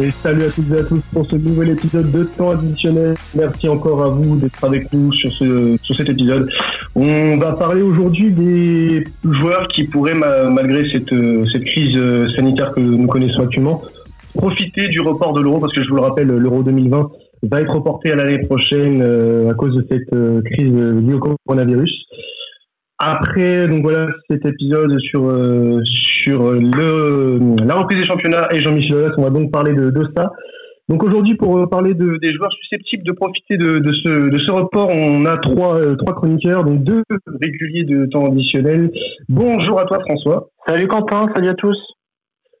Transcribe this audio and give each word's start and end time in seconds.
Et 0.00 0.10
salut 0.10 0.42
à 0.42 0.50
toutes 0.50 0.72
et 0.72 0.78
à 0.78 0.82
tous 0.82 1.00
pour 1.12 1.24
ce 1.24 1.36
nouvel 1.36 1.70
épisode 1.70 2.10
de 2.10 2.24
temps 2.24 2.50
additionnel. 2.50 3.14
Merci 3.36 3.68
encore 3.68 4.02
à 4.02 4.08
vous 4.08 4.36
d'être 4.36 4.64
avec 4.64 4.92
nous 4.92 5.12
sur, 5.12 5.30
ce, 5.32 5.76
sur 5.82 5.94
cet 5.94 6.08
épisode. 6.08 6.50
On 6.96 7.36
va 7.36 7.52
parler 7.52 7.82
aujourd'hui 7.82 8.32
des 8.32 9.04
joueurs 9.22 9.68
qui 9.68 9.84
pourraient, 9.84 10.14
malgré 10.14 10.88
cette, 10.90 11.14
cette 11.52 11.64
crise 11.64 11.96
sanitaire 12.34 12.72
que 12.72 12.80
nous 12.80 13.06
connaissons 13.06 13.42
actuellement, 13.42 13.82
profiter 14.34 14.88
du 14.88 15.00
report 15.00 15.32
de 15.32 15.40
l'euro 15.40 15.60
parce 15.60 15.72
que 15.72 15.84
je 15.84 15.88
vous 15.88 15.96
le 15.96 16.02
rappelle, 16.02 16.26
l'euro 16.26 16.64
2020 16.64 17.10
va 17.50 17.60
être 17.60 17.74
reporté 17.74 18.10
à 18.12 18.16
l'année 18.16 18.38
prochaine 18.38 19.00
euh, 19.02 19.50
à 19.50 19.54
cause 19.54 19.74
de 19.76 19.86
cette 19.88 20.12
euh, 20.12 20.40
crise 20.42 20.72
liée 20.72 21.14
au 21.14 21.20
coronavirus. 21.46 22.06
Après, 23.06 23.68
donc 23.68 23.82
voilà, 23.82 24.06
cet 24.30 24.46
épisode 24.46 24.98
sur 25.00 25.28
euh, 25.28 25.82
sur 25.84 26.52
le 26.52 27.38
la 27.62 27.74
reprise 27.74 27.98
des 27.98 28.06
championnats 28.06 28.48
et 28.50 28.62
Jean-Michel 28.62 28.96
Aulas, 28.96 29.14
on 29.18 29.22
va 29.22 29.30
donc 29.30 29.52
parler 29.52 29.74
de, 29.74 29.90
de 29.90 30.08
ça. 30.16 30.32
Donc 30.88 31.02
aujourd'hui, 31.02 31.34
pour 31.34 31.68
parler 31.68 31.92
de, 31.92 32.16
des 32.16 32.32
joueurs 32.32 32.52
susceptibles 32.52 33.04
de 33.04 33.12
profiter 33.12 33.58
de, 33.58 33.78
de, 33.78 33.92
ce, 33.92 34.30
de 34.30 34.38
ce 34.38 34.50
report, 34.50 34.88
on 34.88 35.26
a 35.26 35.36
trois, 35.36 35.78
trois 35.96 36.14
chroniqueurs, 36.14 36.64
donc 36.64 36.82
deux 36.82 37.02
réguliers 37.42 37.84
de 37.84 38.06
temps 38.06 38.24
additionnel. 38.24 38.90
Bonjour 39.28 39.78
à 39.80 39.84
toi 39.84 39.98
François. 40.00 40.48
Salut 40.66 40.88
Quentin, 40.88 41.26
salut 41.34 41.48
à 41.48 41.54
tous 41.54 41.76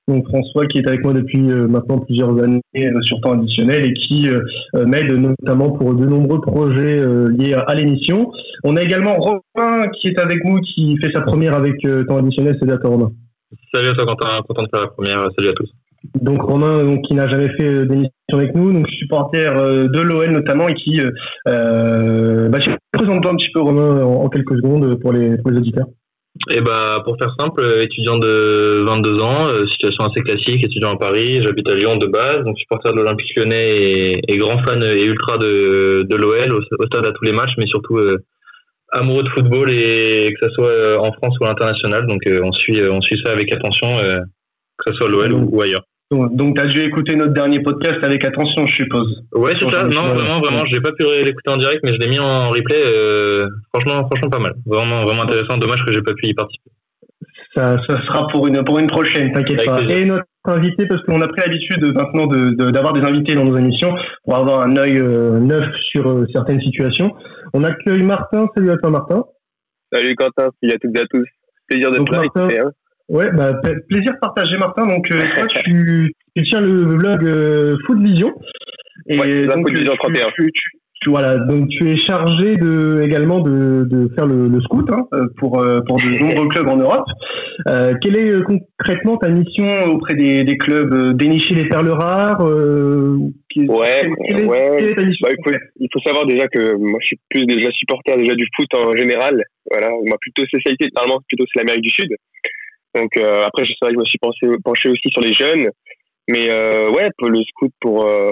donc 0.08 0.26
François 0.28 0.66
qui 0.66 0.78
est 0.78 0.86
avec 0.86 1.02
moi 1.02 1.12
depuis 1.12 1.50
euh, 1.50 1.66
maintenant 1.66 1.98
plusieurs 1.98 2.30
années 2.42 2.60
euh, 2.76 3.00
sur 3.02 3.20
temps 3.20 3.32
additionnel 3.32 3.86
et 3.86 3.94
qui 3.94 4.28
euh, 4.28 4.40
m'aide 4.86 5.10
notamment 5.12 5.70
pour 5.70 5.94
de 5.94 6.04
nombreux 6.04 6.40
projets 6.40 7.02
liés 7.30 7.54
à, 7.54 7.74
l'émission. 7.74 8.30
On 8.64 8.76
a 8.76 8.82
également 8.82 9.16
Romain 9.16 9.88
qui 10.00 10.08
est 10.08 10.18
avec 10.18 10.44
nous, 10.44 10.60
qui 10.60 10.96
fait 10.98 11.12
sa 11.12 11.22
première 11.22 11.54
avec 11.54 11.80
temps 12.06 12.18
additionnel. 12.18 12.56
Salut 12.58 12.72
à 12.72 12.78
toi 12.78 12.90
Romain. 12.90 13.12
Salut 13.72 13.88
à 13.88 13.94
toi 13.94 14.06
Quentin, 14.06 14.42
content 14.46 14.62
de 14.62 14.68
faire 14.72 14.80
la 14.80 14.88
première. 14.88 15.28
Salut 15.38 15.50
à 15.50 15.52
tous. 15.52 15.70
Donc 16.20 16.42
Romain, 16.42 16.84
donc, 16.84 17.02
qui 17.02 17.14
n'a 17.14 17.28
jamais 17.28 17.48
fait 17.56 17.86
d'émission 17.86 18.10
avec 18.32 18.54
nous, 18.54 18.72
donc 18.72 18.86
supporter 18.88 19.54
de 19.54 20.00
l'OL 20.00 20.30
notamment 20.30 20.68
et 20.68 20.74
qui, 20.74 21.00
euh, 21.48 22.48
bah, 22.50 22.58
présente-toi 22.92 23.32
un 23.32 23.36
petit 23.36 23.50
peu 23.52 23.60
Romain 23.60 24.02
en, 24.02 24.28
quelques 24.28 24.56
secondes 24.56 24.96
pour 25.00 25.12
les, 25.12 25.38
pour 25.38 25.50
les 25.50 25.58
auditeurs. 25.58 25.86
Et 26.50 26.56
eh 26.56 26.60
bah, 26.60 27.00
pour 27.04 27.16
faire 27.16 27.32
simple, 27.38 27.64
étudiant 27.80 28.18
de 28.18 28.82
22 28.84 29.22
ans, 29.22 29.46
euh, 29.46 29.66
situation 29.68 30.04
assez 30.04 30.20
classique, 30.20 30.64
étudiant 30.64 30.92
à 30.92 30.98
Paris, 30.98 31.40
j'habite 31.40 31.70
à 31.70 31.76
Lyon 31.76 31.94
de 31.96 32.08
base, 32.08 32.42
donc 32.44 32.58
supporter 32.58 32.92
de 32.92 32.96
l'Olympique 32.96 33.36
lyonnais 33.36 34.20
et, 34.26 34.36
grand 34.36 34.58
fan 34.64 34.82
et 34.82 35.04
ultra 35.04 35.38
de, 35.38 36.02
de 36.02 36.16
l'OL 36.16 36.52
au, 36.52 36.86
stade 36.86 37.06
à 37.06 37.12
tous 37.12 37.24
les 37.24 37.32
matchs, 37.32 37.52
mais 37.56 37.66
surtout 37.66 37.98
euh, 37.98 38.18
amoureux 38.90 39.22
de 39.22 39.28
football 39.28 39.70
et 39.70 40.34
que 40.34 40.48
ce 40.48 40.54
soit 40.54 40.70
euh, 40.70 40.98
en 40.98 41.12
France 41.12 41.36
ou 41.40 41.44
à 41.44 41.50
l'international. 41.50 42.04
Donc 42.08 42.22
on 42.26 42.52
suit 42.52 42.82
on 42.90 43.00
suit 43.00 43.20
ça 43.24 43.30
avec 43.30 43.52
attention, 43.52 43.96
que 43.98 44.92
ce 44.92 44.94
soit 44.94 45.08
l'OL 45.08 45.32
ou 45.34 45.62
ailleurs. 45.62 45.84
Donc, 46.10 46.56
tu 46.56 46.62
as 46.62 46.66
dû 46.66 46.80
écouter 46.80 47.16
notre 47.16 47.32
dernier 47.32 47.60
podcast 47.60 47.98
avec 48.02 48.24
attention, 48.24 48.66
je 48.66 48.74
suppose. 48.76 49.22
Ouais, 49.32 49.52
c'est 49.58 49.70
ça. 49.70 49.84
Non, 49.84 50.02
vraiment, 50.02 50.40
vraiment, 50.40 50.64
j'ai 50.70 50.80
pas 50.80 50.92
pu 50.92 51.04
l'écouter 51.24 51.50
en 51.50 51.56
direct, 51.56 51.80
mais 51.82 51.92
je 51.92 51.98
l'ai 51.98 52.08
mis 52.08 52.18
en 52.18 52.50
replay. 52.50 52.82
Euh, 52.86 53.46
franchement, 53.72 54.06
franchement, 54.06 54.30
pas 54.30 54.38
mal. 54.38 54.54
Vraiment, 54.66 55.04
vraiment 55.04 55.22
intéressant. 55.22 55.56
Dommage 55.56 55.84
que 55.84 55.92
j'ai 55.92 56.02
pas 56.02 56.12
pu 56.12 56.28
y 56.28 56.34
participer. 56.34 56.70
Ça, 57.54 57.76
ça 57.88 58.02
sera 58.06 58.26
pour 58.28 58.46
une, 58.48 58.64
pour 58.64 58.78
une 58.78 58.88
prochaine, 58.88 59.32
t'inquiète 59.32 59.64
pas. 59.64 59.80
Et 59.82 60.04
notre 60.04 60.24
invité, 60.44 60.86
parce 60.86 61.02
qu'on 61.04 61.20
a 61.20 61.28
pris 61.28 61.40
l'habitude 61.40 61.84
maintenant 61.94 62.26
d'avoir 62.26 62.92
de, 62.92 63.00
des 63.00 63.06
invités 63.06 63.34
dans 63.34 63.44
nos 63.44 63.56
émissions 63.56 63.94
pour 64.24 64.36
avoir 64.36 64.62
un 64.62 64.76
œil 64.76 64.98
euh, 64.98 65.38
neuf 65.38 65.64
sur 65.90 66.08
euh, 66.08 66.26
certaines 66.32 66.60
situations. 66.60 67.14
On 67.52 67.62
accueille 67.62 68.02
Martin. 68.02 68.46
Salut 68.54 68.70
à 68.70 68.76
toi, 68.76 68.90
Martin. 68.90 69.24
Salut 69.92 70.16
Quentin, 70.16 70.50
salut 70.60 70.74
à 70.74 70.78
toutes 70.78 70.96
et 70.96 71.00
à 71.00 71.04
tous. 71.08 71.26
Plaisir 71.68 71.90
de 71.92 71.98
te 71.98 72.83
Ouais, 73.08 73.30
bah, 73.32 73.52
plaisir 73.88 74.14
partagé, 74.20 74.56
Martin. 74.56 74.86
Donc, 74.86 75.04
euh, 75.12 75.20
toi, 75.34 75.46
tu, 75.64 76.12
tu, 76.34 76.42
tiens 76.44 76.60
le 76.60 76.96
blog 76.96 77.24
euh, 77.24 77.76
Food 77.86 78.02
Vision. 78.02 78.32
Et 79.08 79.18
ouais, 79.18 79.46
donc, 79.46 79.68
Food 79.68 79.78
Vision 79.78 79.94
31. 79.94 80.26
Tu, 80.36 80.50
tu, 80.52 81.10
voilà, 81.10 81.36
donc 81.36 81.68
tu 81.68 81.90
es 81.90 81.98
chargé 81.98 82.56
de 82.56 83.02
également 83.04 83.40
de, 83.40 83.84
de 83.84 84.08
faire 84.14 84.26
le, 84.26 84.48
le 84.48 84.60
scout 84.62 84.90
hein, 84.90 85.06
pour 85.36 85.60
euh, 85.60 85.80
pour 85.86 85.98
de 85.98 86.18
nombreux 86.18 86.48
clubs 86.48 86.66
en 86.66 86.78
Europe. 86.78 87.04
Euh, 87.68 87.92
quelle 88.00 88.16
est 88.16 88.42
concrètement 88.42 89.18
ta 89.18 89.28
mission 89.28 89.84
auprès 89.86 90.14
des, 90.14 90.44
des 90.44 90.56
clubs 90.56 91.14
Dénicher 91.16 91.54
les 91.54 91.68
perles 91.68 91.90
rares 91.90 92.40
euh, 92.40 93.18
Ouais, 93.56 94.08
ouais. 94.08 94.94
ta 94.94 95.02
mission 95.02 95.28
bah, 95.28 95.30
il, 95.30 95.44
faut, 95.44 95.56
il, 95.78 95.88
faut, 95.92 96.00
savoir 96.00 96.26
déjà 96.26 96.48
que 96.48 96.74
moi 96.74 96.98
je 97.02 97.06
suis 97.06 97.20
plus 97.28 97.44
déjà 97.44 97.70
supporter 97.72 98.16
déjà 98.16 98.34
du 98.34 98.46
foot 98.56 98.72
en 98.74 98.96
général. 98.96 99.42
Voilà, 99.70 99.90
moi 99.90 100.16
plutôt 100.20 100.44
spécialité 100.46 100.88
normalement 100.96 101.20
plutôt 101.28 101.44
c'est 101.52 101.60
l'Amérique 101.60 101.82
du 101.82 101.90
Sud. 101.90 102.08
Donc 102.94 103.16
euh, 103.16 103.44
après, 103.44 103.64
c'est 103.66 103.74
vrai 103.82 103.90
que 103.90 103.96
je 103.96 104.00
me 104.00 104.04
suis 104.04 104.18
pensé, 104.18 104.46
penché 104.64 104.88
aussi 104.88 105.08
sur 105.10 105.20
les 105.20 105.32
jeunes. 105.32 105.68
Mais 106.28 106.48
euh, 106.50 106.90
ouais, 106.90 107.10
pour 107.18 107.28
le 107.28 107.40
scout, 107.42 107.72
pour 107.80 108.06
euh, 108.06 108.30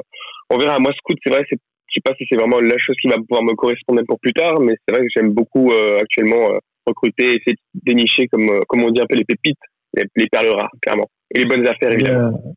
on 0.50 0.56
verra. 0.56 0.78
Moi, 0.78 0.92
scout, 0.96 1.16
c'est 1.24 1.30
vrai, 1.30 1.44
c'est 1.48 1.58
je 1.88 1.98
sais 1.98 2.02
pas 2.02 2.16
si 2.16 2.24
c'est 2.30 2.38
vraiment 2.38 2.58
la 2.58 2.78
chose 2.78 2.96
qui 3.02 3.08
va 3.08 3.16
pouvoir 3.16 3.42
me 3.42 3.52
correspondre 3.54 4.00
pour 4.08 4.18
plus 4.18 4.32
tard, 4.32 4.60
mais 4.60 4.72
c'est 4.88 4.94
vrai 4.94 5.04
que 5.04 5.10
j'aime 5.14 5.34
beaucoup 5.34 5.70
actuellement 6.00 6.48
recruter, 6.86 7.26
essayer 7.26 7.52
de 7.52 7.80
dénicher, 7.84 8.28
comme, 8.28 8.48
comme 8.66 8.82
on 8.82 8.90
dit 8.90 9.02
un 9.02 9.04
peu 9.06 9.14
les 9.14 9.26
pépites, 9.26 9.58
les, 9.94 10.26
perles 10.32 10.48
rares, 10.56 10.70
clairement. 10.80 11.10
Et 11.34 11.40
les 11.40 11.44
bonnes 11.44 11.66
affaires, 11.66 11.92
évidemment. 11.92 12.54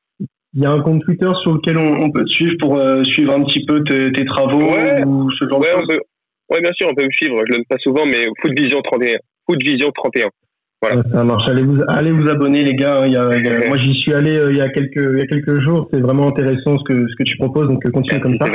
Il 0.53 0.63
y 0.63 0.65
a 0.65 0.71
un 0.71 0.79
compte 0.79 1.01
Twitter 1.01 1.29
sur 1.43 1.51
lequel 1.51 1.77
on, 1.77 2.09
peut 2.11 2.23
te 2.23 2.29
suivre 2.29 2.55
pour 2.61 2.79
suivre 3.03 3.33
un 3.33 3.43
petit 3.43 3.65
peu 3.65 3.83
tes, 3.83 4.23
travaux 4.23 4.71
ou 5.05 5.29
ce 5.31 5.49
genre 5.49 5.59
ouais, 5.59 5.67
de 5.67 5.79
choses. 5.81 5.99
ouais, 6.51 6.61
bien 6.61 6.71
sûr, 6.71 6.87
on 6.89 6.95
peut 6.95 7.03
me 7.03 7.11
suivre. 7.11 7.35
Je 7.39 7.51
le 7.51 7.57
donne 7.57 7.65
pas 7.67 7.77
souvent, 7.79 8.05
mais 8.05 8.27
Foot 8.39 8.57
Vision 8.57 8.81
31. 8.81 9.17
Foot 9.47 9.61
Vision 9.61 9.91
31. 9.91 10.29
Ça 10.83 11.23
marche. 11.23 11.49
Allez 11.49 11.63
vous, 11.63 11.81
allez 11.87 12.11
vous 12.11 12.27
abonner, 12.29 12.63
les 12.63 12.73
gars. 12.73 13.03
Il 13.05 13.13
y 13.13 13.17
a, 13.17 13.29
moi, 13.67 13.77
j'y 13.77 13.93
suis 13.95 14.13
allé 14.13 14.37
euh, 14.37 14.51
il, 14.51 14.57
y 14.57 14.61
a 14.61 14.69
quelques, 14.69 14.95
il 14.95 15.19
y 15.19 15.21
a 15.21 15.27
quelques 15.27 15.61
jours. 15.61 15.87
C'est 15.91 15.99
vraiment 15.99 16.27
intéressant 16.27 16.77
ce 16.77 16.83
que, 16.83 17.07
ce 17.07 17.15
que 17.15 17.23
tu 17.23 17.37
proposes. 17.37 17.67
Donc, 17.67 17.85
euh, 17.85 17.91
continue 17.91 18.21
comme 18.21 18.37
ça. 18.39 18.47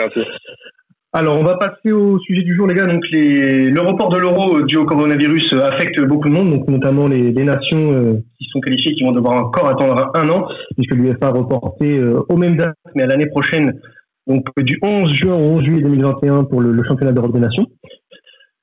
Alors, 1.12 1.38
on 1.38 1.42
va 1.42 1.56
passer 1.56 1.90
au 1.90 2.20
sujet 2.20 2.42
du 2.42 2.54
jour, 2.54 2.68
les 2.68 2.74
gars. 2.74 2.86
Donc, 2.86 3.02
les, 3.10 3.68
le 3.70 3.80
report 3.80 4.10
de 4.10 4.18
l'euro 4.18 4.62
dû 4.62 4.76
au 4.76 4.84
coronavirus 4.84 5.52
euh, 5.54 5.68
affecte 5.68 6.00
beaucoup 6.02 6.28
de 6.28 6.34
monde, 6.34 6.50
donc 6.50 6.68
notamment 6.68 7.08
les, 7.08 7.32
les 7.32 7.44
nations 7.44 8.22
qui 8.38 8.46
sont 8.52 8.60
qualifiées, 8.60 8.94
qui 8.94 9.02
vont 9.02 9.12
devoir 9.12 9.44
encore 9.44 9.66
attendre 9.66 10.10
un 10.14 10.28
an, 10.28 10.46
puisque 10.76 10.94
l'UEFA 10.94 11.26
a 11.26 11.30
reporté 11.30 12.00
au 12.28 12.36
même 12.36 12.56
date, 12.56 12.76
mais 12.94 13.02
à 13.02 13.06
l'année 13.06 13.26
prochaine, 13.26 13.80
donc 14.28 14.44
du 14.58 14.78
11 14.82 15.12
juin 15.12 15.34
au 15.34 15.56
11 15.56 15.64
juillet 15.64 15.82
2021 15.82 16.44
pour 16.44 16.60
le, 16.60 16.70
le 16.70 16.84
championnat 16.84 17.10
d'Europe 17.10 17.32
des 17.32 17.40
nations 17.40 17.66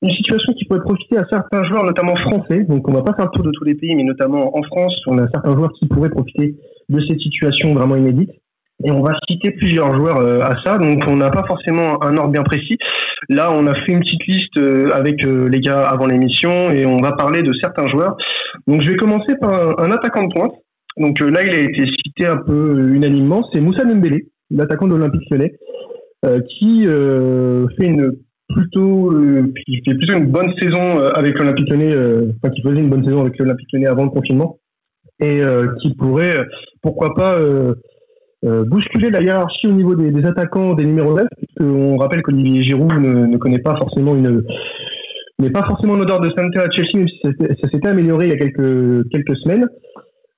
une 0.01 0.11
situation 0.11 0.53
qui 0.53 0.65
pourrait 0.65 0.81
profiter 0.81 1.17
à 1.17 1.25
certains 1.29 1.63
joueurs, 1.63 1.83
notamment 1.83 2.15
français. 2.15 2.63
Donc, 2.63 2.87
on 2.87 2.93
va 2.93 3.01
pas 3.01 3.13
faire 3.15 3.25
le 3.25 3.31
tour 3.31 3.43
de 3.43 3.51
tous 3.51 3.63
les 3.63 3.75
pays, 3.75 3.95
mais 3.95 4.03
notamment 4.03 4.55
en 4.55 4.61
France, 4.63 4.95
on 5.07 5.17
a 5.17 5.27
certains 5.33 5.55
joueurs 5.55 5.71
qui 5.73 5.87
pourraient 5.87 6.09
profiter 6.09 6.55
de 6.89 7.01
cette 7.07 7.19
situation 7.19 7.73
vraiment 7.73 7.95
inédite. 7.95 8.29
Et 8.83 8.91
on 8.91 9.01
va 9.01 9.13
citer 9.27 9.51
plusieurs 9.51 9.95
joueurs 9.95 10.17
euh, 10.17 10.41
à 10.41 10.53
ça. 10.63 10.77
Donc, 10.77 11.03
on 11.07 11.15
n'a 11.15 11.31
pas 11.31 11.43
forcément 11.47 12.03
un 12.03 12.15
ordre 12.15 12.31
bien 12.31 12.43
précis. 12.43 12.77
Là, 13.27 13.51
on 13.51 13.65
a 13.65 13.73
fait 13.73 13.93
une 13.93 14.01
petite 14.01 14.25
liste 14.27 14.57
euh, 14.57 14.91
avec 14.93 15.25
euh, 15.25 15.49
les 15.49 15.59
gars 15.61 15.81
avant 15.81 16.05
l'émission 16.05 16.69
et 16.69 16.85
on 16.85 16.97
va 16.97 17.13
parler 17.13 17.41
de 17.41 17.51
certains 17.59 17.87
joueurs. 17.87 18.15
Donc, 18.67 18.83
je 18.83 18.91
vais 18.91 18.97
commencer 18.97 19.35
par 19.41 19.79
un, 19.79 19.91
attaquant 19.91 20.27
de 20.27 20.33
pointe. 20.33 20.53
Donc 20.97 21.19
là, 21.19 21.43
il 21.43 21.53
a 21.53 21.59
été 21.59 21.85
cité 21.87 22.25
un 22.25 22.37
peu 22.37 22.91
unanimement. 22.93 23.47
C'est 23.53 23.61
Moussa 23.61 23.83
Dembélé, 23.83 24.27
l'attaquant 24.49 24.87
de 24.87 24.95
l'Olympique 24.95 25.29
Lyonnais, 25.29 25.53
qui 26.49 26.87
fait 26.87 27.85
une 27.85 28.13
plutôt 28.49 29.11
euh, 29.11 29.53
qui 29.65 29.81
fait 29.85 29.95
plutôt 29.95 30.17
une 30.17 30.31
bonne 30.31 30.51
saison 30.59 30.99
euh, 30.99 31.09
avec 31.15 31.37
l'Olympique 31.37 31.69
Lyonnais, 31.69 31.93
euh, 31.93 32.31
enfin 32.37 32.53
qui 32.53 32.61
faisait 32.61 32.79
une 32.79 32.89
bonne 32.89 33.03
saison 33.03 33.21
avec 33.21 33.37
l'Olympique 33.37 33.67
Lyonnais 33.73 33.87
avant 33.87 34.05
le 34.05 34.09
confinement. 34.09 34.59
Et 35.19 35.41
qui 35.81 35.95
pourrait 35.95 36.35
pourquoi 36.83 37.15
pas 37.15 37.39
bousculer 38.43 39.09
la 39.09 39.19
hiérarchie 39.19 39.65
au 39.65 39.71
niveau 39.71 39.95
des, 39.95 40.23
attaquants 40.27 40.75
des 40.75 40.85
numéros 40.85 41.15
9 41.15 41.25
on 41.59 41.97
rappelle 41.97 42.21
qu'Olivier 42.21 42.61
Giroud 42.61 42.93
ne, 42.93 43.25
ne, 43.25 43.37
connaît 43.37 43.57
pas 43.57 43.75
forcément 43.77 44.15
une 44.15 44.43
n'est 45.39 45.49
pas 45.49 45.65
forcément 45.65 45.95
une 45.95 46.03
odeur 46.03 46.19
de 46.19 46.29
santé 46.37 46.59
à 46.59 46.69
Chelsea 46.69 46.91
même 46.93 47.07
si 47.07 47.19
ça, 47.23 47.69
s'était 47.73 47.87
amélioré 47.87 48.27
il 48.27 48.29
y 48.29 48.35
a 48.35 48.37
quelques 48.37 49.09
quelques 49.09 49.37
semaines 49.37 49.67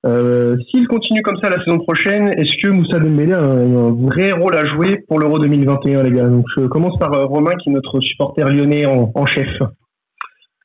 euh, 0.05 0.55
S'il 0.69 0.87
continue 0.87 1.21
comme 1.21 1.37
ça 1.41 1.49
la 1.49 1.61
saison 1.63 1.79
prochaine, 1.79 2.29
est-ce 2.39 2.55
que 2.61 2.69
Moussa 2.69 2.99
Dembélé 2.99 3.33
a 3.33 3.41
un, 3.41 3.91
vrai 3.91 4.31
rôle 4.31 4.55
à 4.55 4.65
jouer 4.65 5.03
pour 5.07 5.19
l'Euro 5.19 5.39
2021, 5.39 6.03
les 6.03 6.11
gars? 6.11 6.27
Donc, 6.27 6.45
je 6.55 6.65
commence 6.67 6.97
par 6.99 7.13
euh, 7.13 7.25
Romain, 7.25 7.55
qui 7.55 7.69
est 7.69 7.73
notre 7.73 7.99
supporter 7.99 8.47
lyonnais 8.49 8.85
en, 8.85 9.25
chef. 9.25 9.47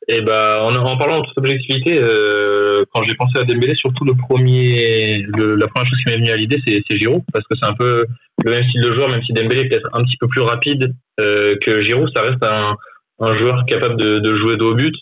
Et 0.07 0.19
eh 0.19 0.21
ben, 0.21 0.61
en, 0.61 0.97
parlant 0.99 1.21
de 1.21 1.25
toute 1.27 1.39
objectivité, 1.39 1.99
euh, 2.01 2.85
quand 2.93 3.03
j'ai 3.05 3.15
pensé 3.15 3.39
à 3.39 3.45
Dembélé, 3.45 3.75
surtout 3.75 4.05
le 4.05 4.15
premier, 4.15 5.25
la 5.37 5.67
première 5.67 5.89
chose 5.89 5.99
qui 6.05 6.11
m'est 6.11 6.19
venue 6.19 6.31
à 6.31 6.37
l'idée, 6.37 6.59
c'est 6.67 6.99
Giroud, 6.99 7.23
parce 7.33 7.45
que 7.49 7.57
c'est 7.61 7.69
un 7.69 7.73
peu 7.73 8.05
le 8.45 8.51
même 8.51 8.63
style 8.69 8.83
de 8.83 8.95
joueur, 8.95 9.09
même 9.09 9.23
si 9.23 9.33
Dembélé 9.33 9.63
est 9.63 9.69
peut-être 9.69 9.89
un 9.95 10.05
petit 10.05 10.19
peu 10.19 10.29
plus 10.29 10.43
rapide 10.43 10.95
que 11.19 11.81
Giroud, 11.81 12.11
ça 12.15 12.23
reste 12.23 12.45
un, 12.45 13.35
joueur 13.35 13.65
capable 13.67 13.97
de, 13.97 14.37
jouer 14.37 14.57
de 14.57 14.65
haut 14.65 14.75
but, 14.75 14.95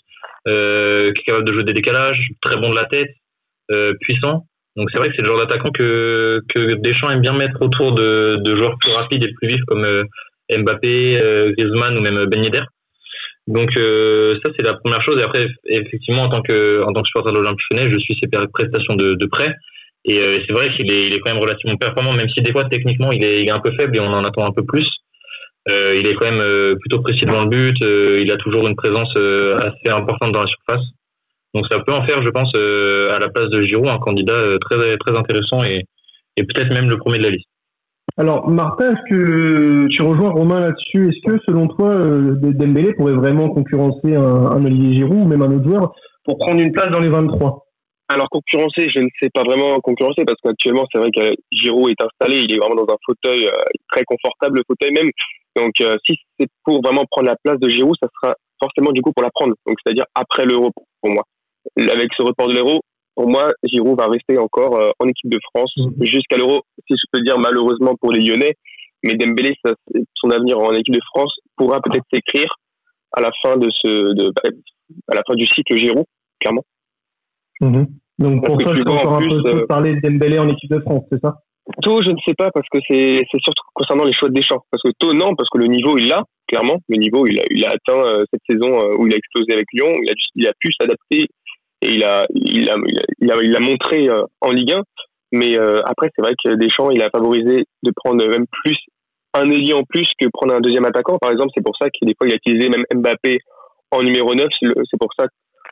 qui 0.45 0.51
est 0.51 1.25
capable 1.25 1.45
de 1.45 1.53
jouer 1.53 1.63
des 1.63 1.73
décalages, 1.73 2.29
très 2.41 2.55
bon 2.55 2.69
de 2.69 2.75
la 2.75 2.85
tête, 2.85 3.09
puissant. 4.01 4.45
Donc 4.75 4.89
c'est 4.91 4.99
vrai 4.99 5.09
que 5.09 5.13
c'est 5.15 5.21
le 5.21 5.27
genre 5.27 5.39
d'attaquant 5.39 5.69
que, 5.71 6.39
que 6.53 6.73
Deschamps 6.75 7.11
aime 7.11 7.21
bien 7.21 7.33
mettre 7.33 7.61
autour 7.61 7.91
de, 7.91 8.37
de 8.43 8.55
joueurs 8.55 8.77
plus 8.79 8.91
rapides 8.91 9.23
et 9.23 9.31
plus 9.33 9.47
vifs 9.47 9.63
comme 9.67 9.83
euh, 9.83 10.03
Mbappé, 10.51 11.19
euh, 11.21 11.51
Griezmann 11.55 11.97
ou 11.97 12.01
même 12.01 12.25
Ben 12.25 12.43
Yedder. 12.43 12.63
Donc 13.45 13.71
ça 13.73 14.49
c'est 14.57 14.65
la 14.65 14.73
première 14.75 15.01
chose. 15.01 15.19
Et 15.19 15.23
après 15.23 15.47
effectivement 15.65 16.23
en 16.23 16.29
tant 16.29 16.41
que 16.41 16.81
en 16.83 16.93
tant 16.93 17.01
que 17.01 17.07
supporter 17.07 17.31
de 17.31 17.37
l'Olympique 17.37 17.67
Lyonnais, 17.71 17.91
je 17.91 17.99
suis 17.99 18.17
ses 18.21 18.29
prestations 18.29 18.95
de, 18.95 19.13
de 19.13 19.25
près. 19.27 19.53
Et 20.05 20.19
c'est 20.47 20.53
vrai 20.53 20.69
qu'il 20.75 20.91
est, 20.91 21.07
il 21.07 21.13
est 21.13 21.19
quand 21.19 21.31
même 21.33 21.41
relativement 21.41 21.77
performant, 21.77 22.13
même 22.13 22.29
si 22.29 22.41
des 22.41 22.51
fois 22.51 22.65
techniquement 22.65 23.11
il 23.11 23.23
est, 23.23 23.41
il 23.41 23.47
est 23.47 23.51
un 23.51 23.59
peu 23.59 23.71
faible 23.77 23.97
et 23.97 23.99
on 23.99 24.11
en 24.13 24.23
attend 24.23 24.45
un 24.45 24.51
peu 24.51 24.63
plus. 24.63 24.87
Euh, 25.69 25.95
il 25.97 26.07
est 26.07 26.13
quand 26.15 26.29
même 26.31 26.75
plutôt 26.79 27.01
précis 27.01 27.25
devant 27.25 27.43
le 27.43 27.49
but. 27.49 27.77
il 27.81 28.31
a 28.31 28.37
toujours 28.37 28.65
une 28.67 28.75
présence 28.75 29.13
assez 29.17 29.93
importante 29.93 30.31
dans 30.31 30.43
la 30.43 30.47
surface. 30.47 30.85
Donc 31.53 31.65
ça 31.69 31.79
peut 31.79 31.93
en 31.93 32.05
faire, 32.05 32.23
je 32.23 32.29
pense, 32.29 32.51
à 32.55 33.19
la 33.19 33.29
place 33.29 33.49
de 33.49 33.63
Giroud, 33.63 33.87
un 33.87 33.97
candidat 33.97 34.57
très 34.61 34.97
très 34.97 35.17
intéressant 35.17 35.63
et, 35.63 35.85
et 36.37 36.43
peut-être 36.43 36.73
même 36.73 36.89
le 36.89 36.97
premier 36.97 37.19
de 37.19 37.23
la 37.23 37.29
liste. 37.29 37.47
Alors, 38.17 38.47
Martin, 38.47 38.91
est-ce 38.91 39.09
que 39.09 39.87
tu 39.87 40.01
rejoins 40.03 40.29
Romain 40.29 40.59
là-dessus? 40.59 41.09
Est-ce 41.09 41.31
que, 41.31 41.39
selon 41.47 41.67
toi, 41.67 41.89
euh, 41.89 42.35
Dembélé 42.35 42.93
pourrait 42.93 43.13
vraiment 43.13 43.49
concurrencer 43.49 44.15
un, 44.15 44.63
Olivier 44.63 44.97
Giroud 44.97 45.23
ou 45.23 45.25
même 45.25 45.41
un 45.41 45.51
autre 45.51 45.63
joueur 45.63 45.95
pour 46.23 46.37
prendre 46.37 46.61
une 46.61 46.71
place 46.71 46.91
dans 46.91 46.99
les 46.99 47.09
23 47.09 47.65
Alors, 48.09 48.29
concurrencer, 48.29 48.87
je 48.95 48.99
ne 48.99 49.07
sais 49.19 49.29
pas 49.33 49.41
vraiment 49.41 49.79
concurrencer 49.79 50.25
parce 50.25 50.37
qu'actuellement, 50.43 50.85
c'est 50.91 50.99
vrai 50.99 51.09
que 51.09 51.33
Giroud 51.51 51.89
est 51.89 52.03
installé, 52.03 52.43
il 52.43 52.53
est 52.53 52.57
vraiment 52.57 52.75
dans 52.75 52.93
un 52.93 52.97
fauteuil 53.03 53.47
euh, 53.47 53.51
très 53.91 54.03
confortable, 54.03 54.57
le 54.57 54.63
fauteuil 54.67 54.91
même. 54.91 55.09
Donc, 55.55 55.81
euh, 55.81 55.95
si 56.05 56.15
c'est 56.39 56.47
pour 56.63 56.83
vraiment 56.83 57.05
prendre 57.09 57.27
la 57.27 57.35
place 57.43 57.59
de 57.59 57.69
Giroud, 57.69 57.95
ça 58.01 58.09
sera 58.21 58.35
forcément 58.61 58.91
du 58.91 59.01
coup 59.01 59.11
pour 59.11 59.23
la 59.23 59.31
prendre. 59.31 59.55
Donc, 59.65 59.77
c'est-à-dire 59.83 60.05
après 60.13 60.45
l'Euro 60.45 60.69
pour 61.01 61.11
moi. 61.11 61.23
Avec 61.77 62.09
ce 62.17 62.23
report 62.23 62.47
de 62.47 62.55
l'Euro, 62.55 62.81
pour 63.15 63.29
moi, 63.29 63.51
Giroud 63.63 63.97
va 63.97 64.07
rester 64.07 64.37
encore 64.37 64.75
euh, 64.75 64.89
en 64.99 65.07
équipe 65.07 65.29
de 65.29 65.39
France 65.53 65.71
mhm. 65.77 65.93
jusqu'à 66.01 66.37
l'Euro, 66.37 66.61
si 66.87 66.95
je 66.95 67.05
peux 67.11 67.21
dire 67.21 67.37
malheureusement 67.37 67.95
pour 67.99 68.11
les 68.11 68.19
Lyonnais. 68.19 68.55
Mais 69.03 69.15
Dembélé, 69.15 69.53
son 70.15 70.29
avenir 70.29 70.57
en 70.59 70.71
équipe 70.71 70.93
de 70.93 71.01
France 71.13 71.35
pourra 71.57 71.81
peut-être 71.81 72.05
s'écrire 72.11 72.55
à 73.11 73.21
la 73.21 73.31
fin 73.41 73.57
de 73.57 73.69
ce, 73.69 74.13
de, 74.13 74.31
à 75.09 75.15
la 75.15 75.21
fin 75.27 75.35
du 75.35 75.45
cycle 75.45 75.75
Giroud, 75.75 76.05
clairement. 76.39 76.63
Mhm. 77.59 77.87
Donc 78.19 78.45
pour 78.45 78.57
toi, 78.57 78.73
c'est 78.75 78.87
encore 78.87 79.15
un 79.15 79.27
peu 79.27 79.41
euh, 79.45 79.65
parler 79.67 79.95
de 79.95 79.99
Dembélé 79.99 80.39
en 80.39 80.47
équipe 80.47 80.71
de 80.71 80.79
France, 80.79 81.03
c'est 81.11 81.19
ça? 81.21 81.35
Tôt, 81.81 82.01
je 82.01 82.09
ne 82.09 82.17
sais 82.25 82.33
pas 82.33 82.49
parce 82.51 82.67
que 82.69 82.79
c'est 82.87 83.23
surtout 83.39 83.63
concernant 83.73 84.03
les 84.03 84.11
choix 84.11 84.27
de 84.27 84.33
Deschamps. 84.33 84.63
Parce 84.69 84.81
que 84.83 84.91
tôt, 84.99 85.13
non, 85.13 85.33
parce 85.35 85.49
que 85.49 85.57
le 85.59 85.67
niveau 85.67 85.97
il 85.97 86.07
l'a 86.07 86.21
clairement. 86.47 86.77
Le 86.89 86.97
niveau 86.97 87.25
il 87.25 87.39
a, 87.39 87.43
il 87.49 87.63
a 87.65 87.71
atteint 87.71 87.99
euh, 87.99 88.23
cette 88.31 88.41
saison 88.49 88.95
où 88.97 89.07
il 89.07 89.13
a 89.13 89.17
explosé 89.17 89.53
avec 89.53 89.65
Lyon. 89.73 89.93
Il 90.01 90.09
a, 90.09 90.13
il 90.35 90.47
a 90.47 90.51
pu 90.59 90.71
s'adapter 90.79 91.27
et 91.83 91.93
il 91.95 92.03
a, 92.03 92.25
il 92.33 92.69
a, 92.69 92.75
il 93.19 93.31
a, 93.31 93.43
il 93.43 93.55
a 93.55 93.59
montré 93.59 94.09
euh, 94.09 94.23
en 94.41 94.51
Ligue 94.51 94.73
1. 94.73 94.81
Mais 95.33 95.57
euh, 95.57 95.81
après, 95.85 96.09
c'est 96.15 96.21
vrai 96.21 96.33
que 96.43 96.53
Deschamps, 96.55 96.91
il 96.91 97.01
a 97.01 97.09
favorisé 97.09 97.65
de 97.81 97.91
prendre 97.95 98.25
même 98.27 98.45
plus 98.63 98.77
un 99.33 99.49
ailier 99.49 99.73
en 99.73 99.83
plus 99.83 100.09
que 100.19 100.27
prendre 100.31 100.53
un 100.53 100.61
deuxième 100.61 100.85
attaquant. 100.85 101.17
Par 101.17 101.31
exemple, 101.31 101.51
c'est 101.55 101.63
pour 101.63 101.75
ça 101.81 101.89
qu'il 101.89 102.07
des 102.07 102.13
fois 102.15 102.27
il 102.27 102.33
a 102.33 102.35
utilisé 102.35 102.69
même 102.69 102.85
Mbappé 102.93 103.39
en 103.91 104.03
numéro 104.03 104.33
9. 104.35 104.47
C'est 104.61 104.99
pour 104.99 105.09
ça 105.17 105.25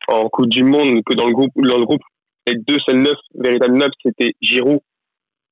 qu'en 0.07 0.27
Coupe 0.29 0.49
du 0.49 0.63
Monde, 0.63 1.01
que 1.05 1.13
dans 1.13 1.27
le 1.27 1.33
groupe, 1.33 1.51
dans 1.55 1.77
le 1.77 1.85
groupe, 1.85 2.01
les 2.47 2.55
deux 2.55 2.79
seuls 2.85 3.01
neufs, 3.01 3.13
véritables 3.35 3.77
neufs, 3.77 3.91
c'était 4.03 4.33
Giroud 4.41 4.79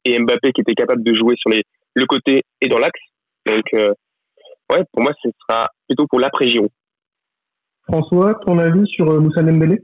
et 0.05 0.19
Mbappé 0.19 0.51
qui 0.53 0.61
étaient 0.61 0.73
capables 0.73 1.03
de 1.03 1.13
jouer 1.13 1.35
sur 1.37 1.51
les, 1.51 1.63
le 1.93 2.05
côté 2.05 2.41
et 2.61 2.67
dans 2.67 2.79
l'axe. 2.79 2.99
Donc, 3.45 3.63
euh, 3.75 3.93
ouais, 4.71 4.83
pour 4.91 5.03
moi, 5.03 5.11
ce 5.23 5.29
sera 5.41 5.67
plutôt 5.87 6.07
pour 6.07 6.19
l'après 6.19 6.47
Giroud. 6.47 6.71
François, 7.83 8.35
ton 8.45 8.57
avis 8.57 8.87
sur 8.87 9.05
Moussa 9.21 9.43
Dembélé? 9.43 9.81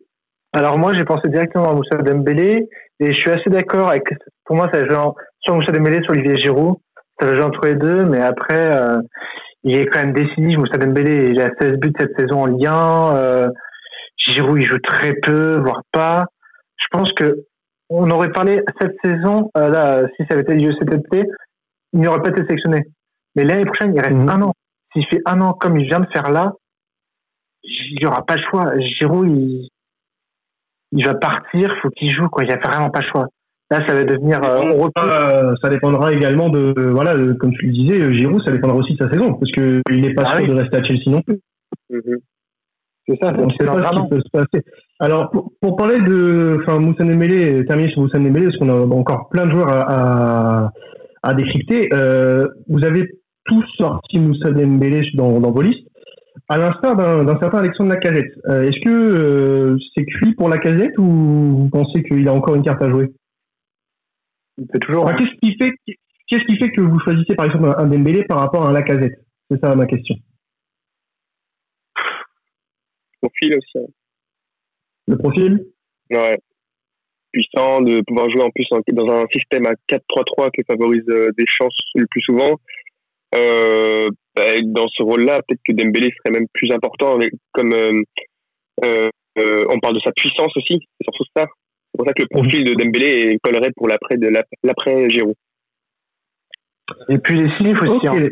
Alors 0.56 0.80
moi, 0.80 0.94
j'ai 0.94 1.04
pensé 1.04 1.28
directement 1.28 1.70
à 1.70 1.74
Moussa 1.74 1.98
Dembélé 1.98 2.70
et 3.02 3.08
je 3.08 3.20
suis 3.20 3.30
assez 3.30 3.50
d'accord 3.50 3.90
avec. 3.90 4.06
Pour 4.46 4.56
moi, 4.56 4.70
ça 4.72 4.88
joue 4.88 5.14
sur 5.42 5.54
Moussa 5.54 5.74
Dembélé, 5.74 6.02
sur 6.02 6.12
Olivier 6.12 6.38
Giroud. 6.38 6.78
Ça 7.20 7.28
va 7.28 7.34
jouer 7.34 7.44
entre 7.44 7.66
les 7.66 7.76
deux, 7.76 8.06
mais 8.06 8.22
après, 8.22 8.74
euh, 8.74 9.02
il 9.64 9.78
est 9.78 9.86
quand 9.88 10.00
même 10.00 10.14
décisif. 10.14 10.58
Moussa 10.58 10.78
Dembélé, 10.78 11.32
il 11.32 11.42
a 11.42 11.50
16 11.60 11.74
buts 11.74 11.92
cette 12.00 12.18
saison 12.18 12.44
en 12.44 12.46
lien. 12.46 13.18
Euh, 13.18 13.50
Giroud, 14.18 14.62
il 14.62 14.66
joue 14.66 14.80
très 14.80 15.14
peu, 15.16 15.60
voire 15.60 15.82
pas. 15.92 16.24
Je 16.78 16.86
pense 16.90 17.12
que 17.12 17.44
on 17.90 18.10
aurait 18.10 18.32
parlé 18.32 18.62
cette 18.82 18.96
saison, 19.04 19.52
euh, 19.58 19.70
là, 19.70 20.08
si 20.16 20.26
ça 20.26 20.36
avait 20.36 20.42
été 20.42 20.56
lieu 20.56 20.74
cet 20.80 20.92
été, 20.94 21.28
il 21.92 22.00
n'aurait 22.00 22.22
pas 22.22 22.30
été 22.30 22.44
sélectionné. 22.44 22.84
Mais 23.36 23.44
l'année 23.44 23.66
prochaine, 23.66 23.94
il 23.94 24.00
reste 24.00 24.14
mhm. 24.14 24.30
un 24.30 24.42
an. 24.44 24.54
S'il 24.94 25.06
fait 25.08 25.22
un 25.26 25.42
an 25.42 25.52
comme 25.54 25.78
il 25.78 25.86
vient 25.86 26.00
de 26.00 26.08
faire 26.14 26.32
là, 26.32 26.54
il 27.64 27.98
n'y 28.00 28.06
aura 28.06 28.26
pas 28.26 28.36
le 28.36 28.42
choix. 28.50 28.72
Giroud, 28.80 29.28
il, 29.30 29.70
il 30.92 31.06
va 31.06 31.16
partir, 31.16 31.74
faut 31.82 31.90
qu'il 31.90 32.12
joue 32.12 32.30
quoi. 32.30 32.44
Il 32.44 32.50
y 32.50 32.54
a 32.54 32.58
vraiment 32.58 32.90
pas 32.90 33.02
le 33.02 33.08
choix. 33.08 33.28
Là, 33.72 33.86
ça 33.88 33.96
va 33.96 34.04
devenir. 34.04 34.40
Euh, 34.44 34.88
euh, 35.00 35.56
ça 35.62 35.70
dépendra 35.70 36.14
également 36.14 36.50
de 36.50 36.74
voilà, 36.92 37.16
comme 37.40 37.52
tu 37.54 37.66
le 37.66 37.74
disais, 37.74 38.00
euh, 38.00 38.14
Giroud, 38.14 38.42
ça 38.46 38.52
dépendra 38.52 38.78
aussi 38.78 38.94
de 38.94 39.04
sa 39.04 39.12
saison 39.12 39.34
parce 39.34 39.52
que 39.52 39.82
il 39.92 40.02
n'est 40.02 40.14
pas 40.14 40.24
ah 40.28 40.38
sûr 40.38 40.48
de 40.48 40.54
rester 40.54 40.78
à 40.78 40.84
Chelsea 40.84 41.10
non 41.10 41.22
plus. 41.22 41.40
Mhm. 41.90 42.18
C'est 43.08 43.18
ça. 43.22 43.34
On 43.38 43.48
ne 43.48 43.52
sait 43.52 43.66
pas 43.66 43.84
ce 43.84 44.02
qui 44.02 44.10
peut 44.10 44.22
se 44.22 44.32
passer. 44.32 44.66
Alors 45.00 45.32
pour, 45.62 45.76
parler 45.76 46.00
de, 46.00 46.60
enfin 46.62 46.80
Moussa 46.80 47.04
Dembélé, 47.04 47.66
terminer 47.66 47.90
sur 47.92 48.02
Moussa 48.02 48.20
Dembélé, 48.20 48.46
parce 48.46 48.58
qu'on 48.58 48.70
a 48.70 48.96
encore 48.96 49.30
plein 49.30 49.46
de 49.46 49.52
joueurs 49.52 49.70
à, 49.70 50.72
à, 51.24 51.34
décrypter. 51.34 51.90
vous 52.70 52.84
avez 52.84 53.10
tous 53.46 53.66
sorti 53.78 54.20
Moussa 54.20 54.52
Dembélé 54.52 55.02
dans, 55.16 55.40
dans 55.40 55.52
vos 55.52 55.62
listes 55.62 55.88
à 56.48 56.58
l'instar 56.58 56.96
d'un 56.96 57.40
certain 57.40 57.60
Alexandre 57.60 57.90
Lacazette. 57.90 58.34
Euh, 58.48 58.64
est-ce 58.64 58.80
que 58.84 58.90
euh, 58.90 59.78
c'est 59.96 60.06
cuit 60.06 60.34
pour 60.36 60.50
Lacazette 60.50 60.98
ou 60.98 61.04
vous 61.04 61.70
pensez 61.70 62.04
qu'il 62.04 62.28
a 62.28 62.34
encore 62.34 62.56
une 62.56 62.64
carte 62.64 62.82
à 62.84 62.90
jouer? 62.90 63.12
Il 64.58 64.68
peut 64.68 64.80
toujours. 64.80 65.12
Qu'est-ce 65.16 65.36
qui 65.42 65.58
fait 65.58 65.72
qu'est-ce 66.28 66.46
qui 66.46 66.58
fait 66.58 66.72
que 66.72 66.82
vous 66.82 67.00
choisissez 67.00 67.36
par 67.36 67.48
exemple 67.48 67.74
un 67.78 67.86
Dembélé 67.88 68.24
par 68.24 68.40
rapport 68.40 68.66
à 68.66 68.70
un 68.70 68.74
Lacazette 68.74 69.20
C'est 69.50 69.60
ça 69.60 69.76
ma 69.76 69.86
question. 69.86 70.16
Profil 73.22 73.58
aussi. 73.58 73.78
Hein. 73.78 73.92
Le 75.08 75.18
profil? 75.18 75.66
Ouais. 76.12 76.38
Puissant 77.32 77.82
de 77.82 78.02
pouvoir 78.08 78.30
jouer 78.30 78.44
en 78.44 78.50
plus 78.52 78.68
dans 78.94 79.10
un 79.10 79.26
système 79.34 79.66
à 79.66 79.74
4-3-3 79.90 80.52
qui 80.52 80.64
favorise 80.64 81.04
euh, 81.10 81.32
des 81.38 81.46
chances 81.48 81.78
le 81.96 82.06
plus 82.10 82.22
souvent. 82.22 82.60
Euh, 83.36 84.10
dans 84.64 84.88
ce 84.90 85.04
rôle-là, 85.04 85.42
peut-être 85.48 85.62
que 85.66 85.74
Dembélé 85.74 86.12
serait 86.18 86.38
même 86.38 86.48
plus 86.54 86.72
important, 86.72 87.18
comme 87.54 87.74
euh, 87.74 88.02
euh, 88.84 89.66
on 89.70 89.80
parle 89.80 89.96
de 89.96 90.02
sa 90.02 90.12
puissance 90.12 90.56
aussi, 90.58 90.80
c'est 90.80 91.04
surtout 91.06 91.24
ça. 91.36 91.46
C'est 91.46 91.98
pour 91.98 92.08
ça 92.08 92.14
que 92.14 92.24
le 92.24 92.28
profil 92.28 92.64
de 92.64 92.74
Dembélé 92.74 93.38
collerait 93.42 93.72
pour 93.76 93.88
l'après 93.88 94.18
de 94.18 94.30
l'après 94.64 95.10
Giroud. 95.10 95.36
Et 97.10 97.18
plus 97.18 97.44
décisif 97.44 97.82
aussi. 97.82 98.08
Hein. 98.08 98.30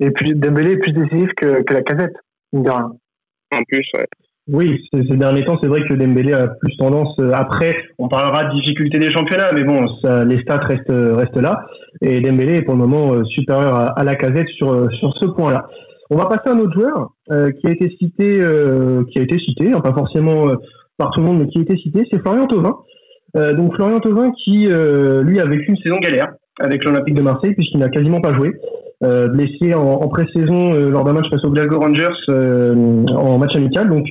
Et 0.00 0.10
puis 0.10 0.32
Dembélé 0.34 0.72
est 0.72 0.78
plus 0.78 0.92
décisif 0.92 1.30
que, 1.36 1.62
que 1.62 1.74
la 1.74 1.82
casette, 1.82 2.16
En 3.52 3.62
plus, 3.68 3.86
ouais. 3.94 4.06
Oui, 4.52 4.86
ces 4.92 5.16
derniers 5.16 5.42
temps, 5.44 5.58
c'est 5.62 5.68
vrai 5.68 5.80
que 5.88 5.94
Dembélé 5.94 6.34
a 6.34 6.48
plus 6.48 6.76
tendance. 6.76 7.18
Euh, 7.18 7.30
après, 7.34 7.74
on 7.98 8.08
parlera 8.08 8.44
de 8.44 8.54
difficulté 8.56 8.98
des 8.98 9.10
championnats, 9.10 9.52
mais 9.54 9.64
bon, 9.64 9.86
les 10.26 10.38
stats 10.42 10.58
restent, 10.58 10.90
restent 10.90 11.40
là. 11.40 11.64
Et 12.02 12.20
Dembélé 12.20 12.56
est 12.56 12.62
pour 12.62 12.74
le 12.74 12.80
moment 12.80 13.14
euh, 13.14 13.24
supérieur 13.24 13.74
à, 13.96 14.04
la 14.04 14.14
casette 14.16 14.48
sur, 14.48 14.70
euh, 14.70 14.88
sur 15.00 15.14
ce 15.18 15.26
point-là. 15.26 15.66
On 16.10 16.16
va 16.16 16.26
passer 16.26 16.50
à 16.50 16.52
un 16.52 16.58
autre 16.58 16.78
joueur 16.78 17.12
qui 17.30 17.66
a 17.66 17.70
été 17.70 17.88
cité, 17.98 18.40
qui 19.10 19.18
a 19.18 19.22
été 19.22 19.38
cité, 19.38 19.72
hein, 19.72 19.80
pas 19.80 19.94
forcément 19.94 20.48
par 20.98 21.10
tout 21.12 21.20
le 21.20 21.26
monde, 21.26 21.38
mais 21.38 21.46
qui 21.46 21.58
a 21.58 21.62
été 21.62 21.78
cité, 21.78 22.06
c'est 22.10 22.18
Florian 22.18 22.46
Thauvin. 22.46 22.76
donc 23.54 23.74
Florian 23.74 24.00
Thauvin 24.00 24.30
qui, 24.44 24.66
lui, 24.66 25.40
a 25.40 25.46
vécu 25.46 25.70
une 25.70 25.78
saison 25.78 25.96
galère 25.96 26.34
avec 26.60 26.84
l'Olympique 26.84 27.14
de 27.14 27.22
Marseille 27.22 27.54
puisqu'il 27.54 27.78
n'a 27.78 27.88
quasiment 27.88 28.20
pas 28.20 28.32
joué. 28.32 28.52
Blessé 29.00 29.74
en, 29.74 29.82
en 29.82 30.08
pré-saison 30.08 30.74
lors 30.90 31.04
d'un 31.04 31.12
match 31.12 31.28
face 31.30 31.44
aux 31.44 31.50
Glasgow 31.50 31.78
Rangers 31.78 32.08
en 33.14 33.38
match 33.38 33.54
amical. 33.54 33.88
Donc 33.88 34.06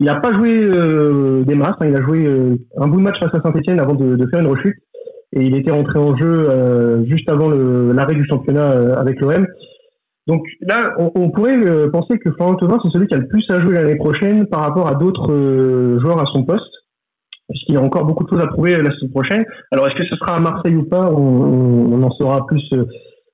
il 0.00 0.06
n'a 0.06 0.16
pas 0.16 0.34
joué 0.34 0.50
euh, 0.52 1.44
des 1.44 1.54
masses, 1.54 1.76
hein. 1.80 1.86
il 1.88 1.96
a 1.96 2.02
joué 2.02 2.26
euh, 2.26 2.56
un 2.78 2.88
bout 2.88 2.98
de 2.98 3.02
match 3.02 3.18
face 3.20 3.34
à 3.34 3.40
Saint-Etienne 3.40 3.80
avant 3.80 3.94
de, 3.94 4.26
faire 4.30 4.40
une 4.40 4.48
rechute. 4.48 4.76
Et 5.32 5.44
il 5.44 5.56
était 5.56 5.70
rentré 5.70 5.98
en 5.98 6.16
jeu 6.16 6.48
euh, 6.48 7.04
juste 7.06 7.28
avant 7.28 7.48
l'arrêt 7.48 8.14
du 8.14 8.24
championnat 8.26 8.98
avec 8.98 9.20
l'OM. 9.20 9.46
Donc 10.26 10.42
là, 10.60 10.94
on, 10.98 11.30
pourrait 11.30 11.90
penser 11.90 12.18
que 12.18 12.30
Florent 12.32 12.54
Thauvin, 12.54 12.78
c'est 12.82 12.90
celui 12.90 13.08
qui 13.08 13.14
a 13.14 13.18
le 13.18 13.26
plus 13.26 13.44
à 13.50 13.60
jouer 13.60 13.74
l'année 13.74 13.96
prochaine 13.96 14.46
par 14.46 14.60
rapport 14.60 14.88
à 14.88 14.94
d'autres 14.94 15.98
joueurs 16.00 16.22
à 16.22 16.24
son 16.32 16.44
poste, 16.44 16.72
puisqu'il 17.48 17.76
a 17.76 17.82
encore 17.82 18.06
beaucoup 18.06 18.24
de 18.24 18.30
choses 18.30 18.42
à 18.42 18.46
prouver 18.46 18.72
la 18.76 18.90
semaine 18.92 19.10
prochaine. 19.10 19.44
Alors 19.70 19.86
est-ce 19.86 19.96
que 19.96 20.06
ce 20.06 20.16
sera 20.16 20.36
à 20.36 20.40
Marseille 20.40 20.76
ou 20.76 20.84
pas? 20.84 21.10
On, 21.12 22.02
en 22.02 22.10
saura 22.12 22.46
plus, 22.46 22.64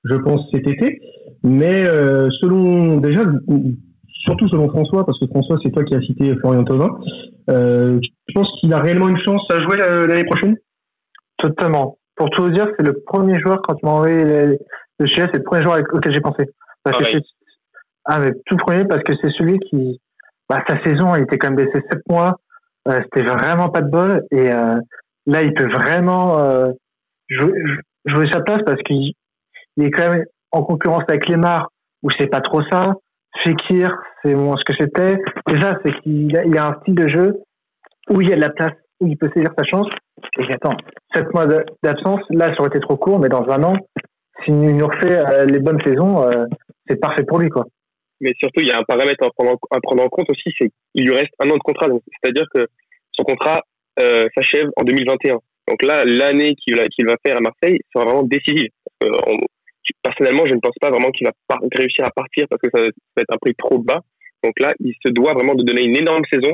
je 0.04 0.14
pense, 0.14 0.40
cet 0.52 0.66
été. 0.66 1.00
Mais 1.42 1.84
selon 2.40 2.98
déjà 2.98 3.22
surtout 4.24 4.48
selon 4.48 4.68
François, 4.68 5.04
parce 5.04 5.18
que 5.18 5.26
François, 5.26 5.58
c'est 5.62 5.70
toi 5.70 5.84
qui 5.84 5.94
as 5.94 6.00
cité 6.02 6.34
Florian 6.36 6.64
Thauvin. 6.64 6.98
Euh, 7.50 7.98
je 8.02 8.34
pense 8.34 8.48
qu'il 8.60 8.72
a 8.72 8.78
réellement 8.78 9.08
une 9.08 9.18
chance 9.18 9.42
à 9.50 9.58
jouer 9.60 9.80
euh, 9.80 10.06
l'année 10.06 10.24
prochaine? 10.24 10.56
Totalement. 11.38 11.98
Pour 12.16 12.30
tout 12.30 12.42
vous 12.42 12.50
dire, 12.50 12.68
c'est 12.78 12.84
le 12.84 13.00
premier 13.00 13.40
joueur, 13.40 13.62
quand 13.62 13.74
tu 13.74 13.86
m'as 13.86 13.92
envoyé 13.92 14.24
le, 14.98 15.06
chef, 15.06 15.30
c'est 15.32 15.38
le 15.38 15.44
premier 15.44 15.62
joueur 15.62 15.80
auquel 15.92 16.12
j'ai 16.12 16.20
pensé. 16.20 16.44
Parce 16.84 16.98
que 16.98 17.18
ah, 18.06 18.18
mais 18.18 18.32
tout 18.46 18.56
premier, 18.56 18.84
parce 18.84 19.02
que 19.02 19.12
c'est 19.20 19.30
celui 19.32 19.58
qui, 19.58 20.00
bah, 20.48 20.62
sa 20.68 20.82
saison, 20.82 21.14
il 21.16 21.22
était 21.22 21.38
quand 21.38 21.48
même 21.48 21.56
blessé 21.56 21.80
7 21.90 22.00
mois. 22.08 22.40
Euh, 22.88 23.00
c'était 23.04 23.26
vraiment 23.26 23.68
pas 23.68 23.82
de 23.82 23.90
bol. 23.90 24.22
Et 24.30 24.52
euh, 24.52 24.76
là, 25.26 25.42
il 25.42 25.54
peut 25.54 25.70
vraiment 25.70 26.38
euh, 26.38 26.72
jouer, 27.28 27.52
jouer, 28.06 28.28
sa 28.30 28.40
place 28.40 28.60
parce 28.64 28.80
qu'il 28.82 29.14
est 29.82 29.90
quand 29.90 30.08
même 30.10 30.24
en 30.52 30.62
concurrence 30.62 31.04
avec 31.08 31.28
Lemar, 31.28 31.68
où 32.02 32.10
c'est 32.10 32.26
pas 32.26 32.40
trop 32.40 32.62
ça. 32.70 32.94
Fekir, 33.44 33.96
c'est 34.22 34.34
bon, 34.34 34.56
ce 34.56 34.64
que 34.64 34.74
c'était. 34.78 35.16
Déjà, 35.46 35.78
c'est 35.84 35.92
qu'il 36.00 36.36
a, 36.36 36.44
il 36.44 36.58
a 36.58 36.66
un 36.66 36.80
style 36.80 36.94
de 36.94 37.08
jeu 37.08 37.34
où 38.08 38.20
il 38.20 38.28
y 38.28 38.32
a 38.32 38.36
de 38.36 38.40
la 38.40 38.50
place, 38.50 38.72
où 39.00 39.06
il 39.06 39.16
peut 39.16 39.30
saisir 39.34 39.50
sa 39.56 39.64
chance. 39.64 39.88
Et 40.38 40.52
attends, 40.52 40.76
7 41.14 41.32
mois 41.32 41.46
d'absence, 41.82 42.20
là, 42.30 42.48
ça 42.48 42.60
aurait 42.60 42.68
été 42.68 42.80
trop 42.80 42.96
court, 42.96 43.20
mais 43.20 43.28
dans 43.28 43.48
un 43.48 43.62
an, 43.62 43.72
s'il 44.44 44.58
nous 44.58 44.86
refait 44.86 45.46
les 45.46 45.60
bonnes 45.60 45.80
saisons, 45.82 46.28
c'est 46.88 46.96
parfait 46.96 47.22
pour 47.22 47.38
lui, 47.38 47.48
quoi. 47.48 47.64
Mais 48.20 48.32
surtout, 48.38 48.60
il 48.60 48.66
y 48.66 48.72
a 48.72 48.78
un 48.78 48.82
paramètre 48.82 49.24
à 49.24 49.30
prendre 49.30 49.52
en, 49.52 49.76
à 49.76 49.80
prendre 49.80 50.02
en 50.02 50.08
compte 50.08 50.28
aussi, 50.28 50.52
c'est 50.58 50.70
qu'il 50.94 51.06
lui 51.06 51.14
reste 51.14 51.30
un 51.38 51.48
an 51.50 51.54
de 51.54 51.60
contrat. 51.60 51.86
C'est-à-dire 52.20 52.46
que 52.52 52.66
son 53.12 53.22
contrat 53.22 53.62
s'achève 54.34 54.68
en 54.76 54.82
2021. 54.82 55.38
Donc 55.68 55.82
là, 55.82 56.04
l'année 56.04 56.54
qu'il 56.56 56.76
va 56.76 57.16
faire 57.24 57.36
à 57.36 57.40
Marseille 57.40 57.78
sera 57.94 58.04
vraiment 58.04 58.24
décisive. 58.24 58.70
Personnellement, 60.02 60.46
je 60.46 60.54
ne 60.54 60.60
pense 60.60 60.74
pas 60.80 60.90
vraiment 60.90 61.10
qu'il 61.10 61.26
va 61.26 61.58
réussir 61.74 62.04
à 62.04 62.10
partir 62.10 62.46
parce 62.48 62.60
que 62.60 62.68
ça, 62.72 62.80
va 62.80 62.86
être 62.86 63.34
un 63.34 63.38
prix 63.40 63.54
trop 63.54 63.78
bas. 63.78 64.00
Donc 64.42 64.58
là, 64.58 64.74
il 64.80 64.94
se 65.04 65.10
doit 65.10 65.34
vraiment 65.34 65.54
de 65.54 65.62
donner 65.62 65.84
une 65.84 65.96
énorme 65.96 66.22
saison 66.30 66.52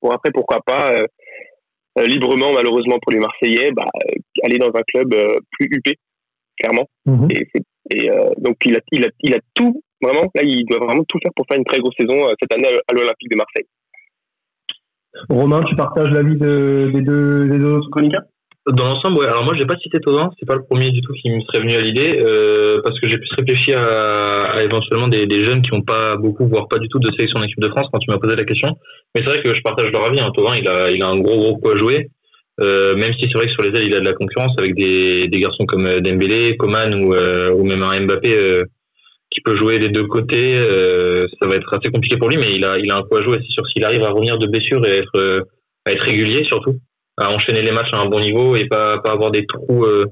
pour 0.00 0.12
après, 0.12 0.30
pourquoi 0.32 0.60
pas, 0.64 0.92
euh, 0.92 1.06
euh, 1.98 2.06
librement, 2.06 2.52
malheureusement 2.52 2.98
pour 3.00 3.12
les 3.12 3.18
Marseillais, 3.18 3.72
bah, 3.72 3.86
aller 4.44 4.58
dans 4.58 4.68
un 4.68 4.82
club 4.92 5.12
euh, 5.14 5.38
plus 5.52 5.68
huppé, 5.70 5.96
clairement. 6.58 6.86
Mhm. 7.06 7.28
Et, 7.30 7.46
donc 8.36 8.56
il 8.66 8.76
a, 8.76 8.80
il, 8.92 9.04
a, 9.04 9.08
il 9.22 9.34
a 9.34 9.38
tout, 9.54 9.82
vraiment, 10.02 10.30
là, 10.34 10.42
il 10.42 10.66
doit 10.66 10.78
vraiment 10.78 11.04
tout 11.04 11.18
faire 11.22 11.32
pour 11.34 11.46
faire 11.48 11.56
une 11.56 11.64
très 11.64 11.78
grosse 11.78 11.94
saison 11.98 12.28
cette 12.38 12.52
année 12.52 12.68
à 12.68 12.92
l'Olympique 12.92 13.30
de 13.30 13.36
Marseille. 13.36 13.64
Romain, 15.30 15.64
tu 15.64 15.74
partages 15.74 16.10
l'avis 16.10 16.36
de, 16.36 16.90
des 16.92 17.00
deux, 17.00 17.48
des 17.48 17.58
deux 17.58 17.72
autres 17.76 17.88
chroniqueurs? 17.90 18.24
Dans 18.72 18.84
l'ensemble, 18.84 19.18
ouais. 19.18 19.26
Alors 19.26 19.44
moi, 19.44 19.54
j'ai 19.56 19.66
pas 19.66 19.76
cité 19.76 19.98
Tozan, 20.00 20.30
c'est 20.38 20.46
pas 20.46 20.56
le 20.56 20.64
premier 20.64 20.90
du 20.90 21.00
tout 21.00 21.12
qui 21.12 21.30
me 21.30 21.40
serait 21.42 21.60
venu 21.60 21.74
à 21.74 21.80
l'idée, 21.80 22.20
euh, 22.22 22.80
parce 22.84 22.98
que 23.00 23.08
j'ai 23.08 23.18
plus 23.18 23.28
réfléchi 23.38 23.72
à, 23.72 24.42
à 24.42 24.62
éventuellement 24.62 25.08
des, 25.08 25.26
des, 25.26 25.44
jeunes 25.44 25.62
qui 25.62 25.72
ont 25.74 25.82
pas 25.82 26.16
beaucoup, 26.16 26.46
voire 26.46 26.68
pas 26.68 26.78
du 26.78 26.88
tout 26.88 26.98
de 26.98 27.10
sélection 27.12 27.40
d'équipe 27.40 27.60
de 27.60 27.68
France 27.68 27.86
quand 27.92 27.98
tu 27.98 28.10
m'as 28.10 28.18
posé 28.18 28.36
la 28.36 28.44
question. 28.44 28.68
Mais 29.14 29.22
c'est 29.22 29.30
vrai 29.30 29.42
que 29.42 29.54
je 29.54 29.60
partage 29.62 29.90
leur 29.92 30.04
avis. 30.04 30.20
Hein. 30.20 30.30
il 30.58 30.68
a, 30.68 30.90
il 30.90 31.02
a 31.02 31.08
un 31.08 31.18
gros 31.18 31.38
gros 31.38 31.56
coup 31.56 31.70
à 31.70 31.76
jouer. 31.76 32.10
Euh, 32.60 32.96
même 32.96 33.12
si 33.14 33.28
c'est 33.30 33.38
vrai 33.38 33.46
que 33.46 33.52
sur 33.52 33.62
les 33.62 33.78
ailes, 33.78 33.86
il 33.86 33.94
a 33.94 34.00
de 34.00 34.04
la 34.04 34.14
concurrence 34.14 34.52
avec 34.58 34.74
des, 34.74 35.28
des 35.28 35.40
garçons 35.40 35.64
comme 35.66 35.86
euh, 35.86 36.00
Dembélé, 36.00 36.56
Coman 36.56 36.92
ou, 36.94 37.14
euh, 37.14 37.52
ou 37.52 37.64
même 37.64 37.82
un 37.82 38.00
Mbappé 38.00 38.36
euh, 38.36 38.64
qui 39.30 39.40
peut 39.42 39.56
jouer 39.56 39.78
des 39.78 39.90
deux 39.90 40.06
côtés. 40.06 40.58
ça 41.40 41.48
va 41.48 41.54
être 41.54 41.72
assez 41.74 41.92
compliqué 41.92 42.16
pour 42.16 42.30
lui, 42.30 42.38
mais 42.38 42.50
il 42.52 42.64
a, 42.64 42.78
il 42.78 42.90
a 42.90 42.96
un 42.96 43.02
coup 43.02 43.16
à 43.16 43.22
jouer. 43.22 43.38
C'est 43.42 43.52
sûr 43.52 43.66
s'il 43.68 43.84
arrive 43.84 44.02
à 44.02 44.10
revenir 44.10 44.38
de 44.38 44.46
blessure 44.46 44.84
et 44.86 44.96
être, 44.98 45.46
à 45.84 45.92
être 45.92 46.02
régulier 46.02 46.44
surtout 46.44 46.80
à 47.18 47.32
enchaîner 47.32 47.62
les 47.62 47.72
matchs 47.72 47.92
à 47.92 48.00
un 48.00 48.06
bon 48.06 48.20
niveau 48.20 48.56
et 48.56 48.66
pas, 48.66 48.98
pas 48.98 49.12
avoir 49.12 49.30
des 49.30 49.46
trous, 49.46 49.84
euh, 49.84 50.06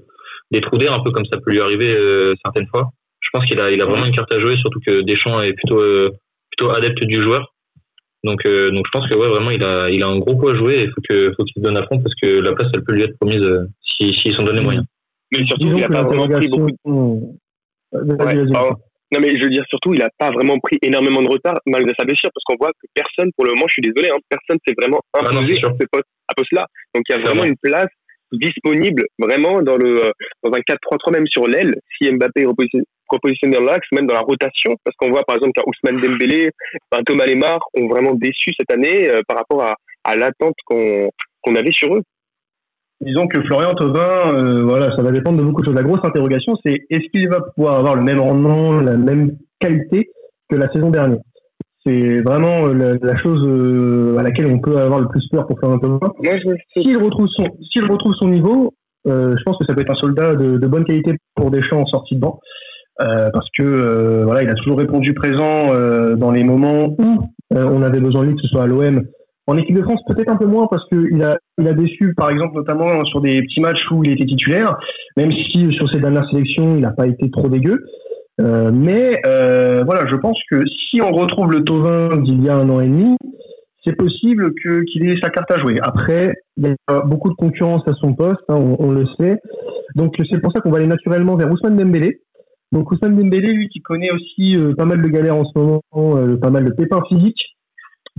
des 0.51 0.61
trous 0.61 0.79
d'air 0.79 0.93
un 0.93 1.03
peu 1.03 1.11
comme 1.11 1.27
ça 1.31 1.39
peut 1.41 1.51
lui 1.51 1.61
arriver 1.61 1.95
euh, 1.95 2.35
certaines 2.45 2.69
fois. 2.69 2.91
Je 3.21 3.29
pense 3.33 3.45
qu'il 3.47 3.61
a, 3.61 3.71
il 3.71 3.81
a 3.81 3.87
vraiment 3.87 4.07
une 4.07 4.15
carte 4.15 4.33
à 4.33 4.41
jouer, 4.41 4.57
surtout 4.57 4.81
que 4.87 5.03
Deschamps 5.03 5.41
est 5.41 5.53
plutôt, 5.53 5.81
euh, 5.81 6.11
plutôt 6.51 6.73
adepte 6.73 7.05
du 7.05 7.21
joueur. 7.21 7.53
Donc, 8.25 8.43
donc 8.45 8.85
je 8.85 8.91
pense 8.91 9.09
que 9.09 9.15
ouais, 9.15 9.29
vraiment, 9.29 9.51
il 9.51 9.63
a, 9.63 9.89
il 9.89 10.03
a 10.03 10.09
un 10.09 10.19
gros 10.19 10.37
coup 10.37 10.49
à 10.49 10.57
jouer 10.57 10.81
et 10.81 10.89
faut 10.89 11.01
que, 11.09 11.33
faut 11.37 11.45
qu'il 11.45 11.55
se 11.57 11.61
donne 11.61 11.77
à 11.77 11.87
fond 11.87 12.01
parce 12.01 12.15
que 12.21 12.41
la 12.41 12.53
place, 12.55 12.69
elle 12.75 12.83
peut 12.83 12.95
lui 12.95 13.03
être 13.03 13.17
promise 13.21 13.47
s'ils 13.85 14.15
si, 14.15 14.33
sont 14.33 14.43
donnés 14.43 14.63
moyens. 14.63 14.85
Mais 15.31 15.47
surtout, 15.47 15.69
il 15.69 15.85
a 15.85 15.89
pas 15.89 16.03
vraiment 16.03 16.29
pris 16.29 16.49
beaucoup 16.49 16.67
de... 16.67 16.77
Non, 19.13 19.21
mais 19.21 19.37
je 19.37 19.43
veux 19.43 19.51
dire, 19.51 19.65
surtout, 19.69 19.95
il 19.95 20.01
n'a 20.01 20.11
pas 20.19 20.31
vraiment 20.31 20.59
pris 20.59 20.79
énormément 20.83 21.23
de 21.23 21.29
retard 21.29 21.59
malgré 21.67 21.93
sa 21.97 22.05
blessure, 22.05 22.31
parce 22.35 22.45
qu'on 22.45 22.57
voit 22.59 22.73
que 22.73 22.87
personne, 22.95 23.31
pour 23.37 23.45
le 23.45 23.53
moment, 23.53 23.67
je 23.69 23.75
suis 23.75 23.83
désolé, 23.83 24.11
hein, 24.11 24.19
personne 24.29 24.59
s'est 24.67 24.75
vraiment 24.77 25.01
ah 25.13 25.21
imposé 25.21 25.57
sur 25.57 25.71
ce 25.81 25.87
poste, 25.91 26.07
à 26.29 26.35
poste-là. 26.35 26.67
Donc, 26.95 27.05
il 27.09 27.13
y 27.13 27.15
a 27.15 27.23
vraiment 27.23 27.45
une 27.45 27.57
place 27.57 27.91
disponible, 28.33 29.05
vraiment, 29.19 29.63
dans, 29.63 29.77
le, 29.77 30.11
dans 30.43 30.53
un 30.53 30.59
4-3-3, 30.59 31.13
même 31.13 31.27
sur 31.29 31.47
l'aile, 31.47 31.77
si 31.97 32.11
Mbappé 32.11 32.43
est 32.43 32.47
repositionné 33.09 33.57
dans 33.57 33.63
l'axe, 33.63 33.87
même 33.93 34.07
dans 34.09 34.15
la 34.15 34.21
rotation, 34.21 34.75
parce 34.83 34.97
qu'on 34.97 35.11
voit, 35.11 35.23
par 35.23 35.37
exemple, 35.37 35.53
qu'Ousmane 35.61 36.01
Dembélé, 36.01 36.51
ben, 36.91 37.05
Thomas 37.05 37.27
Lemar 37.27 37.61
ont 37.75 37.87
vraiment 37.87 38.15
déçu 38.15 38.51
cette 38.59 38.73
année 38.73 39.09
euh, 39.09 39.21
par 39.29 39.37
rapport 39.37 39.63
à, 39.63 39.77
à 40.03 40.17
l'attente 40.17 40.57
qu'on 40.65 41.11
qu'on 41.47 41.55
avait 41.55 41.71
sur 41.71 41.95
eux. 41.95 42.03
Disons 43.03 43.27
que 43.27 43.43
Florian 43.43 43.75
Thauvin, 43.75 44.33
euh, 44.33 44.63
voilà, 44.63 44.95
ça 44.97 45.03
va 45.03 45.11
dépendre 45.11 45.39
de 45.39 45.43
beaucoup 45.43 45.61
de 45.61 45.67
choses. 45.67 45.75
La 45.75 45.83
grosse 45.83 46.03
interrogation, 46.03 46.55
c'est 46.65 46.87
est-ce 46.89 47.07
qu'il 47.13 47.29
va 47.29 47.41
pouvoir 47.55 47.79
avoir 47.79 47.95
le 47.95 48.03
même 48.03 48.21
rendement, 48.21 48.73
la 48.73 48.97
même 48.97 49.37
qualité 49.61 50.09
que 50.49 50.57
la 50.57 50.73
saison 50.73 50.91
dernière? 50.91 51.19
C'est 51.85 52.23
vraiment 52.23 52.67
euh, 52.67 52.97
la, 53.01 53.17
chose 53.19 53.47
euh, 53.47 54.17
à 54.17 54.23
laquelle 54.23 54.47
on 54.47 54.61
peut 54.61 54.79
avoir 54.79 55.01
le 55.01 55.09
plus 55.09 55.29
peur 55.29 55.47
pour 55.47 55.59
Florian 55.59 55.79
Thauvin. 55.79 55.99
S'il 56.75 56.99
retrouve 56.99 57.29
son, 57.29 57.45
s'il 57.71 57.85
retrouve 57.85 58.15
son 58.15 58.29
niveau, 58.29 58.73
je 59.05 59.43
pense 59.45 59.57
que 59.59 59.65
ça 59.67 59.75
peut 59.75 59.83
être 59.83 59.93
un 59.93 60.01
soldat 60.01 60.35
de, 60.35 60.57
de 60.57 60.67
bonne 60.67 60.85
qualité 60.85 61.13
pour 61.37 61.51
Deschamps 61.51 61.83
en 61.83 61.87
sortie 61.87 62.17
de 62.17 62.21
banc. 62.21 62.41
parce 62.99 63.49
que 63.57 64.25
voilà, 64.25 64.43
il 64.43 64.49
a 64.49 64.55
toujours 64.55 64.79
répondu 64.79 65.15
présent 65.15 65.69
dans 66.17 66.33
les 66.33 66.43
moments 66.43 66.97
où 66.99 67.29
on 67.55 67.83
avait 67.83 68.01
besoin 68.01 68.23
de 68.23 68.29
lui, 68.29 68.35
que 68.35 68.43
ce 68.43 68.49
soit 68.49 68.63
à 68.63 68.67
l'OM 68.67 69.05
en 69.47 69.57
équipe 69.57 69.77
de 69.77 69.83
France, 69.83 70.01
peut-être 70.09 70.31
un 70.31 70.37
peu 70.37 70.47
moins 70.47 70.67
parce 70.67 70.87
qu'il 70.89 71.23
a, 71.23 71.39
il 71.59 71.69
a 71.69 71.73
déçu, 71.73 72.15
par 72.15 72.31
exemple, 72.31 72.57
notamment 72.57 73.05
sur 73.05 73.21
des 73.21 73.43
petits 73.43 73.61
matchs 73.61 73.85
où 73.91 74.03
il 74.03 74.13
était 74.13 74.27
titulaire, 74.27 74.77
même 75.17 75.31
si 75.31 75.73
sur 75.73 75.89
ses 75.91 76.01
dernières 76.01 76.29
sélections, 76.31 76.77
il 76.77 76.83
n'a 76.83 76.91
pas 76.91 77.07
été 77.07 77.31
trop 77.31 77.49
dégueu. 77.49 77.85
Euh, 78.41 78.71
mais 78.73 79.21
euh, 79.25 79.83
voilà, 79.85 80.07
je 80.11 80.17
pense 80.17 80.39
que 80.51 80.63
si 80.91 81.01
on 81.01 81.11
retrouve 81.13 81.53
le 81.53 81.65
Tovin 81.65 82.17
d'il 82.19 82.43
y 82.43 82.49
a 82.49 82.57
un 82.57 82.69
an 82.69 82.81
et 82.81 82.89
demi, 82.89 83.17
c'est 83.87 83.97
possible 83.97 84.53
que 84.63 84.83
qu'il 84.83 85.09
ait 85.09 85.19
sa 85.23 85.31
carte 85.31 85.51
à 85.51 85.59
jouer. 85.59 85.79
Après, 85.81 86.35
il 86.57 86.69
y 86.69 86.75
a 86.89 87.01
beaucoup 87.01 87.31
de 87.31 87.35
concurrence 87.35 87.87
à 87.87 87.93
son 87.95 88.15
poste, 88.15 88.43
hein, 88.49 88.57
on, 88.57 88.91
le 88.91 89.07
sait. 89.19 89.39
Donc 89.95 90.15
c'est 90.31 90.41
pour 90.41 90.53
ça 90.53 90.61
qu'on 90.61 90.71
va 90.71 90.79
aller 90.79 90.87
naturellement 90.87 91.37
vers 91.37 91.51
Ousmane 91.51 91.77
Dembélé. 91.77 92.21
Donc 92.73 92.91
Ousmane 92.91 93.17
Dembélé, 93.17 93.53
lui, 93.53 93.69
qui 93.69 93.81
connaît 93.81 94.11
aussi 94.11 94.57
euh, 94.57 94.75
pas 94.75 94.85
mal 94.85 95.01
de 95.01 95.09
galères 95.09 95.37
en 95.37 95.45
ce 95.45 95.59
moment, 95.59 95.83
euh, 95.95 96.37
pas 96.37 96.51
mal 96.51 96.65
de 96.65 96.73
pépins 96.73 97.03
physiques. 97.09 97.56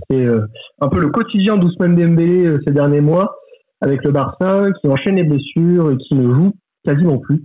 C'est 0.08 0.24
euh, 0.24 0.46
un 0.80 0.88
peu 0.88 1.00
le 1.00 1.10
quotidien 1.10 1.56
d'Ousmane 1.56 1.96
Dembélé 1.96 2.46
euh, 2.46 2.58
ces 2.66 2.72
derniers 2.72 3.00
mois 3.00 3.36
avec 3.80 4.02
le 4.04 4.10
Barça, 4.10 4.66
qui 4.80 4.88
enchaîne 4.88 5.16
les 5.16 5.24
blessures 5.24 5.92
et 5.92 5.96
qui 5.96 6.14
ne 6.14 6.34
joue 6.34 6.52
quasiment 6.84 7.18
plus. 7.18 7.42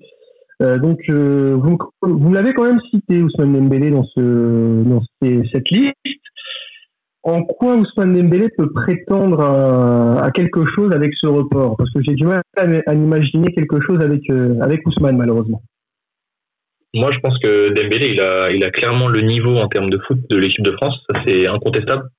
Euh, 0.62 0.78
donc, 0.80 1.00
vous, 1.08 2.34
l'avez 2.34 2.54
quand 2.54 2.64
même 2.64 2.80
cité, 2.90 3.22
Ousmane 3.22 3.54
Dembélé, 3.54 3.92
dans, 3.92 4.04
ce, 4.04 4.84
dans 4.84 5.02
cette 5.22 5.70
liste. 5.70 5.94
En 7.22 7.44
quoi 7.44 7.76
Ousmane 7.76 8.16
Dembélé 8.16 8.50
peut 8.58 8.72
prétendre 8.72 9.42
à, 9.42 10.32
quelque 10.34 10.66
chose 10.66 10.92
avec 10.94 11.14
ce 11.22 11.28
report? 11.28 11.78
Parce 11.78 11.92
que 11.92 12.02
j'ai 12.02 12.14
du 12.14 12.26
mal 12.26 12.42
à, 12.58 12.94
imaginer 12.94 13.54
quelque 13.54 13.80
chose 13.82 14.02
avec, 14.02 14.24
Ousmane, 14.86 15.18
malheureusement. 15.18 15.62
Moi, 16.96 17.12
je 17.12 17.20
pense 17.20 17.38
que 17.40 17.70
Dembélé, 17.74 18.20
a, 18.20 18.50
il 18.52 18.64
a 18.64 18.72
clairement 18.72 19.08
le 19.08 19.22
niveau 19.22 19.56
en 19.58 19.68
termes 19.68 19.90
de 19.90 20.00
foot 20.08 20.18
de 20.30 20.38
l'équipe 20.38 20.64
de 20.64 20.72
France. 20.72 20.98
Ça, 21.10 21.22
c'est 21.26 21.48
incontestable. 21.48 22.10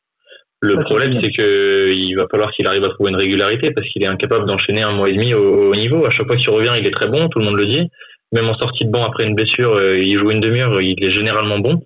Le 0.65 0.83
problème, 0.83 1.21
c'est 1.23 1.31
que 1.31 1.93
il 1.93 2.15
va 2.17 2.27
falloir 2.31 2.51
qu'il 2.53 2.67
arrive 2.67 2.85
à 2.85 2.89
trouver 2.89 3.11
une 3.11 3.17
régularité 3.17 3.71
parce 3.71 3.87
qu'il 3.89 4.03
est 4.03 4.07
incapable 4.07 4.47
d'enchaîner 4.47 4.81
un 4.81 4.93
mois 4.93 5.11
et 5.11 5.13
demi 5.13 5.35
au, 5.35 5.71
haut 5.71 5.75
niveau. 5.75 6.07
À 6.07 6.11
chaque 6.11 6.27
fois 6.27 6.37
qu'il 6.37 6.49
revient, 6.49 6.73
il 6.79 6.87
est 6.87 6.91
très 6.91 7.07
bon, 7.07 7.29
tout 7.29 7.39
le 7.39 7.45
monde 7.45 7.57
le 7.57 7.67
dit. 7.67 7.91
Même 8.33 8.49
en 8.49 8.55
sortie 8.55 8.87
de 8.87 8.91
banc 8.91 9.05
après 9.05 9.25
une 9.25 9.35
blessure, 9.35 9.73
euh, 9.75 9.99
il 9.99 10.17
joue 10.19 10.31
une 10.31 10.41
demi-heure, 10.41 10.81
il 10.81 11.05
est 11.05 11.11
généralement 11.11 11.59
bon, 11.59 11.83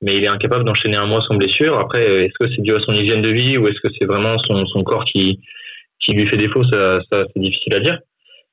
mais 0.00 0.12
il 0.16 0.22
est 0.22 0.28
incapable 0.28 0.64
d'enchaîner 0.64 0.96
un 0.96 1.06
mois 1.06 1.24
sans 1.28 1.36
blessure. 1.36 1.76
Après, 1.76 2.02
est-ce 2.02 2.38
que 2.38 2.54
c'est 2.54 2.62
dû 2.62 2.72
à 2.72 2.80
son 2.86 2.94
hygiène 2.94 3.20
de 3.20 3.30
vie 3.30 3.58
ou 3.58 3.66
est-ce 3.66 3.80
que 3.80 3.92
c'est 3.98 4.06
vraiment 4.06 4.36
son, 4.46 4.64
son 4.66 4.84
corps 4.84 5.04
qui, 5.04 5.40
qui 5.98 6.12
lui 6.12 6.28
fait 6.28 6.36
défaut? 6.36 6.62
Ça, 6.70 7.00
ça 7.10 7.24
c'est 7.34 7.42
difficile 7.42 7.74
à 7.74 7.80
dire. 7.80 7.98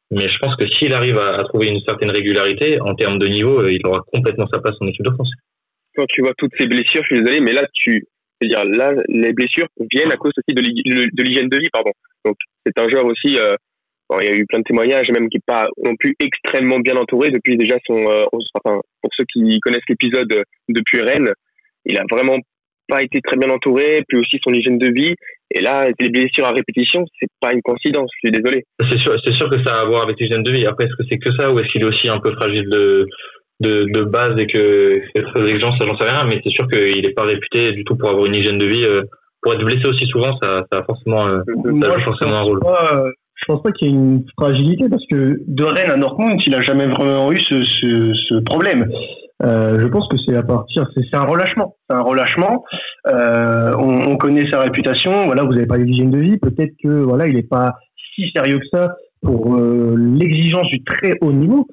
Mais 0.09 0.27
je 0.27 0.37
pense 0.39 0.55
que 0.55 0.67
s'il 0.71 0.93
arrive 0.93 1.19
à, 1.19 1.43
trouver 1.43 1.67
une 1.67 1.81
certaine 1.81 2.09
régularité 2.09 2.81
en 2.81 2.95
termes 2.95 3.19
de 3.19 3.27
niveau, 3.27 3.61
euh, 3.61 3.71
il 3.71 3.85
aura 3.85 4.01
complètement 4.11 4.47
sa 4.51 4.59
place 4.59 4.75
en 4.79 4.87
équipe 4.87 5.05
de 5.05 5.11
France. 5.11 5.29
Quand 5.95 6.05
tu 6.09 6.21
vois 6.21 6.33
toutes 6.37 6.53
ces 6.57 6.67
blessures, 6.67 7.03
je 7.03 7.15
suis 7.15 7.21
désolé, 7.21 7.41
mais 7.41 7.53
là, 7.53 7.67
tu, 7.73 8.07
c'est-à-dire 8.39 8.65
là, 8.65 8.93
les 9.07 9.33
blessures 9.33 9.67
viennent 9.91 10.11
à 10.11 10.17
cause 10.17 10.31
aussi 10.37 10.55
de 10.55 11.21
l'hygiène 11.23 11.49
de 11.49 11.57
vie, 11.57 11.69
pardon. 11.71 11.91
Donc 12.25 12.35
c'est 12.65 12.77
un 12.79 12.89
joueur 12.89 13.05
aussi. 13.05 13.37
Euh, 13.37 13.55
il 14.21 14.25
y 14.25 14.29
a 14.29 14.35
eu 14.35 14.45
plein 14.45 14.59
de 14.59 14.63
témoignages, 14.63 15.09
même 15.09 15.29
qui 15.29 15.37
n'est 15.37 15.43
pas 15.45 15.67
non 15.83 15.95
plus 15.95 16.15
extrêmement 16.19 16.79
bien 16.79 16.95
entouré 16.95 17.29
depuis 17.29 17.57
déjà 17.57 17.77
son. 17.85 17.97
Euh, 17.97 18.25
enfin, 18.31 18.79
pour 19.01 19.11
ceux 19.17 19.25
qui 19.33 19.59
connaissent 19.59 19.89
l'épisode 19.89 20.31
euh, 20.31 20.43
depuis 20.69 21.01
Rennes, 21.01 21.31
il 21.85 21.97
a 21.97 22.03
vraiment 22.09 22.37
pas 22.87 23.03
été 23.03 23.19
très 23.21 23.35
bien 23.35 23.49
entouré, 23.49 24.03
puis 24.07 24.17
aussi 24.17 24.39
son 24.41 24.53
hygiène 24.53 24.77
de 24.77 24.87
vie. 24.87 25.13
Et 25.53 25.61
là, 25.61 25.89
les 25.99 26.09
blessures 26.09 26.45
à 26.45 26.51
répétition, 26.51 27.05
c'est 27.19 27.27
pas 27.41 27.53
une 27.53 27.61
coïncidence. 27.61 28.09
Je 28.15 28.29
suis 28.29 28.31
désolé. 28.31 28.63
C'est 28.79 28.99
sûr, 28.99 29.15
c'est 29.25 29.33
sûr 29.33 29.49
que 29.49 29.61
ça 29.63 29.75
a 29.75 29.81
à 29.81 29.85
voir 29.85 30.03
avec 30.03 30.19
l'hygiène 30.19 30.43
de 30.43 30.51
vie. 30.51 30.65
Après, 30.65 30.85
est-ce 30.85 30.95
que 30.95 31.03
c'est 31.09 31.17
que 31.17 31.33
ça, 31.37 31.51
ou 31.51 31.59
est-ce 31.59 31.67
qu'il 31.69 31.81
est 31.81 31.85
aussi 31.85 32.07
un 32.07 32.19
peu 32.19 32.33
fragile 32.33 32.69
de 32.69 33.07
de, 33.59 33.85
de 33.91 34.03
base 34.03 34.39
et 34.39 34.47
que 34.47 35.01
c'est 35.15 35.23
très 35.23 35.49
exigeant, 35.49 35.71
ça 35.71 35.85
j'en 35.85 35.97
sais 35.97 36.09
rien, 36.09 36.25
mais 36.25 36.39
c'est 36.43 36.51
sûr 36.51 36.67
qu'il 36.67 37.01
n'est 37.01 37.13
pas 37.13 37.23
réputé 37.23 37.71
du 37.71 37.83
tout 37.83 37.95
pour 37.95 38.09
avoir 38.09 38.25
une 38.25 38.35
hygiène 38.35 38.59
de 38.59 38.65
vie. 38.65 38.85
Euh, 38.85 39.03
pour 39.41 39.53
être 39.53 39.63
blessé 39.63 39.87
aussi 39.87 40.05
souvent, 40.07 40.35
ça, 40.41 40.65
ça 40.71 40.79
a 40.79 40.83
forcément, 40.83 41.27
euh, 41.27 41.41
ça 41.81 41.99
forcément 42.01 42.37
un 42.37 42.41
rôle. 42.41 42.59
Pas, 42.59 43.03
je 43.35 43.45
pense 43.45 43.61
pas 43.61 43.71
qu'il 43.71 43.87
y 43.87 43.91
ait 43.91 43.93
une 43.93 44.25
fragilité 44.37 44.89
parce 44.89 45.03
que 45.09 45.39
de 45.47 45.63
Rennes 45.63 45.91
à 45.91 45.97
Dortmund, 45.97 46.41
il 46.45 46.55
a 46.55 46.61
jamais 46.61 46.87
vraiment 46.87 47.31
eu 47.31 47.39
ce, 47.39 47.63
ce, 47.63 48.13
ce 48.13 48.39
problème. 48.39 48.89
Euh, 49.43 49.77
je 49.79 49.87
pense 49.87 50.07
que 50.07 50.17
c'est 50.25 50.35
à 50.35 50.41
partir, 50.41 50.89
c'est 50.95 51.15
un 51.15 51.25
relâchement. 51.25 51.75
C'est 51.87 51.95
un 51.95 52.01
relâchement. 52.01 52.63
Euh, 53.07 53.71
on, 53.77 54.11
on, 54.11 54.17
connaît 54.17 54.49
sa 54.49 54.61
réputation. 54.61 55.27
Voilà, 55.27 55.43
vous 55.43 55.53
n'avez 55.53 55.67
pas 55.67 55.77
d'hygiène 55.77 56.09
de 56.09 56.17
vie. 56.17 56.37
Peut-être 56.37 56.73
que 56.83 56.89
voilà, 56.89 57.27
il 57.27 57.35
n'est 57.35 57.43
pas 57.43 57.75
si 58.15 58.31
sérieux 58.35 58.59
que 58.59 58.77
ça 58.77 58.95
pour 59.21 59.55
euh, 59.55 59.95
l'exigence 59.97 60.67
du 60.67 60.83
très 60.83 61.17
haut 61.21 61.31
niveau 61.31 61.67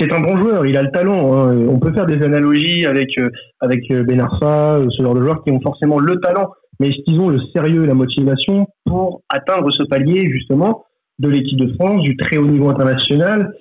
c'est 0.00 0.12
un 0.12 0.20
bon 0.20 0.36
joueur, 0.36 0.64
il 0.64 0.76
a 0.76 0.82
le 0.82 0.90
talent. 0.90 1.32
Hein. 1.34 1.66
On 1.68 1.78
peut 1.78 1.92
faire 1.92 2.06
des 2.06 2.22
analogies 2.22 2.86
avec 2.86 3.10
euh, 3.18 3.28
avec 3.60 3.82
euh, 3.90 4.02
Ben 4.02 4.20
Arfa, 4.20 4.78
euh, 4.78 4.88
ce 4.96 5.02
genre 5.02 5.14
de 5.14 5.22
joueurs 5.22 5.44
qui 5.44 5.52
ont 5.52 5.60
forcément 5.60 5.98
le 5.98 6.18
talent, 6.20 6.50
mais 6.78 6.88
est-ce 6.88 7.02
qu'ils 7.04 7.20
ont 7.20 7.28
le 7.28 7.40
sérieux 7.54 7.84
et 7.84 7.86
la 7.86 7.94
motivation 7.94 8.66
pour 8.86 9.22
atteindre 9.28 9.70
ce 9.70 9.82
palier 9.84 10.30
justement 10.30 10.84
de 11.18 11.28
l'équipe 11.28 11.58
de 11.58 11.74
France, 11.74 12.02
du 12.02 12.16
très 12.16 12.38
haut 12.38 12.46
niveau 12.46 12.70
international? 12.70 13.52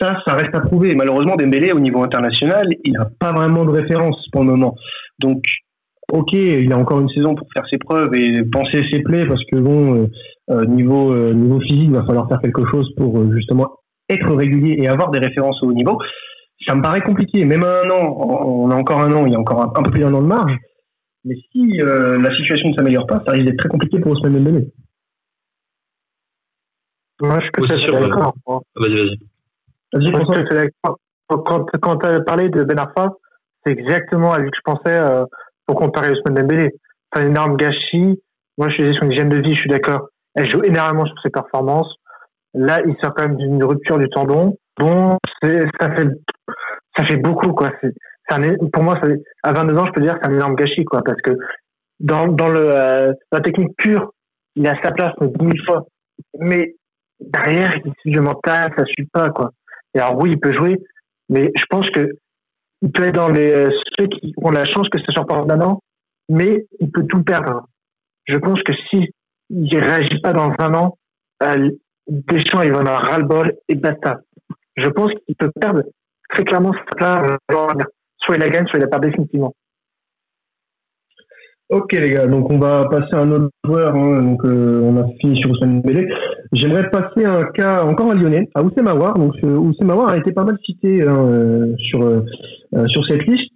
Ça, 0.00 0.16
ça 0.26 0.34
reste 0.34 0.54
à 0.54 0.60
prouver. 0.60 0.94
Malheureusement, 0.94 1.36
Dembélé, 1.36 1.72
au 1.72 1.80
niveau 1.80 2.02
international, 2.02 2.66
il 2.84 2.92
n'a 2.92 3.06
pas 3.20 3.32
vraiment 3.32 3.64
de 3.64 3.70
référence 3.70 4.26
pour 4.32 4.42
le 4.42 4.52
moment. 4.52 4.74
Donc, 5.20 5.44
ok, 6.10 6.32
il 6.32 6.72
a 6.72 6.78
encore 6.78 7.00
une 7.00 7.10
saison 7.10 7.34
pour 7.34 7.46
faire 7.54 7.64
ses 7.70 7.78
preuves 7.78 8.14
et 8.14 8.42
penser 8.50 8.82
ses 8.90 9.00
plaies 9.00 9.26
parce 9.26 9.44
que 9.44 9.56
bon, 9.56 10.08
niveau 10.66 11.14
niveau 11.32 11.60
physique, 11.60 11.84
il 11.84 11.92
va 11.92 12.04
falloir 12.04 12.26
faire 12.28 12.40
quelque 12.40 12.66
chose 12.66 12.92
pour 12.96 13.32
justement 13.32 13.68
être 14.08 14.34
régulier 14.34 14.76
et 14.78 14.88
avoir 14.88 15.10
des 15.10 15.18
références 15.18 15.62
au 15.62 15.66
haut 15.66 15.72
niveau. 15.72 15.98
Ça 16.66 16.74
me 16.74 16.82
paraît 16.82 17.00
compliqué. 17.00 17.44
Même 17.44 17.64
un 17.64 17.90
an, 17.90 18.16
on 18.18 18.70
a 18.70 18.74
encore 18.74 19.00
un 19.00 19.12
an, 19.12 19.26
il 19.26 19.32
y 19.32 19.36
a 19.36 19.40
encore 19.40 19.62
un, 19.62 19.82
peu 19.82 19.90
plus 19.90 20.00
d'un 20.00 20.14
an 20.14 20.22
de 20.22 20.26
marge. 20.26 20.56
Mais 21.24 21.34
si 21.50 21.78
la 21.78 22.34
situation 22.36 22.68
ne 22.70 22.74
s'améliore 22.74 23.06
pas, 23.06 23.22
ça 23.24 23.32
risque 23.32 23.46
d'être 23.46 23.58
très 23.58 23.68
compliqué 23.68 23.98
pour 24.00 24.12
Ousmane 24.12 24.34
Dembélé. 24.34 24.72
Moi, 27.20 27.38
je 27.40 27.78
suis 27.78 27.92
d'accord. 27.92 28.34
Vas-y, 28.76 29.18
vas-y. 29.92 30.10
Vas-y, 30.10 30.70
Quand, 30.82 30.96
quand 31.54 31.96
tu 31.96 32.06
as 32.06 32.20
parlé 32.20 32.48
de 32.48 32.64
Ben 32.64 32.78
Arfa, 32.78 33.12
c'est 33.64 33.72
exactement 33.72 34.32
à 34.32 34.38
lui 34.38 34.50
que 34.50 34.56
je 34.56 34.72
pensais 34.72 35.00
pour 35.66 35.76
comparer 35.76 36.10
Ousmane 36.10 36.34
Dembélé. 36.34 36.70
C'est 37.12 37.22
un 37.22 37.26
énorme 37.28 37.56
gâchis. 37.56 38.20
Moi, 38.58 38.68
je 38.68 38.74
suis 38.74 38.94
sur 38.94 39.04
une 39.04 39.12
hygiène 39.12 39.28
de 39.28 39.38
vie, 39.38 39.54
je 39.54 39.60
suis 39.60 39.70
d'accord. 39.70 40.08
Elle 40.34 40.50
joue 40.50 40.62
énormément 40.62 41.06
sur 41.06 41.14
ses 41.22 41.30
performances. 41.30 41.94
Là, 42.54 42.80
il 42.86 42.94
sort 43.02 43.14
quand 43.14 43.28
même 43.28 43.36
d'une 43.36 43.64
rupture 43.64 43.98
du 43.98 44.08
tendon. 44.08 44.56
Bon, 44.78 45.18
ça 45.42 45.48
fait, 45.94 46.08
ça 46.96 47.04
fait 47.04 47.16
beaucoup, 47.16 47.52
quoi. 47.52 47.70
C'est, 47.80 47.92
pour 48.72 48.82
moi, 48.82 48.98
à 49.42 49.52
22 49.52 49.76
ans, 49.76 49.86
je 49.86 49.92
peux 49.92 50.00
dire 50.00 50.14
que 50.14 50.20
c'est 50.22 50.30
un 50.30 50.34
énorme 50.34 50.54
gâchis, 50.54 50.84
quoi, 50.84 51.02
parce 51.04 51.20
que 51.22 51.32
dans, 52.00 52.28
dans 52.28 52.48
le, 52.48 52.70
euh, 52.72 53.12
la 53.30 53.40
technique 53.40 53.76
pure, 53.76 54.12
il 54.56 54.66
a 54.66 54.80
sa 54.82 54.92
place, 54.92 55.12
mais 55.20 55.28
10 55.28 55.38
000 55.38 55.50
fois. 55.66 55.86
Mais 56.38 56.74
derrière, 57.20 57.74
il 58.04 58.14
le 58.14 58.22
mental, 58.22 58.72
ça 58.76 58.84
suit 58.86 59.08
pas, 59.12 59.30
quoi. 59.30 59.50
Et 59.94 59.98
alors, 59.98 60.18
oui, 60.18 60.30
il 60.32 60.40
peut 60.40 60.52
jouer, 60.52 60.78
mais 61.28 61.50
je 61.54 61.64
pense 61.68 61.88
que 61.90 62.10
il 62.82 62.90
peut 62.90 63.04
être 63.04 63.14
dans 63.14 63.28
les 63.28 63.52
euh, 63.52 63.70
ceux 63.96 64.06
qui 64.08 64.34
ont 64.36 64.50
la 64.50 64.64
chance 64.64 64.88
que 64.88 64.98
ce 64.98 65.12
soit 65.12 65.24
pendant 65.24 65.54
un 65.54 65.60
an, 65.60 65.80
mais 66.28 66.66
il 66.80 66.90
peut 66.90 67.06
tout 67.06 67.22
perdre. 67.22 67.66
Je 68.24 68.36
pense 68.36 68.60
que 68.62 68.72
si 68.90 69.10
il 69.50 69.78
réagit 69.78 70.20
pas 70.20 70.32
dans 70.32 70.52
un 70.58 70.74
an, 70.74 70.98
euh, 71.42 71.70
Deschamps 72.08 72.62
il 72.62 72.74
en 72.74 72.80
avoir 72.80 73.02
ras-le-bol 73.02 73.54
et 73.68 73.74
basta. 73.74 74.20
Je 74.76 74.88
pense 74.88 75.12
qu'il 75.26 75.36
peut 75.36 75.50
perdre 75.60 75.82
très 76.30 76.44
clairement 76.44 76.72
soit 78.24 78.36
il 78.36 78.40
la 78.40 78.48
gagne, 78.48 78.66
soit 78.66 78.78
il 78.78 78.82
la 78.82 78.88
perd 78.88 79.02
définitivement. 79.04 79.54
Ok 81.70 81.92
les 81.92 82.10
gars, 82.10 82.26
donc 82.26 82.50
on 82.50 82.58
va 82.58 82.84
passer 82.90 83.14
à 83.14 83.20
un 83.20 83.30
autre 83.30 83.50
joueur. 83.64 83.94
Hein. 83.96 84.20
donc 84.20 84.44
euh, 84.44 84.80
on 84.82 85.00
a 85.00 85.06
fini 85.20 85.40
sur 85.40 85.50
Ousmane 85.50 85.80
Dembélé. 85.80 86.06
J'aimerais 86.52 86.90
passer 86.90 87.24
un 87.24 87.44
cas 87.44 87.82
encore 87.84 88.10
à 88.10 88.14
Lyonnais, 88.14 88.50
à 88.54 88.62
Oussem 88.62 88.86
Aouar. 88.86 89.14
Donc 89.14 89.34
Oussem 89.42 89.90
Aouar 89.90 90.10
a 90.10 90.18
été 90.18 90.32
pas 90.32 90.44
mal 90.44 90.58
cité 90.66 91.02
hein, 91.02 91.16
euh, 91.16 91.74
sur 91.78 92.02
euh, 92.02 92.24
sur 92.88 93.02
cette 93.06 93.24
liste. 93.26 93.50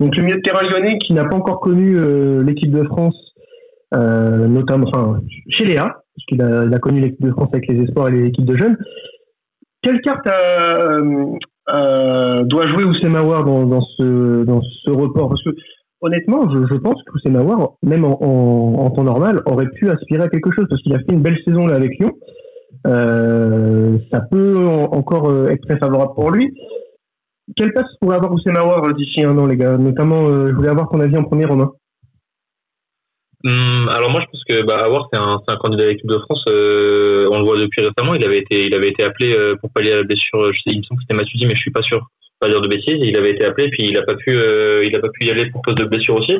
Donc 0.00 0.14
le 0.16 0.22
milieu 0.22 0.36
de 0.36 0.42
terrain 0.42 0.62
lyonnais 0.68 0.98
qui 0.98 1.14
n'a 1.14 1.24
pas 1.24 1.36
encore 1.36 1.60
connu 1.60 1.96
l'équipe 2.44 2.70
de 2.70 2.84
France, 2.84 3.16
notamment 3.92 4.86
enfin 4.88 5.20
chez 5.48 5.64
Léa, 5.64 5.84
parce 5.84 6.26
qu'il 6.28 6.42
a, 6.42 6.62
a 6.62 6.78
connu 6.78 7.00
l'équipe 7.00 7.24
de 7.24 7.32
France 7.32 7.50
avec 7.52 7.66
les 7.68 7.82
espoirs 7.82 8.08
et 8.08 8.12
les 8.12 8.28
équipes 8.28 8.46
de 8.46 8.56
jeunes. 8.56 8.78
Quelle 9.82 10.00
carte 10.00 10.26
doit 10.26 11.36
jouer 12.68 12.84
Oussem 12.84 13.16
Aouar 13.16 13.44
dans, 13.44 13.66
dans 13.66 13.82
ce 13.96 14.44
dans 14.44 14.62
ce 14.62 14.90
report? 14.90 15.28
Parce 15.30 15.42
que 15.44 15.50
honnêtement, 16.02 16.50
je, 16.50 16.74
pense 16.74 17.02
que 17.04 17.28
Nawar, 17.28 17.74
même 17.82 18.04
en, 18.04 18.90
temps 18.90 19.04
normal, 19.04 19.40
aurait 19.46 19.68
pu 19.68 19.88
aspirer 19.88 20.24
à 20.24 20.28
quelque 20.28 20.50
chose 20.50 20.66
parce 20.68 20.82
qu'il 20.82 20.94
a 20.94 20.98
fait 20.98 21.12
une 21.12 21.22
belle 21.22 21.38
saison 21.44 21.66
là 21.66 21.76
avec 21.76 21.98
Lyon. 21.98 22.12
Euh, 22.86 23.98
ça 24.10 24.20
peut 24.20 24.66
encore 24.66 25.30
euh, 25.30 25.48
être 25.48 25.64
très 25.66 25.78
favorable 25.78 26.12
pour 26.14 26.32
lui. 26.32 26.52
Quelle 27.56 27.72
place 27.72 27.86
pourrait 28.00 28.16
avoir 28.16 28.32
Oussem 28.32 28.52
Nawar 28.52 28.92
d'ici 28.94 29.24
un 29.24 29.38
an, 29.38 29.46
les 29.46 29.56
gars? 29.56 29.78
Notamment, 29.78 30.26
euh, 30.26 30.48
je 30.48 30.54
voulais 30.54 30.68
avoir 30.68 30.90
ton 30.90 31.00
avis 31.00 31.16
en 31.16 31.24
premier, 31.24 31.44
Romain. 31.44 31.70
Hum, 33.44 33.88
alors 33.88 34.10
moi 34.10 34.20
je 34.20 34.26
pense 34.30 34.44
que 34.48 34.62
bah, 34.62 34.84
Awar 34.84 35.08
c'est 35.12 35.18
un, 35.18 35.40
un, 35.46 35.56
candidat 35.56 35.84
à 35.84 35.86
l'équipe 35.88 36.06
de 36.06 36.18
France. 36.18 36.44
on 36.46 37.38
le 37.38 37.44
voit 37.44 37.58
depuis 37.58 37.82
récemment. 37.82 38.14
Il 38.14 38.24
avait 38.24 38.38
été 38.38 38.66
il 38.66 38.74
avait 38.74 38.90
été 38.90 39.02
appelé 39.02 39.36
pour 39.60 39.70
pallier 39.72 39.92
à 39.92 39.96
la 39.96 40.02
blessure. 40.04 40.52
Je 40.52 40.58
sais, 40.58 40.70
il 40.70 40.78
me 40.78 40.82
semble 40.84 41.00
que 41.00 41.04
c'était 41.08 41.16
Matuidi, 41.16 41.46
mais 41.46 41.54
je 41.54 41.60
suis 41.60 41.72
pas 41.72 41.82
sûr 41.82 42.06
pas 42.42 42.48
dire 42.48 42.60
de 42.60 42.68
bêtises. 42.68 42.98
Il 43.00 43.16
avait 43.16 43.30
été 43.30 43.44
appelé, 43.44 43.68
puis 43.70 43.86
il 43.86 43.94
n'a 43.94 44.02
pas 44.02 44.14
pu, 44.14 44.30
euh, 44.30 44.82
il 44.84 44.94
a 44.94 44.98
pas 44.98 45.08
pu 45.08 45.26
y 45.26 45.30
aller 45.30 45.48
pour 45.50 45.62
cause 45.62 45.76
de 45.76 45.84
blessure 45.84 46.16
aussi. 46.16 46.38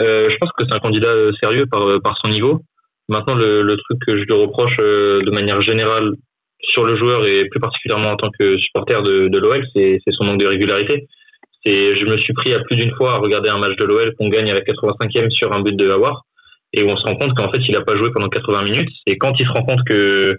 Euh, 0.00 0.30
je 0.30 0.36
pense 0.36 0.50
que 0.56 0.64
c'est 0.66 0.74
un 0.74 0.78
candidat 0.78 1.08
euh, 1.08 1.30
sérieux 1.42 1.66
par, 1.66 2.00
par 2.02 2.16
son 2.22 2.30
niveau. 2.30 2.62
Maintenant, 3.08 3.34
le, 3.34 3.62
le 3.62 3.76
truc 3.76 3.98
que 4.06 4.16
je 4.16 4.24
lui 4.24 4.34
reproche 4.34 4.78
de 4.78 5.30
manière 5.30 5.60
générale 5.60 6.12
sur 6.62 6.84
le 6.84 6.96
joueur 6.96 7.26
et 7.26 7.44
plus 7.48 7.60
particulièrement 7.60 8.12
en 8.12 8.16
tant 8.16 8.30
que 8.38 8.56
supporter 8.56 9.02
de, 9.02 9.28
de 9.28 9.38
l'OL, 9.38 9.62
c'est 9.74 10.00
son 10.08 10.24
manque 10.24 10.40
de 10.40 10.46
régularité. 10.46 11.06
Je 11.64 12.04
me 12.04 12.18
suis 12.18 12.34
pris 12.34 12.52
à 12.52 12.60
plus 12.60 12.76
d'une 12.76 12.94
fois 12.94 13.14
à 13.14 13.18
regarder 13.18 13.48
un 13.48 13.58
match 13.58 13.76
de 13.76 13.84
l'OL 13.84 14.14
qu'on 14.18 14.28
gagne 14.28 14.50
à 14.50 14.54
la 14.54 14.60
85e 14.60 15.30
sur 15.30 15.52
un 15.52 15.60
but 15.60 15.76
de 15.76 15.90
Hawar 15.90 16.24
et 16.72 16.82
où 16.82 16.88
on 16.88 16.96
se 16.96 17.06
rend 17.06 17.16
compte 17.16 17.34
qu'en 17.34 17.50
fait 17.52 17.60
il 17.66 17.72
n'a 17.72 17.80
pas 17.82 17.96
joué 17.96 18.10
pendant 18.12 18.28
80 18.28 18.62
minutes. 18.62 18.90
Et 19.06 19.16
quand 19.16 19.32
il 19.38 19.46
se 19.46 19.52
rend 19.52 19.64
compte 19.64 19.84
que 19.86 20.38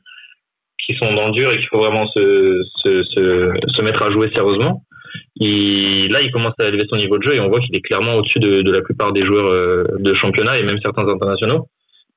qui 0.85 0.95
sont 1.01 1.13
dans 1.13 1.27
le 1.27 1.33
dur 1.33 1.51
et 1.51 1.57
qu'il 1.57 1.67
faut 1.67 1.79
vraiment 1.79 2.05
se, 2.15 3.81
mettre 3.81 4.03
à 4.03 4.11
jouer 4.11 4.29
sérieusement. 4.35 4.83
Là, 5.39 6.21
il 6.21 6.31
commence 6.31 6.53
à 6.59 6.67
élever 6.67 6.85
son 6.89 6.97
niveau 6.97 7.17
de 7.17 7.23
jeu 7.23 7.35
et 7.35 7.39
on 7.39 7.49
voit 7.49 7.59
qu'il 7.59 7.75
est 7.75 7.81
clairement 7.81 8.15
au-dessus 8.15 8.39
de, 8.39 8.71
la 8.71 8.81
plupart 8.81 9.11
des 9.11 9.23
joueurs 9.23 9.47
euh, 9.47 9.83
de 9.99 10.13
championnat 10.13 10.57
et 10.57 10.63
même 10.63 10.79
certains 10.83 11.07
internationaux. 11.07 11.67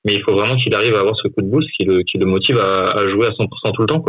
Mais 0.04 0.14
il 0.14 0.22
faut 0.22 0.34
vraiment 0.34 0.56
qu'il 0.56 0.74
arrive 0.74 0.94
à 0.94 1.00
avoir 1.00 1.16
ce 1.16 1.28
coup 1.28 1.42
de 1.42 1.48
boost 1.48 1.68
qui 1.76 1.84
le, 1.84 2.26
motive 2.26 2.58
à, 2.58 3.08
jouer 3.08 3.26
à 3.26 3.30
100% 3.30 3.72
tout 3.74 3.82
le 3.82 3.86
temps. 3.86 4.04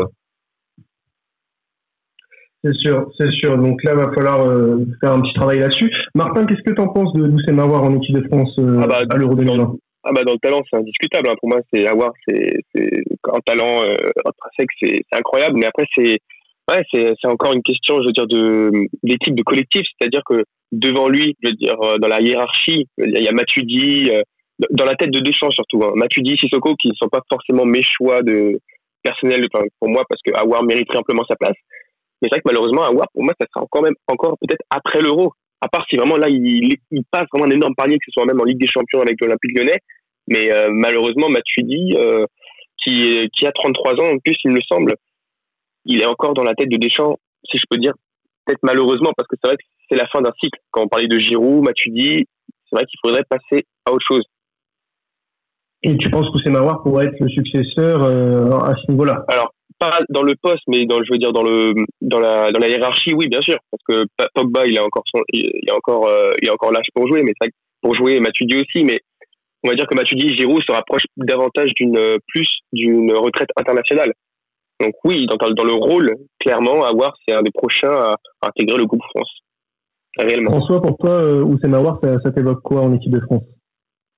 C'est 2.63 2.75
sûr, 2.75 3.09
c'est 3.17 3.31
sûr. 3.31 3.57
Donc 3.57 3.81
là, 3.83 3.91
il 3.93 3.99
va 3.99 4.11
falloir 4.13 4.45
euh, 4.45 4.85
faire 5.01 5.13
un 5.13 5.21
petit 5.21 5.33
travail 5.33 5.59
là-dessus. 5.59 5.91
Martin, 6.13 6.45
qu'est-ce 6.45 6.61
que 6.61 6.73
tu 6.73 6.81
en 6.81 6.89
penses 6.89 7.13
de 7.13 7.27
Doucet 7.27 7.53
Mawar 7.53 7.83
en 7.83 7.95
équipe 7.95 8.15
de 8.15 8.27
France 8.27 8.53
euh, 8.59 8.81
ah 8.83 8.87
bah, 8.87 9.01
à 9.09 9.17
l'Euro 9.17 9.35
2020 9.35 9.77
ah 10.03 10.11
bah 10.13 10.23
dans 10.23 10.33
le 10.33 10.39
talent 10.39 10.61
c'est 10.69 10.77
indiscutable 10.77 11.29
hein. 11.29 11.35
pour 11.39 11.49
moi 11.49 11.59
c'est 11.71 11.85
avoir 11.85 12.11
c'est 12.27 12.53
un 12.75 13.39
talent 13.45 13.83
euh, 13.83 13.95
intrinsèque 14.25 14.69
c'est 14.81 15.01
incroyable 15.11 15.59
mais 15.59 15.65
après 15.65 15.85
c'est 15.95 16.19
ouais 16.71 16.83
c'est 16.91 17.13
c'est 17.21 17.27
encore 17.27 17.53
une 17.53 17.63
question 17.63 18.01
je 18.01 18.07
veux 18.07 18.13
dire 18.13 18.27
de 18.27 18.71
d'équipe 19.03 19.35
de 19.35 19.43
collectif 19.43 19.81
c'est-à-dire 19.99 20.21
que 20.25 20.43
devant 20.71 21.09
lui 21.09 21.35
je 21.43 21.49
veux 21.49 21.55
dire 21.55 21.75
euh, 21.81 21.97
dans 21.97 22.07
la 22.07 22.21
hiérarchie 22.21 22.87
il 22.97 23.21
y 23.21 23.27
a 23.27 23.31
Matuidi 23.33 24.09
euh, 24.13 24.21
dans 24.71 24.85
la 24.85 24.95
tête 24.95 25.11
de 25.11 25.19
Deschamps 25.19 25.51
surtout 25.51 25.83
hein. 25.83 25.91
Matuidi 25.95 26.37
Sissoko 26.37 26.75
qui 26.75 26.87
ne 26.89 26.95
sont 26.95 27.09
pas 27.09 27.21
forcément 27.29 27.65
mes 27.65 27.83
choix 27.83 28.21
de 28.21 28.57
personnel 29.03 29.47
pour 29.51 29.89
moi 29.89 30.03
parce 30.07 30.21
que 30.25 30.31
Awar 30.39 30.63
mériterait 30.63 30.99
amplement 30.99 31.25
sa 31.27 31.35
place 31.35 31.57
mais 32.21 32.27
c'est 32.29 32.35
vrai 32.35 32.39
que 32.39 32.47
malheureusement 32.47 32.83
Awar 32.83 33.07
pour 33.13 33.23
moi 33.23 33.33
ça 33.39 33.47
sera 33.53 33.63
encore 33.63 33.83
même 33.83 33.95
encore 34.07 34.37
peut-être 34.39 34.61
après 34.69 35.01
l'Euro 35.01 35.33
à 35.61 35.67
part 35.67 35.85
si 35.89 35.97
vraiment 35.97 36.17
là 36.17 36.27
il, 36.29 36.77
passe 37.11 37.25
vraiment 37.33 37.49
un 37.49 37.55
énorme 37.55 37.75
panier, 37.75 37.97
que 37.97 38.05
ce 38.05 38.11
soit 38.11 38.25
même 38.25 38.39
en 38.39 38.45
Ligue 38.45 38.59
des 38.59 38.67
Champions 38.67 39.01
avec 39.01 39.19
l'Olympique 39.21 39.57
Lyonnais. 39.57 39.79
Mais 40.27 40.51
euh, 40.51 40.69
malheureusement, 40.71 41.29
Matuidi, 41.29 41.95
euh, 41.95 42.25
qui, 42.83 43.27
qui 43.35 43.45
a 43.45 43.51
33 43.51 43.95
ans 43.95 44.13
en 44.13 44.17
plus, 44.19 44.35
il 44.43 44.51
me 44.51 44.61
semble, 44.61 44.95
il 45.85 46.01
est 46.01 46.05
encore 46.05 46.33
dans 46.33 46.43
la 46.43 46.53
tête 46.53 46.69
de 46.69 46.77
Deschamps, 46.77 47.17
si 47.49 47.57
je 47.57 47.63
peux 47.69 47.77
dire, 47.77 47.93
peut-être 48.45 48.59
malheureusement, 48.63 49.11
parce 49.17 49.27
que 49.27 49.35
c'est 49.41 49.47
vrai 49.47 49.57
que 49.57 49.63
c'est 49.89 49.97
la 49.97 50.07
fin 50.07 50.21
d'un 50.21 50.31
cycle. 50.41 50.59
Quand 50.71 50.83
on 50.83 50.87
parlait 50.87 51.07
de 51.07 51.19
Giroud, 51.19 51.63
Matuidi, 51.63 52.27
c'est 52.47 52.75
vrai 52.75 52.85
qu'il 52.85 52.99
faudrait 53.01 53.23
passer 53.27 53.65
à 53.85 53.91
autre 53.91 54.05
chose. 54.07 54.23
Et 55.83 55.97
tu 55.97 56.09
penses 56.09 56.27
que 56.29 56.49
Mawar 56.49 56.81
pourrait 56.83 57.05
être 57.05 57.19
le 57.19 57.29
successeur 57.29 58.03
euh, 58.03 58.51
à 58.59 58.75
ce 58.75 58.91
niveau-là? 58.91 59.23
Alors, 59.29 59.53
pas 59.79 59.99
dans 60.09 60.23
le 60.23 60.35
poste, 60.35 60.63
mais 60.67 60.85
dans, 60.85 60.97
je 60.97 61.11
veux 61.11 61.17
dire 61.17 61.31
dans 61.31 61.43
le 61.43 61.73
dans 62.01 62.19
la 62.19 62.51
dans 62.51 62.59
la 62.59 62.67
hiérarchie, 62.67 63.13
oui, 63.13 63.27
bien 63.29 63.41
sûr, 63.41 63.57
parce 63.71 63.83
que 63.87 64.05
Pogba, 64.35 64.65
il 64.67 64.77
a 64.77 64.83
encore 64.83 65.03
son, 65.05 65.21
il 65.31 65.49
est 65.67 65.71
encore 65.71 66.07
euh, 66.07 66.33
il 66.41 66.49
est 66.49 66.51
encore 66.51 66.73
l'âge 66.73 66.87
pour 66.93 67.07
jouer, 67.07 67.23
mais 67.23 67.31
ça, 67.41 67.47
pour 67.81 67.95
jouer, 67.95 68.19
Matuidi 68.19 68.57
aussi, 68.57 68.83
mais 68.83 68.99
on 69.63 69.69
va 69.69 69.75
dire 69.75 69.87
que 69.87 69.95
Matuidi, 69.95 70.35
Giroud 70.35 70.61
se 70.67 70.71
rapproche 70.73 71.03
davantage 71.15 71.71
d'une 71.75 71.97
plus 72.27 72.49
d'une 72.73 73.13
retraite 73.13 73.49
internationale. 73.57 74.11
Donc 74.81 74.93
oui, 75.03 75.25
dans, 75.27 75.37
dans 75.49 75.63
le 75.63 75.73
rôle, 75.73 76.13
clairement, 76.39 76.83
voir, 76.93 77.13
c'est 77.27 77.33
un 77.33 77.41
des 77.41 77.51
prochains 77.51 77.91
à, 77.91 78.15
intégrer 78.41 78.77
le 78.77 78.85
groupe 78.85 79.03
France. 79.13 79.31
Réellement. 80.17 80.51
François, 80.51 80.81
pour 80.81 80.97
toi, 80.97 81.11
euh, 81.11 81.43
Oussem 81.43 81.73
Aouar, 81.73 81.99
ça, 82.01 82.19
ça 82.21 82.31
t'évoque 82.31 82.61
quoi 82.63 82.81
en 82.81 82.93
équipe 82.93 83.11
de 83.11 83.19
France? 83.21 83.43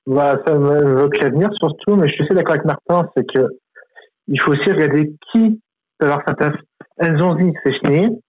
Bah, 0.07 0.39
Ça 0.45 0.57
m'évoque 0.57 1.17
l'avenir 1.21 1.49
surtout, 1.59 1.95
mais 1.95 2.07
je 2.07 2.13
suis 2.13 2.23
assez 2.23 2.33
d'accord 2.33 2.55
avec 2.55 2.65
Martin, 2.65 3.09
c'est 3.15 3.25
que 3.25 3.47
il 4.27 4.39
faut 4.41 4.51
aussi 4.51 4.71
regarder 4.71 5.13
qui 5.31 5.61
peut 5.97 6.05
avoir 6.05 6.21
sa 6.27 6.33
place. 6.33 6.55
Enzonzi, 7.01 7.53
c'est 7.63 7.73
fini. 7.85 8.21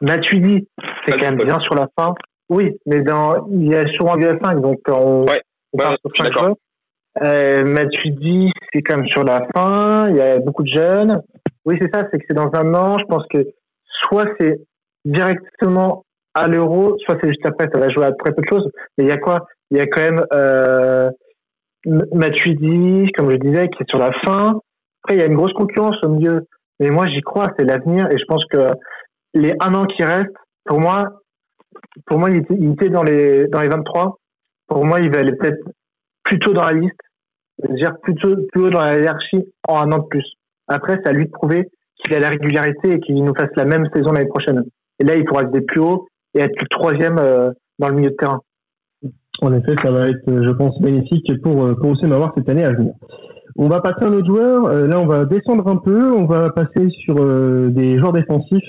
Matuidi, 0.00 0.66
c'est 1.04 1.12
quand 1.12 1.30
même 1.30 1.42
bien 1.42 1.60
sur 1.60 1.74
la 1.74 1.86
fin. 1.98 2.14
Oui, 2.48 2.76
mais 2.86 3.02
dans, 3.02 3.46
il 3.50 3.68
y 3.68 3.76
a 3.76 3.86
sûrement 3.92 4.16
du 4.16 4.24
5 4.24 4.60
donc 4.60 4.80
on, 4.88 5.24
ouais, 5.26 5.42
on 5.72 6.56
euh, 7.22 7.64
Matuidi, 7.64 8.52
c'est 8.72 8.82
quand 8.82 8.96
même 8.96 9.08
sur 9.08 9.24
la 9.24 9.46
fin. 9.54 10.08
Il 10.08 10.16
y 10.16 10.20
a 10.20 10.38
beaucoup 10.38 10.62
de 10.62 10.72
jeunes. 10.72 11.22
Oui, 11.64 11.76
c'est 11.80 11.94
ça, 11.94 12.08
c'est 12.10 12.18
que 12.18 12.24
c'est 12.28 12.34
dans 12.34 12.50
un 12.54 12.74
an. 12.74 12.98
Je 12.98 13.04
pense 13.04 13.24
que 13.30 13.46
soit 13.84 14.26
c'est 14.38 14.60
directement 15.04 16.04
à 16.34 16.46
l'euro, 16.46 16.96
soit 17.04 17.18
c'est 17.20 17.28
juste 17.28 17.44
après, 17.44 17.68
ça 17.72 17.78
va 17.78 17.88
jouer 17.90 18.06
à 18.06 18.12
très 18.12 18.32
peu 18.32 18.42
de 18.42 18.48
choses. 18.48 18.68
Mais 18.96 19.04
il 19.04 19.08
y 19.08 19.12
a 19.12 19.16
quoi? 19.16 19.46
Il 19.70 19.78
y 19.78 19.80
a 19.80 19.86
quand 19.86 20.00
même 20.00 20.24
euh, 20.32 21.10
Matuidi, 21.86 23.10
comme 23.16 23.30
je 23.30 23.36
disais, 23.36 23.68
qui 23.68 23.82
est 23.82 23.88
sur 23.88 23.98
la 23.98 24.12
fin. 24.24 24.60
Après, 25.02 25.16
il 25.16 25.20
y 25.20 25.22
a 25.22 25.26
une 25.26 25.36
grosse 25.36 25.52
concurrence 25.52 25.96
au 26.02 26.08
milieu. 26.08 26.46
Mais 26.78 26.90
moi, 26.90 27.06
j'y 27.06 27.20
crois, 27.20 27.52
c'est 27.58 27.64
l'avenir. 27.64 28.08
Et 28.10 28.18
je 28.18 28.24
pense 28.26 28.44
que 28.46 28.72
les 29.34 29.54
un 29.60 29.74
an 29.74 29.86
qui 29.86 30.02
restent, 30.02 30.28
pour 30.64 30.80
moi, 30.80 31.20
pour 32.06 32.18
moi, 32.18 32.30
il 32.30 32.72
était, 32.72 32.88
dans 32.88 33.02
les, 33.02 33.46
dans 33.48 33.62
les 33.62 33.68
23. 33.68 34.18
Pour 34.66 34.84
moi, 34.84 35.00
il 35.00 35.10
va 35.10 35.20
aller 35.20 35.34
peut-être 35.34 35.62
plus 36.24 36.38
tôt 36.38 36.52
dans 36.52 36.64
la 36.64 36.72
liste, 36.72 37.00
dire 37.70 37.96
plutôt 38.02 38.36
plus 38.52 38.64
haut 38.64 38.70
dans 38.70 38.80
la 38.80 38.98
hiérarchie 38.98 39.44
en 39.68 39.78
un 39.78 39.92
an 39.92 39.98
de 39.98 40.06
plus. 40.06 40.34
Après, 40.68 40.98
c'est 41.02 41.08
à 41.08 41.12
lui 41.12 41.26
de 41.26 41.30
prouver 41.30 41.68
qu'il 41.96 42.14
a 42.14 42.20
la 42.20 42.28
régularité 42.28 42.90
et 42.92 43.00
qu'il 43.00 43.22
nous 43.22 43.34
fasse 43.34 43.50
la 43.56 43.64
même 43.64 43.88
saison 43.94 44.12
l'année 44.12 44.28
prochaine. 44.28 44.64
Et 44.98 45.04
là, 45.04 45.16
il 45.16 45.24
pourra 45.24 45.42
se 45.42 45.58
plus 45.60 45.80
haut 45.80 46.06
et 46.34 46.40
être 46.40 46.60
le 46.60 46.68
troisième 46.68 47.18
euh, 47.18 47.50
dans 47.78 47.88
le 47.88 47.94
milieu 47.94 48.10
de 48.10 48.16
terrain. 48.16 48.40
En 49.42 49.52
effet, 49.52 49.74
ça 49.82 49.90
va 49.90 50.08
être, 50.08 50.26
je 50.26 50.50
pense, 50.50 50.80
bénéfique 50.80 51.30
pour, 51.42 51.64
euh, 51.64 51.74
pour 51.74 51.94
Mavoir 52.02 52.32
cette 52.36 52.48
année 52.48 52.64
à 52.64 52.72
venir. 52.72 52.92
On 53.56 53.68
va 53.68 53.80
passer 53.80 54.04
à 54.04 54.08
un 54.08 54.24
joueur. 54.24 54.66
Euh, 54.66 54.86
là, 54.86 54.98
on 54.98 55.06
va 55.06 55.24
descendre 55.24 55.66
un 55.68 55.76
peu. 55.76 56.12
On 56.12 56.26
va 56.26 56.50
passer 56.50 56.88
sur 57.04 57.16
des 57.70 57.98
joueurs 57.98 58.12
défensifs. 58.12 58.68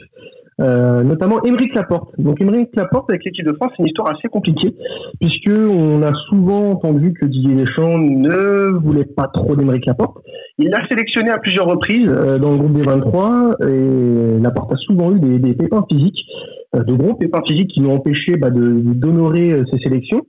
Euh, 0.62 1.02
notamment 1.04 1.42
Émeric 1.44 1.74
Laporte. 1.74 2.10
Donc 2.20 2.40
Émeric 2.40 2.76
Laporte 2.76 3.10
avec 3.10 3.24
l'équipe 3.26 3.46
de 3.46 3.54
France, 3.54 3.72
c'est 3.76 3.82
une 3.82 3.88
histoire 3.88 4.10
assez 4.10 4.28
compliquée 4.28 4.76
puisque 5.20 5.50
on 5.50 6.04
a 6.04 6.12
souvent 6.30 6.72
entendu 6.72 7.14
que 7.14 7.26
Didier 7.26 7.56
Deschamps 7.56 7.98
ne 7.98 8.78
voulait 8.78 9.06
pas 9.06 9.28
trop 9.34 9.56
d'Émeric 9.56 9.86
Laporte. 9.88 10.18
Il 10.60 10.70
l'a 10.70 10.86
sélectionné 10.88 11.32
à 11.32 11.40
plusieurs 11.40 11.66
reprises 11.66 12.08
euh, 12.08 12.38
dans 12.38 12.52
le 12.52 12.58
groupe 12.58 12.74
des 12.74 12.84
23 12.84 13.56
et 13.68 14.40
Laporte 14.40 14.74
a 14.74 14.78
souvent 14.78 15.12
eu 15.16 15.20
des, 15.20 15.54
pépins 15.54 15.86
physiques, 15.90 16.28
euh, 16.76 16.84
de 16.84 16.94
gros 16.94 17.16
pépins 17.16 17.42
physiques 17.48 17.72
qui 17.72 17.80
l'ont 17.80 17.96
empêché 17.96 18.38
bah, 18.38 18.50
d'honorer 18.52 19.64
ses 19.72 19.78
sélections. 19.80 20.22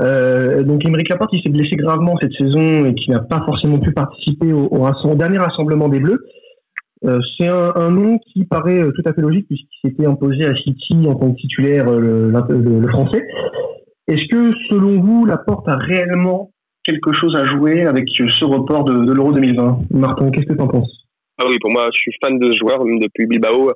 Donc 0.00 0.84
Émeric 0.84 1.08
Laporte, 1.08 1.30
il 1.32 1.42
s'est 1.42 1.50
blessé 1.50 1.76
gravement 1.76 2.14
cette 2.20 2.32
saison 2.32 2.84
et 2.84 2.94
qui 2.94 3.10
n'a 3.10 3.20
pas 3.20 3.42
forcément 3.44 3.78
pu 3.78 3.92
participer 3.92 4.52
au, 4.52 5.14
dernier 5.16 5.38
rassemblement 5.38 5.88
des 5.88 6.00
Bleus. 6.00 6.20
Euh, 7.04 7.20
c'est 7.38 7.48
un, 7.48 7.90
nom 7.90 8.18
qui 8.18 8.44
paraît 8.44 8.80
euh, 8.80 8.90
tout 8.90 9.02
à 9.04 9.12
fait 9.12 9.20
logique 9.20 9.46
puisqu'il 9.46 9.90
s'était 9.90 10.06
imposé 10.06 10.46
à 10.46 10.54
City 10.56 11.06
en 11.06 11.14
tant 11.14 11.30
que 11.30 11.36
titulaire 11.36 11.88
euh, 11.88 12.32
le, 12.48 12.88
français. 12.88 13.22
Est-ce 14.08 14.26
que 14.30 14.52
selon 14.70 15.00
vous, 15.02 15.26
la 15.26 15.36
porte 15.36 15.68
a 15.68 15.76
réellement 15.76 16.52
quelque 16.84 17.12
chose 17.12 17.36
à 17.36 17.44
jouer 17.44 17.84
avec 17.84 18.08
ce 18.08 18.44
report 18.44 18.84
de, 18.84 19.12
l'Euro 19.12 19.32
2020 19.32 19.80
Martin, 19.90 20.30
qu'est-ce 20.30 20.46
que 20.46 20.54
tu 20.54 20.60
en 20.60 20.68
penses? 20.68 21.05
Ah 21.38 21.44
oui, 21.46 21.58
pour 21.58 21.70
moi, 21.70 21.88
je 21.92 22.00
suis 22.00 22.12
fan 22.22 22.38
de 22.38 22.52
ce 22.52 22.58
joueur, 22.58 22.84
même 22.84 22.98
depuis 22.98 23.26
Bilbao. 23.26 23.70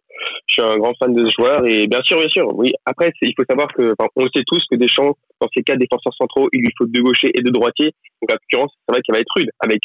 Je 0.47 0.53
suis 0.55 0.63
un 0.63 0.79
grand 0.79 0.95
fan 0.99 1.13
de 1.13 1.27
ce 1.27 1.33
joueur. 1.39 1.67
Et 1.67 1.87
bien 1.87 2.01
sûr, 2.03 2.19
bien 2.19 2.29
sûr, 2.29 2.47
oui. 2.57 2.73
Après, 2.87 3.13
il 3.21 3.35
faut 3.37 3.45
savoir 3.49 3.69
que, 3.75 3.95
on 4.17 4.25
le 4.25 4.31
sait 4.35 4.43
tous 4.47 4.63
que 4.71 4.77
Deschamps, 4.77 5.15
dans 5.41 5.49
ces 5.55 5.63
quatre 5.63 5.79
défenseurs 5.79 6.15
centraux, 6.19 6.49
il 6.53 6.63
lui 6.63 6.71
faut 6.79 6.87
deux 6.87 7.03
gauchers 7.03 7.31
et 7.35 7.43
deux 7.43 7.51
droitiers. 7.51 7.93
Donc, 8.23 8.31
en 8.31 8.35
l'occurrence, 8.35 8.73
c'est 8.89 8.93
vrai 8.95 9.03
qu'il 9.03 9.15
va 9.15 9.21
être 9.21 9.33
rude 9.37 9.51
avec 9.61 9.83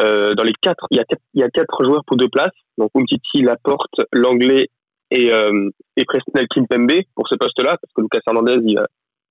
euh, 0.00 0.34
dans 0.34 0.42
les 0.42 0.54
quatre, 0.62 0.86
il 0.90 0.96
y, 0.96 1.00
a 1.00 1.04
quatre, 1.04 1.22
il 1.34 1.40
y 1.40 1.44
a 1.44 1.50
quatre 1.50 1.84
joueurs 1.84 2.02
pour 2.06 2.16
deux 2.16 2.28
places. 2.28 2.50
Donc 2.78 2.90
Umtiti, 2.94 3.42
Laporte, 3.42 4.00
Langlais 4.12 4.68
et, 5.10 5.32
euh, 5.32 5.68
et 5.96 6.04
Presnel 6.04 6.46
Kimpembe 6.48 7.02
pour 7.14 7.28
ce 7.28 7.34
poste-là, 7.36 7.76
parce 7.80 7.92
que 7.94 8.00
Lucas 8.00 8.20
Hernandez, 8.26 8.56
il, 8.64 8.80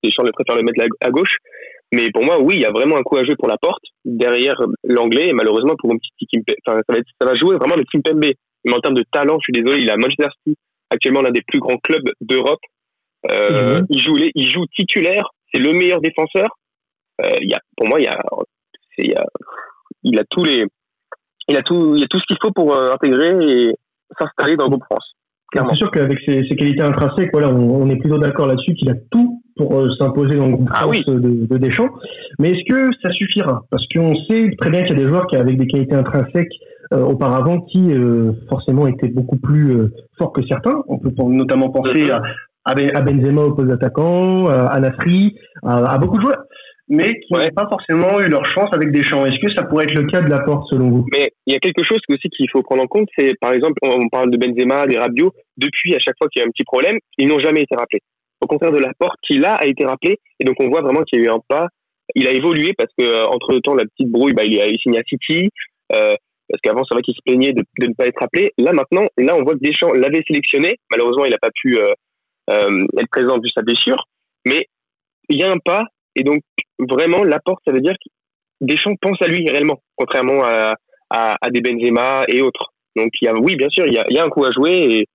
Deschamps 0.04 0.24
le 0.24 0.32
préfère 0.32 0.56
le 0.56 0.64
mettre 0.64 0.84
à 1.02 1.10
gauche. 1.10 1.38
Mais 1.93 2.10
pour 2.12 2.23
moi, 2.23 2.39
oui, 2.39 2.56
il 2.56 2.62
y 2.62 2.65
a 2.65 2.71
vraiment 2.71 2.97
un 2.97 3.04
coup 3.04 3.17
à 3.17 3.25
jouer 3.25 3.36
pour 3.36 3.47
Laporte 3.47 3.84
derrière 4.06 4.56
l'anglais 4.84 5.30
et 5.30 5.34
malheureusement 5.34 5.75
pour 5.77 5.91
Umtiti 5.91 6.25
Kimpembe, 6.27 6.56
enfin, 6.65 6.82
ça 6.88 6.93
va, 6.93 6.99
être, 6.99 7.08
ça 7.19 7.27
va 7.27 7.36
jouer 7.36 7.58
vraiment 7.58 7.75
le 7.75 7.84
Kimpembe. 7.84 8.34
Mais 8.63 8.73
en 8.73 8.80
termes 8.80 8.95
de 8.95 9.04
talent, 9.12 9.38
je 9.39 9.51
suis 9.51 9.63
désolé, 9.63 9.82
il 9.82 9.89
a 9.89 9.97
Manchester 9.97 10.27
City, 10.38 10.58
actuellement 10.89 11.21
l'un 11.21 11.32
des 11.32 11.41
plus 11.41 11.60
grands 11.60 11.77
clubs 11.77 12.10
d'Europe. 12.21 12.60
Euh, 13.30 13.82
il 13.89 14.01
joue 14.01 14.17
il 14.17 14.49
joue 14.49 14.65
titulaire, 14.75 15.30
c'est 15.54 15.60
le 15.60 15.73
meilleur 15.73 16.01
défenseur. 16.01 16.47
Euh, 17.23 17.36
il 17.41 17.49
y 17.49 17.54
a, 17.54 17.60
pour 17.77 17.88
moi, 17.88 17.99
il 17.99 18.04
y 18.04 18.08
a, 18.08 18.23
il 18.97 19.12
y 19.12 19.15
a 19.15 19.25
il 20.04 20.19
a 20.19 20.23
tous 20.30 20.43
les, 20.43 20.65
il 21.47 21.58
a 21.58 21.62
tout, 21.62 21.95
il 21.95 22.04
a 22.04 22.08
tout 22.08 22.19
ce 22.19 22.23
qu'il 22.25 22.38
faut 22.41 22.51
pour 22.51 22.75
euh, 22.75 22.93
intégrer 22.93 23.30
et 23.41 23.75
s'installer 24.19 24.56
dans 24.56 24.65
le 24.65 24.71
groupe 24.71 24.86
France. 24.86 25.15
C'est 25.54 25.76
sûr 25.76 25.92
qu'avec 25.92 26.20
ses, 26.26 26.44
qualités 26.56 26.82
intrinsèques, 26.82 27.30
voilà, 27.34 27.50
on, 27.50 27.90
est 27.90 27.98
plutôt 27.98 28.18
d'accord 28.18 28.48
là-dessus 28.48 28.74
qu'il 28.74 28.90
a 28.90 28.94
tout 29.12 29.42
pour 29.58 29.76
euh, 29.76 29.90
s'imposer 30.00 30.38
dans 30.38 30.48
le 30.48 30.54
groupe 30.54 30.70
ah 30.72 30.82
France 30.82 31.06
de, 31.06 31.58
Deschamps. 31.58 31.90
Mais 32.40 32.52
est-ce 32.52 32.74
que 32.74 32.90
ça 33.04 33.12
suffira? 33.12 33.64
Parce 33.70 33.86
qu'on 33.94 34.16
sait 34.30 34.50
très 34.60 34.70
bien 34.70 34.84
qu'il 34.84 34.98
y 34.98 35.02
a 35.02 35.04
des 35.04 35.10
joueurs 35.10 35.28
qui 35.28 35.36
avec 35.36 35.58
des 35.58 35.68
qualités 35.68 35.96
intrinsèques 35.96 36.54
euh, 36.94 37.02
auparavant 37.02 37.62
qui 37.62 37.90
forcément 38.50 38.88
étaient 38.88 39.10
beaucoup 39.10 39.38
plus 39.38 39.90
forts 40.18 40.32
que 40.32 40.46
certains. 40.48 40.84
On 40.88 41.00
peut 41.00 41.12
notamment 41.20 41.70
penser 41.70 42.10
à, 42.12 42.22
à 42.66 43.02
Benzema 43.02 43.42
au 43.42 43.52
poste 43.54 43.68
d'attaquant, 43.68 44.48
à 44.48 44.80
Nasri, 44.80 45.36
à, 45.64 45.98
beaucoup 45.98 46.18
de 46.18 46.24
joueurs 46.24 46.46
mais 46.88 47.20
qui 47.22 47.34
n'ont 47.34 47.50
pas 47.56 47.67
forcément 47.70 48.20
eu 48.20 48.28
leur 48.28 48.46
chance 48.46 48.70
avec 48.74 48.91
des 48.91 49.04
champs. 49.04 49.26
Est-ce 49.26 49.39
que 49.39 49.54
ça 49.56 49.63
pourrait 49.63 49.86
être 49.86 49.94
le 49.94 50.08
cas 50.08 50.22
de 50.22 50.30
la 50.30 50.39
porte 50.39 50.67
selon 50.70 50.89
vous? 50.89 51.06
Mais 51.12 51.32
il 51.46 51.54
y 51.54 51.56
a 51.56 51.60
quelque 51.60 51.84
chose 51.84 52.00
aussi 52.10 52.30
qu'il 52.30 52.50
faut 52.52 52.63
prendre 52.63 52.84
en 52.84 52.88
compte, 52.88 53.08
c'est 53.17 53.34
par 53.39 53.54
exemple, 53.54 53.80
on 53.84 54.10
parle 54.10 54.30
de 54.30 54.38
Benzema, 54.38 54.88
des 54.88 54.98
Rabiot, 54.98 55.32
depuis 55.58 55.96
à 55.96 56.00
chaque 56.00 56.15
fois 56.17 56.28
qu'il 56.30 56.41
y 56.41 56.44
a 56.44 56.48
un 56.48 56.52
petit 56.52 56.63
problème, 56.63 56.98
ils 57.17 57.28
n'ont 57.28 57.39
jamais 57.39 57.62
été 57.62 57.76
rappelés. 57.76 58.02
Au 58.41 58.48
contraire 58.48 58.72
de 58.72 58.80
la 58.80 58.91
porte 58.98 59.17
qui 59.26 59.38
là 59.38 59.54
a 59.56 59.65
été 59.65 59.86
rappelé, 59.86 60.17
et 60.39 60.44
donc 60.44 60.56
on 60.60 60.70
voit 60.70 60.82
vraiment 60.82 61.04
qu'il 61.04 61.20
y 61.20 61.22
a 61.24 61.26
eu 61.26 61.30
un 61.30 61.39
pas. 61.48 61.67
Il 62.15 62.28
a 62.28 62.32
évolué 62.32 62.74
parce 62.78 62.91
que 62.98 63.06
euh, 63.06 63.26
entre 63.28 63.58
temps 63.60 63.76
la 63.76 63.86
petite 63.86 64.12
brouille, 64.12 64.34
bah, 64.34 64.44
il 64.44 64.60
a 64.60 64.65
signé 64.82 65.00
à 65.00 65.04
City. 65.08 65.50
Euh, 65.94 66.15
parce 66.50 66.62
qu'avant 66.63 66.84
c'est 66.84 66.96
vrai 66.96 67.02
qu'il 67.04 67.13
se 67.13 67.22
plaignait 67.26 67.54
de, 67.54 67.63
ne 67.80 67.94
pas 67.94 68.08
être 68.08 68.20
rappelé. 68.20 68.52
Là 68.58 68.74
maintenant, 68.74 69.08
là 69.17 69.36
on 69.38 69.44
voit 69.44 69.54
que 69.54 69.60
Deschamps 69.60 69.94
l'avait 69.94 70.24
sélectionné. 70.28 70.78
Malheureusement, 70.89 71.24
il 71.24 71.32
n'a 71.32 71.38
pas 71.38 71.52
pu 71.62 71.78
euh, 71.78 72.86
être 72.98 73.10
présent 73.10 73.39
vu 73.39 73.50
sa 73.56 73.62
blessure. 73.62 74.04
Mais 74.46 74.67
il 75.30 75.39
y 75.39 75.44
a 75.44 75.52
un 75.52 75.60
pas 75.60 75.86
et 76.15 76.24
donc, 76.24 76.41
vraiment, 76.80 77.24
l'apport, 77.24 77.60
ça 77.65 77.74
veut 77.74 77.82
dire 77.82 77.93
que 77.93 78.10
Deschamps 78.62 78.95
pense 79.02 79.21
à 79.21 79.28
lui 79.28 79.50
réellement, 79.50 79.82
contrairement 79.95 80.43
à, 80.43 80.76
à, 81.10 81.50
des 81.50 81.62
Benzema 81.62 82.24
et 82.28 82.41
autres. 82.41 82.74
Donc, 82.95 83.10
il 83.21 83.26
y 83.26 83.28
a, 83.28 83.34
oui, 83.34 83.56
bien 83.56 83.69
sûr, 83.69 83.86
il 83.88 83.93
y 83.93 84.17
a, 84.17 84.24
un 84.24 84.30
coup 84.30 84.45
à 84.45 84.52
jouer, 84.52 84.71
et 84.71 85.08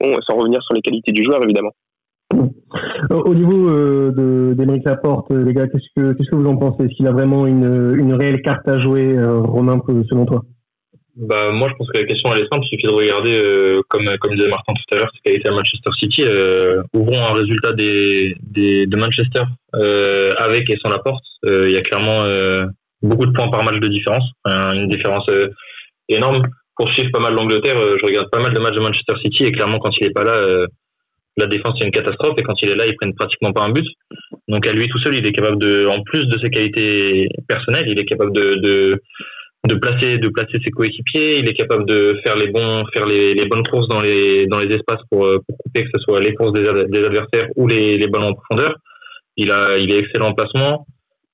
bon, 0.00 0.16
sans 0.26 0.36
revenir 0.36 0.62
sur 0.62 0.74
les 0.74 0.80
qualités 0.80 1.12
du 1.12 1.22
joueur, 1.22 1.42
évidemment. 1.42 1.72
Au 3.10 3.34
niveau 3.34 3.70
euh, 3.70 4.54
d'Emeric 4.54 4.84
Laporte, 4.84 5.30
les 5.30 5.54
gars, 5.54 5.66
qu'est-ce 5.66 5.88
que, 5.96 6.12
qu'est-ce 6.12 6.30
que 6.30 6.36
vous 6.36 6.46
en 6.46 6.56
pensez? 6.56 6.84
Est-ce 6.84 6.94
qu'il 6.94 7.06
a 7.06 7.12
vraiment 7.12 7.46
une, 7.46 7.94
une 7.98 8.12
réelle 8.14 8.42
carte 8.42 8.68
à 8.68 8.78
jouer, 8.80 9.16
euh, 9.16 9.40
Romain, 9.40 9.80
selon 10.08 10.26
toi? 10.26 10.42
Bah, 11.18 11.50
moi, 11.50 11.68
je 11.68 11.74
pense 11.74 11.90
que 11.90 11.98
la 11.98 12.04
question, 12.04 12.32
elle 12.32 12.42
est 12.42 12.48
simple. 12.48 12.64
Il 12.64 12.76
suffit 12.76 12.86
de 12.86 12.92
regarder, 12.92 13.34
euh, 13.34 13.80
comme, 13.88 14.08
comme 14.20 14.36
disait 14.36 14.48
Martin 14.48 14.72
tout 14.72 14.94
à 14.94 14.98
l'heure, 14.98 15.10
ce 15.12 15.20
qui 15.20 15.36
été 15.36 15.48
à 15.48 15.52
Manchester 15.52 15.90
City. 16.00 16.22
Euh, 16.24 16.82
ouvrons 16.92 17.20
un 17.20 17.32
résultat 17.32 17.72
des, 17.72 18.36
des, 18.42 18.86
de 18.86 18.96
Manchester 18.96 19.42
euh, 19.74 20.32
avec 20.38 20.70
et 20.70 20.76
sans 20.80 20.90
la 20.90 20.98
porte. 21.00 21.24
Euh, 21.44 21.68
il 21.68 21.72
y 21.72 21.76
a 21.76 21.82
clairement 21.82 22.22
euh, 22.22 22.66
beaucoup 23.02 23.26
de 23.26 23.32
points 23.32 23.48
par 23.48 23.64
match 23.64 23.80
de 23.80 23.88
différence. 23.88 24.22
une 24.46 24.88
différence 24.88 25.28
énorme. 26.08 26.42
Pour 26.76 26.92
suivre 26.92 27.10
pas 27.10 27.18
mal 27.18 27.34
l'Angleterre, 27.34 27.76
je 27.98 28.06
regarde 28.06 28.30
pas 28.30 28.38
mal 28.38 28.54
de 28.54 28.60
matchs 28.60 28.76
de 28.76 28.80
Manchester 28.80 29.14
City 29.24 29.44
et 29.44 29.50
clairement, 29.52 29.78
quand 29.78 29.90
il 30.00 30.06
est 30.06 30.10
pas 30.10 30.22
là, 30.22 30.66
la 31.36 31.46
défense, 31.48 31.74
c'est 31.78 31.86
une 31.86 31.92
catastrophe. 31.92 32.34
Et 32.38 32.42
quand 32.44 32.54
il 32.62 32.68
est 32.68 32.76
là, 32.76 32.86
ils 32.86 32.94
prennent 32.94 33.14
pratiquement 33.14 33.52
pas 33.52 33.64
un 33.64 33.70
but. 33.70 33.86
Donc, 34.46 34.64
à 34.68 34.72
lui 34.72 34.86
tout 34.86 34.98
seul, 35.00 35.16
il 35.16 35.26
est 35.26 35.32
capable 35.32 35.58
de, 35.58 35.88
en 35.88 36.00
plus 36.04 36.26
de 36.26 36.38
ses 36.38 36.50
qualités 36.50 37.28
personnelles, 37.48 37.86
il 37.88 37.98
est 37.98 38.04
capable 38.04 38.32
de, 38.32 38.54
de 38.60 39.02
de 39.66 39.74
placer 39.74 40.18
de 40.18 40.28
placer 40.28 40.58
ses 40.64 40.70
coéquipiers. 40.70 41.38
Il 41.38 41.48
est 41.48 41.54
capable 41.54 41.84
de 41.86 42.18
faire 42.24 42.36
les 42.36 42.48
bons 42.48 42.84
faire 42.92 43.06
les, 43.06 43.34
les 43.34 43.46
bonnes 43.46 43.66
courses 43.66 43.88
dans 43.88 44.00
les 44.00 44.46
dans 44.46 44.58
les 44.58 44.74
espaces 44.74 45.02
pour, 45.10 45.26
euh, 45.26 45.38
pour 45.46 45.58
couper 45.58 45.84
que 45.84 45.90
ce 45.94 46.00
soit 46.00 46.20
les 46.20 46.34
courses 46.34 46.52
des, 46.52 46.68
adversaires 46.68 47.48
ou 47.56 47.66
les, 47.66 47.98
les 47.98 48.06
ballons 48.06 48.28
en 48.28 48.34
profondeur. 48.34 48.76
Il 49.36 49.50
a 49.50 49.76
il 49.76 49.92
est 49.92 49.98
excellent 49.98 50.28
en 50.28 50.34
placement. 50.34 50.86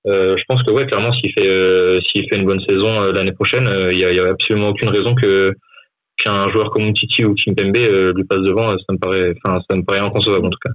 Euh, 0.06 0.36
je 0.36 0.44
pense 0.48 0.62
que 0.62 0.72
ouais 0.72 0.86
clairement 0.86 1.12
s'il 1.12 1.32
fait 1.32 1.48
euh, 1.48 1.98
s'il 2.08 2.28
fait 2.28 2.36
une 2.36 2.44
bonne 2.44 2.60
saison 2.68 3.12
l'année 3.12 3.32
prochaine 3.32 3.66
il 3.90 3.98
y 3.98 4.04
a, 4.04 4.12
y, 4.12 4.18
a, 4.20 4.28
absolument 4.28 4.68
aucune 4.68 4.90
raison 4.90 5.14
que 5.14 5.54
qu'un 6.22 6.50
joueur 6.50 6.70
comme 6.72 6.92
Titi 6.92 7.24
ou 7.24 7.34
Kimpembe 7.34 7.76
lui 8.14 8.24
passe 8.24 8.42
devant 8.42 8.68
ça 8.68 8.92
me 8.92 8.98
paraît 8.98 9.34
enfin 9.42 9.60
ça 9.68 9.76
me 9.76 9.82
paraît 9.82 10.00
inconcevable 10.00 10.46
en 10.46 10.50
tout 10.50 10.58
cas. 10.62 10.72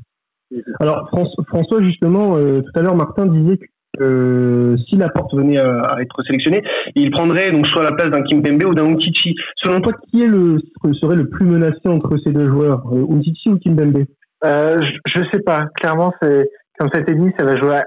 Alors 0.79 1.09
François 1.47 1.81
justement 1.83 2.38
tout 2.38 2.71
à 2.73 2.81
l'heure 2.81 2.95
Martin 2.95 3.27
disait 3.27 3.57
que 3.57 3.65
si 3.97 4.95
la 4.95 5.10
porte 5.10 5.34
venait 5.34 5.58
à, 5.58 5.95
être 5.99 6.23
sélectionné, 6.23 6.63
il 6.95 7.12
prendrait 7.12 7.52
donc 7.52 7.67
soit 7.67 7.84
la 7.84 7.91
place 7.91 8.10
d'un 8.10 8.21
Kimpembe 8.23 8.63
ou 8.65 8.73
d'un 8.73 8.86
Umtiti. 8.86 9.36
Selon 9.58 9.82
toi, 9.82 9.93
qui 10.12 10.19
serait 10.19 11.15
le 11.15 11.28
plus 11.30 11.45
menacé 11.45 11.88
entre 11.88 12.17
ces 12.23 12.32
deux 12.32 12.47
joueurs, 12.47 12.84
euh, 12.93 13.06
Umtiti 13.10 13.49
ou 13.49 13.58
Kimpembe 13.58 14.06
euh, 14.45 14.82
je, 15.06 15.19
ne 15.19 15.25
sais 15.32 15.41
pas. 15.41 15.65
Clairement, 15.75 16.13
comme 16.21 16.89
ça 16.91 16.99
a 16.99 17.02
été 17.02 17.13
dit, 17.13 17.32
ça 17.38 17.45
va 17.45 17.58
jouer. 17.58 17.82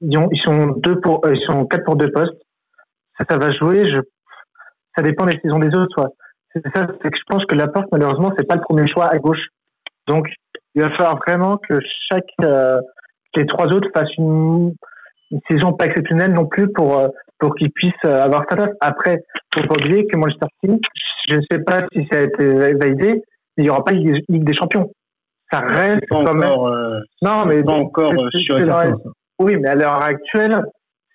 Ils, 0.00 0.40
sont 0.42 0.74
deux 0.78 1.00
pour, 1.00 1.24
euh, 1.24 1.34
ils 1.34 1.46
sont 1.46 1.64
quatre 1.66 1.84
pour 1.84 1.96
deux 1.96 2.10
postes. 2.10 2.34
Ça, 3.18 3.38
va 3.38 3.52
jouer. 3.52 3.84
Ça 4.96 5.02
dépend 5.02 5.26
des 5.26 5.38
saisons 5.42 5.60
des 5.60 5.74
autres. 5.76 6.08
Ça, 6.74 6.86
c'est 7.02 7.10
que 7.10 7.16
je 7.16 7.22
pense 7.28 7.44
que 7.46 7.54
la 7.54 7.68
porte, 7.68 7.86
malheureusement, 7.92 8.32
c'est 8.36 8.46
pas 8.46 8.56
le 8.56 8.62
premier 8.62 8.88
choix 8.88 9.06
à 9.06 9.18
gauche. 9.18 9.46
Donc, 10.08 10.28
il 10.74 10.82
va 10.82 10.90
falloir 10.90 11.18
vraiment 11.24 11.56
que 11.56 11.78
chaque 12.10 12.26
euh, 12.42 12.80
les 13.36 13.46
trois 13.46 13.66
autres 13.66 13.88
fassent 13.94 14.16
une 14.18 14.74
une 15.32 15.40
saison 15.50 15.72
pas 15.72 15.86
exceptionnelle 15.86 16.32
non 16.32 16.46
plus 16.46 16.70
pour 16.72 16.98
euh, 16.98 17.08
pour 17.38 17.54
qu'ils 17.56 17.72
puissent 17.72 17.92
euh, 18.04 18.22
avoir 18.22 18.44
sa 18.48 18.56
place. 18.56 18.70
Après, 18.80 19.22
faut 19.54 19.66
pas 19.66 19.74
oublier 19.74 20.06
que 20.06 20.16
Manchester 20.16 20.46
City, 20.60 20.80
je 21.28 21.36
ne 21.36 21.42
sais 21.50 21.58
pas 21.60 21.82
si 21.92 22.06
ça 22.10 22.18
a 22.18 22.22
été 22.22 22.74
validé, 22.74 23.14
mais 23.56 23.58
il 23.58 23.64
n'y 23.64 23.70
aura 23.70 23.84
pas 23.84 23.92
Ligue 23.92 24.44
des 24.44 24.54
Champions. 24.54 24.90
Ça 25.50 25.60
reste 25.60 26.04
quand 26.10 26.22
même. 26.34 26.50
Euh, 26.50 27.00
non, 27.20 27.44
mais 27.46 27.62
pas 27.62 27.72
encore 27.72 28.14
sur 28.34 28.58
Oui, 29.38 29.56
mais 29.56 29.68
à 29.68 29.74
l'heure 29.74 30.00
actuelle, 30.02 30.62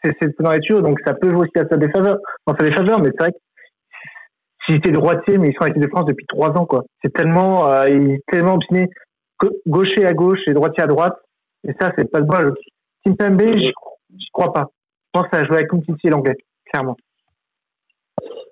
c'est 0.03 0.39
dans 0.39 0.51
les 0.51 0.60
tuyaux, 0.60 0.82
donc 0.82 0.99
ça 1.06 1.13
peut 1.13 1.30
jouer 1.32 1.47
aussi 1.47 1.58
à 1.58 1.67
sa 1.67 1.77
défaveur, 1.77 2.17
dans 2.45 2.56
sa 2.56 2.63
défaveur, 2.63 2.99
mais 2.99 3.10
c'est 3.17 3.23
vrai 3.23 3.34
s'il 4.67 4.75
était 4.75 4.91
droitier, 4.91 5.38
mais 5.38 5.49
ils 5.49 5.53
sont 5.53 5.63
avec 5.63 5.80
de 5.80 5.88
France 5.88 6.06
depuis 6.06 6.25
trois 6.27 6.49
ans, 6.58 6.65
quoi. 6.65 6.84
C'est 7.01 7.13
tellement, 7.13 7.71
euh, 7.71 7.89
il 7.89 8.12
est 8.12 8.21
tellement 8.30 8.56
obstiné, 8.56 8.89
gaucher 9.65 10.06
à 10.06 10.13
gauche 10.13 10.39
et 10.47 10.53
droitier 10.53 10.84
à 10.84 10.88
droite. 10.88 11.15
Et 11.67 11.73
ça, 11.80 11.91
c'est 11.97 12.10
pas 12.12 12.19
le 12.19 12.25
bon. 12.25 12.53
Tim 13.06 13.13
Pembe, 13.13 13.41
je 13.41 13.71
crois 14.32 14.53
pas. 14.53 14.67
Je 15.13 15.19
pense 15.19 15.30
que 15.30 15.38
ça 15.38 15.41
va 15.41 15.47
jouer 15.47 15.58
avec 15.58 15.69
et 16.03 16.10
l'anglais, 16.10 16.36
clairement. 16.71 16.95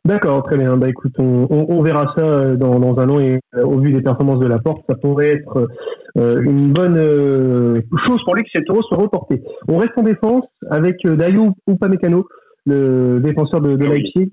D'accord, 0.06 0.44
très 0.44 0.58
bien. 0.58 0.78
Bah 0.78 0.88
écoute, 0.88 1.14
on, 1.18 1.48
on, 1.50 1.82
verra 1.82 2.14
ça 2.16 2.24
euh, 2.24 2.56
dans, 2.56 2.80
dans, 2.80 3.00
un 3.00 3.10
an 3.10 3.20
et 3.20 3.40
euh, 3.56 3.64
au 3.64 3.80
vu 3.80 3.92
des 3.92 4.04
performances 4.04 4.40
de 4.40 4.46
la 4.46 4.60
porte, 4.60 4.84
ça 4.88 4.94
pourrait 4.94 5.30
être 5.30 5.68
euh, 6.16 6.44
une 6.44 6.72
bonne 6.72 7.82
chose 8.06 8.24
pour 8.24 8.36
lui 8.36 8.44
que 8.44 8.50
cet 8.54 8.70
euro 8.70 8.84
soit 8.84 8.98
reporté. 8.98 9.42
On 9.68 9.78
reste 9.78 9.94
en 9.98 10.04
défense 10.04 10.46
avec 10.70 10.98
Dayo 11.04 11.54
Upamecano, 11.68 12.28
le 12.68 13.20
défenseur 13.20 13.62
de, 13.62 13.76
de 13.76 13.86
Leipzig. 13.86 14.32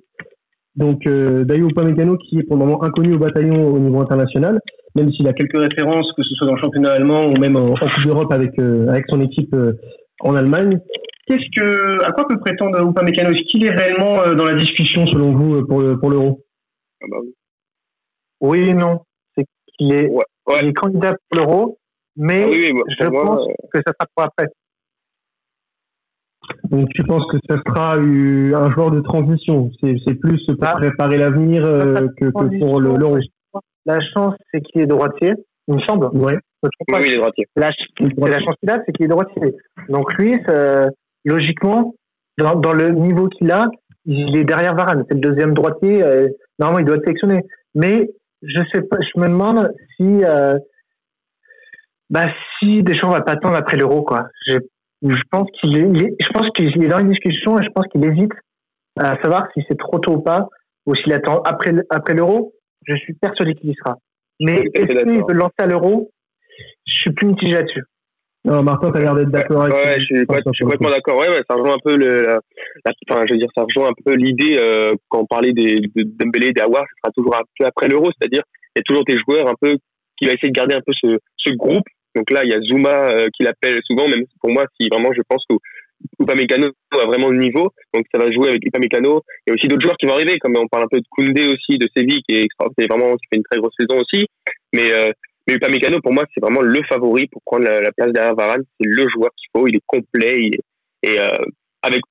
Donc 0.77 1.05
Dayo 1.09 1.71
Upamecano 1.71 2.19
qui 2.19 2.39
est 2.39 2.43
pour 2.43 2.59
le 2.59 2.67
moment 2.67 2.83
inconnu 2.83 3.15
au 3.15 3.19
bataillon 3.19 3.73
au 3.73 3.79
niveau 3.79 4.01
international, 4.01 4.61
même 4.95 5.11
s'il 5.11 5.27
a 5.27 5.33
quelques 5.33 5.57
références, 5.57 6.13
que 6.19 6.23
ce 6.23 6.35
soit 6.35 6.49
dans 6.49 6.55
le 6.55 6.61
championnat 6.61 6.91
allemand 6.91 7.29
ou 7.29 7.41
même 7.41 7.57
en, 7.57 7.71
en 7.71 7.75
Coupe 7.77 8.05
d'Europe 8.05 8.33
avec, 8.33 8.59
avec 8.59 9.07
son 9.09 9.23
équipe 9.23 9.57
en 10.21 10.35
Allemagne. 10.35 10.79
Qu'est-ce 11.27 11.49
que, 11.57 12.05
à 12.05 12.13
quoi 12.13 12.27
peut 12.27 12.39
prétendre 12.41 12.81
Upamecano 12.81 13.31
Est-ce 13.31 13.43
qu'il 13.45 13.65
est 13.65 13.71
réellement 13.71 14.21
euh, 14.21 14.35
dans 14.35 14.45
la 14.45 14.55
discussion 14.55 15.07
selon 15.07 15.33
vous 15.33 15.55
euh, 15.57 15.67
pour 15.67 15.83
pour 16.01 16.11
l'euro? 16.11 16.41
Ah 17.01 17.07
bah 17.09 17.19
oui. 18.41 18.61
et 18.69 18.75
non. 18.75 19.01
C'est 19.37 19.45
qu'il 19.79 19.95
est, 19.95 20.11
candidat 20.75 21.15
pour 21.29 21.41
l'euro, 21.41 21.79
mais 22.17 22.45
ah 22.45 22.79
je 22.99 23.09
pense 23.09 23.49
euh, 23.49 23.53
que 23.73 23.79
ça 23.87 23.93
sera 23.93 24.09
pour 24.15 24.25
après. 24.25 24.47
Donc 26.71 26.89
tu 26.89 27.05
penses 27.05 27.25
que 27.31 27.39
ça 27.49 27.57
sera 27.65 27.95
un 27.95 28.71
joueur 28.73 28.91
de 28.91 29.01
transition? 29.01 29.71
C'est 29.81 30.15
plus 30.15 30.45
pour 30.45 30.57
ah. 30.63 30.75
préparer 30.75 31.19
l'avenir 31.19 31.63
que, 31.63 32.31
pour 32.31 32.81
l'euro. 32.81 33.19
La 33.87 34.01
chance, 34.13 34.35
c'est 34.53 34.61
qu'il 34.61 34.81
est 34.81 34.87
droitier, 34.87 35.35
il 35.69 35.75
me 35.75 35.81
semble. 35.83 36.07
Ouais. 36.17 36.37
Oui, 36.65 36.71
il 37.07 37.13
est 37.13 37.17
droitier. 37.17 37.47
La, 37.57 37.71
la 38.17 38.39
chance 38.41 38.55
qu'il 38.61 38.71
a, 38.71 38.83
c'est 38.85 38.93
qu'il 38.93 39.07
est 39.07 39.09
droitier. 39.09 39.55
Donc 39.89 40.13
lui, 40.15 40.35
logiquement, 41.25 41.95
dans, 42.39 42.73
le 42.73 42.91
niveau 42.91 43.29
qu'il 43.29 43.51
a, 43.53 43.69
il 44.05 44.37
est 44.37 44.45
derrière 44.45 44.75
Varane. 44.75 45.05
C'est 45.09 45.15
le 45.15 45.21
deuxième 45.21 45.55
droitier. 45.55 46.03
Euh, 46.03 46.29
normalement, 46.59 46.81
il 46.81 46.87
doit 46.87 46.97
être 46.97 47.05
sélectionné. 47.05 47.43
Mais 47.75 48.09
je 48.43 48.61
sais 48.73 48.83
pas, 48.83 48.97
je 49.01 49.21
me 49.21 49.29
demande 49.29 49.73
si, 49.97 50.25
euh, 50.25 50.59
bah, 52.11 52.27
si 52.59 52.83
Deschamps 52.83 53.11
va 53.11 53.21
pas 53.21 53.33
attendre 53.33 53.55
après 53.55 53.77
l'Euro, 53.77 54.03
quoi. 54.03 54.27
Je, 54.47 54.59
je 55.03 55.23
pense 55.31 55.49
qu'il 55.61 55.77
est, 55.77 56.15
je 56.21 56.29
pense 56.33 56.49
qu'il 56.51 56.83
est 56.83 56.89
dans 56.89 56.99
une 56.99 57.11
discussion 57.11 57.59
et 57.59 57.65
je 57.65 57.71
pense 57.71 57.87
qu'il 57.89 58.05
hésite 58.05 58.33
à 58.99 59.17
savoir 59.23 59.49
si 59.55 59.65
c'est 59.69 59.79
trop 59.79 59.99
tôt 59.99 60.15
ou 60.15 60.21
pas, 60.21 60.49
ou 60.87 60.95
s'il 60.95 61.13
attend 61.13 61.41
après, 61.43 61.73
après 61.91 62.15
l'Euro. 62.15 62.53
Je 62.85 62.97
suis 62.97 63.15
persuadé 63.15 63.55
qu'il 63.55 63.71
y 63.71 63.75
sera. 63.75 63.97
Mais 64.41 64.57
est-ce 64.75 65.05
qu'il 65.05 65.23
veut 65.23 65.35
lancer 65.35 65.55
à 65.59 65.67
l'Euro 65.67 66.11
Je 66.87 66.95
suis 66.95 67.13
plus 67.13 67.27
mitigé 67.27 67.55
là-dessus. 67.55 67.85
Non, 68.45 68.63
Martin, 68.63 68.91
t'as 68.91 69.01
l'air 69.01 69.15
d'être 69.15 69.31
d'accord 69.31 69.63
avec 69.63 69.75
Ouais, 69.75 70.01
je 70.01 70.05
suis, 70.05 70.27
complètement 70.27 70.91
d'accord. 70.91 71.17
Ouais, 71.17 71.29
ouais, 71.29 71.43
ça 71.49 71.55
rejoint 71.55 71.75
un 71.75 71.85
peu 71.85 71.97
le, 71.97 72.23
la, 72.25 72.41
enfin, 73.09 73.25
je 73.27 73.35
veux 73.35 73.39
dire, 73.39 73.49
ça 73.57 73.63
rejoint 73.63 73.91
un 73.91 74.03
peu 74.05 74.15
l'idée 74.15 74.57
euh, 74.59 74.95
quand 75.09 75.21
on 75.21 75.27
parlait 75.27 75.53
des, 75.53 75.79
de 75.79 76.03
Dembélé, 76.03 76.53
des 76.53 76.61
Aouar, 76.61 76.85
ce 76.89 76.95
sera 77.05 77.13
toujours 77.15 77.37
un 77.37 77.43
peu 77.57 77.67
après 77.67 77.87
l'Euro, 77.87 78.11
c'est-à-dire 78.19 78.43
il 78.75 78.79
y 78.79 78.81
a 78.81 78.83
toujours 78.83 79.05
des 79.05 79.17
joueurs 79.19 79.47
un 79.47 79.55
peu 79.61 79.77
qui 80.17 80.27
va 80.27 80.33
essayer 80.33 80.49
de 80.49 80.57
garder 80.57 80.75
un 80.75 80.81
peu 80.85 80.93
ce, 80.93 81.19
ce 81.37 81.53
groupe. 81.53 81.87
Donc 82.17 82.31
là, 82.31 82.43
il 82.45 82.51
y 82.51 82.55
a 82.55 82.61
Zuma 82.61 83.11
euh, 83.11 83.29
qui 83.33 83.45
l'appelle 83.45 83.81
souvent, 83.89 84.09
même 84.09 84.25
pour 84.41 84.51
moi, 84.51 84.65
si 84.79 84.89
vraiment 84.89 85.13
je 85.15 85.23
pense 85.29 85.45
que 85.49 85.57
Upamecano 86.21 86.69
a 87.01 87.07
vraiment 87.07 87.31
le 87.31 87.39
niveau, 87.39 87.71
donc 87.95 88.05
ça 88.13 88.21
va 88.21 88.31
jouer 88.33 88.51
avec 88.51 88.67
Upamecano. 88.67 89.23
Il 89.47 89.51
y 89.51 89.53
a 89.53 89.55
aussi 89.55 89.69
d'autres 89.69 89.83
joueurs 89.83 89.97
qui 89.97 90.07
vont 90.07 90.15
arriver, 90.15 90.39
comme 90.39 90.57
on 90.57 90.67
parle 90.67 90.85
un 90.85 90.89
peu 90.89 90.99
de 90.99 91.07
Koundé 91.11 91.47
aussi, 91.47 91.79
de 91.79 91.89
Séville, 91.97 92.23
qui 92.29 92.37
est, 92.37 92.49
vraiment 92.89 93.17
qui 93.17 93.27
fait 93.31 93.37
une 93.37 93.45
très 93.45 93.59
grosse 93.59 93.75
saison 93.79 94.01
aussi. 94.01 94.27
Mais 94.73 94.93
euh, 94.93 95.11
mais 95.47 95.55
Upamecano, 95.55 96.01
pour 96.01 96.13
moi, 96.13 96.25
c'est 96.33 96.41
vraiment 96.41 96.61
le 96.61 96.81
favori 96.89 97.27
pour 97.27 97.43
prendre 97.45 97.65
la, 97.65 97.93
place 97.93 98.13
derrière 98.13 98.35
Varane. 98.35 98.63
C'est 98.81 98.89
le 98.89 99.09
joueur 99.09 99.31
qu'il 99.37 99.49
faut. 99.55 99.67
Il 99.67 99.77
est 99.77 99.83
complet. 99.87 100.51
et 101.03 101.21
euh, 101.21 101.39
avec 101.83 102.03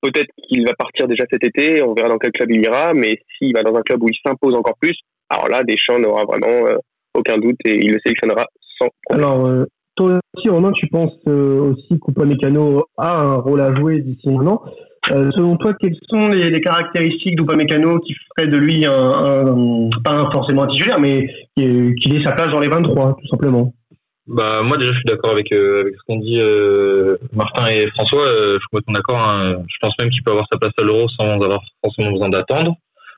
peut-être 0.00 0.30
qu'il 0.48 0.66
va 0.66 0.74
partir 0.74 1.06
déjà 1.06 1.24
cet 1.30 1.44
été. 1.44 1.82
On 1.82 1.94
verra 1.94 2.08
dans 2.08 2.18
quel 2.18 2.32
club 2.32 2.50
il 2.50 2.62
ira. 2.62 2.94
Mais 2.94 3.18
s'il 3.36 3.54
va 3.54 3.62
dans 3.62 3.74
un 3.74 3.82
club 3.82 4.02
où 4.02 4.08
il 4.08 4.16
s'impose 4.24 4.54
encore 4.54 4.76
plus, 4.80 4.98
alors 5.28 5.48
là, 5.48 5.64
Deschamps 5.64 5.98
n'aura 5.98 6.24
vraiment 6.24 6.66
euh, 6.66 6.76
aucun 7.14 7.36
doute 7.36 7.58
et 7.64 7.76
il 7.76 7.92
le 7.92 7.98
sélectionnera 8.02 8.46
sans 8.78 8.88
problème. 9.04 9.26
Alors, 9.26 9.46
euh, 9.46 9.64
toi 9.96 10.20
aussi, 10.34 10.48
Romain, 10.48 10.72
tu 10.72 10.86
penses 10.86 11.18
aussi 11.26 11.98
qu'Upamecano 12.00 12.84
a 12.96 13.20
un 13.20 13.36
rôle 13.36 13.60
à 13.60 13.74
jouer 13.74 14.00
d'ici 14.00 14.28
un 14.28 14.46
an. 14.46 14.62
Euh, 15.10 15.30
selon 15.34 15.56
toi, 15.56 15.72
quelles 15.80 15.96
sont 16.10 16.28
les, 16.28 16.50
les 16.50 16.60
caractéristiques 16.60 17.36
d'Upamecano 17.36 17.98
qui 18.00 18.14
feraient 18.36 18.48
de 18.48 18.56
lui 18.56 18.84
un, 18.84 19.88
pas 20.04 20.28
forcément 20.32 20.64
un 20.64 20.66
titulaire, 20.66 21.00
mais 21.00 21.26
qu'il 21.56 22.16
ait 22.16 22.24
sa 22.24 22.32
place 22.32 22.50
dans 22.50 22.60
les 22.60 22.68
23, 22.68 23.16
tout 23.20 23.28
simplement? 23.28 23.72
Bah, 24.26 24.60
moi 24.62 24.76
déjà 24.76 24.92
je 24.92 24.96
suis 24.98 25.06
d'accord 25.06 25.30
avec, 25.30 25.50
euh, 25.52 25.80
avec 25.80 25.94
ce 25.94 26.00
qu'ont 26.06 26.18
dit 26.18 26.38
euh, 26.38 27.16
Martin 27.32 27.66
et 27.68 27.88
François, 27.94 28.26
je 28.26 28.58
suis 28.58 28.68
complètement 28.70 28.92
d'accord. 28.94 29.20
Hein. 29.20 29.62
Je 29.66 29.76
pense 29.80 29.94
même 29.98 30.10
qu'il 30.10 30.22
peut 30.22 30.32
avoir 30.32 30.46
sa 30.52 30.58
place 30.58 30.72
à 30.78 30.82
l'Euro 30.82 31.08
sans 31.18 31.40
avoir 31.40 31.62
forcément 31.82 32.12
besoin 32.12 32.28
d'attendre. 32.28 32.74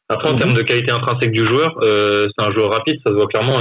Après 0.09 0.29
en 0.29 0.35
mhm. 0.35 0.39
termes 0.39 0.55
de 0.55 0.63
qualité 0.63 0.93
intrinsèque 0.93 1.33
du 1.33 1.45
joueur, 1.45 1.75
c'est 1.83 2.47
un 2.47 2.53
joueur 2.53 2.71
rapide, 2.71 3.01
ça 3.05 3.11
se 3.11 3.17
voit 3.17 3.27
clairement. 3.27 3.59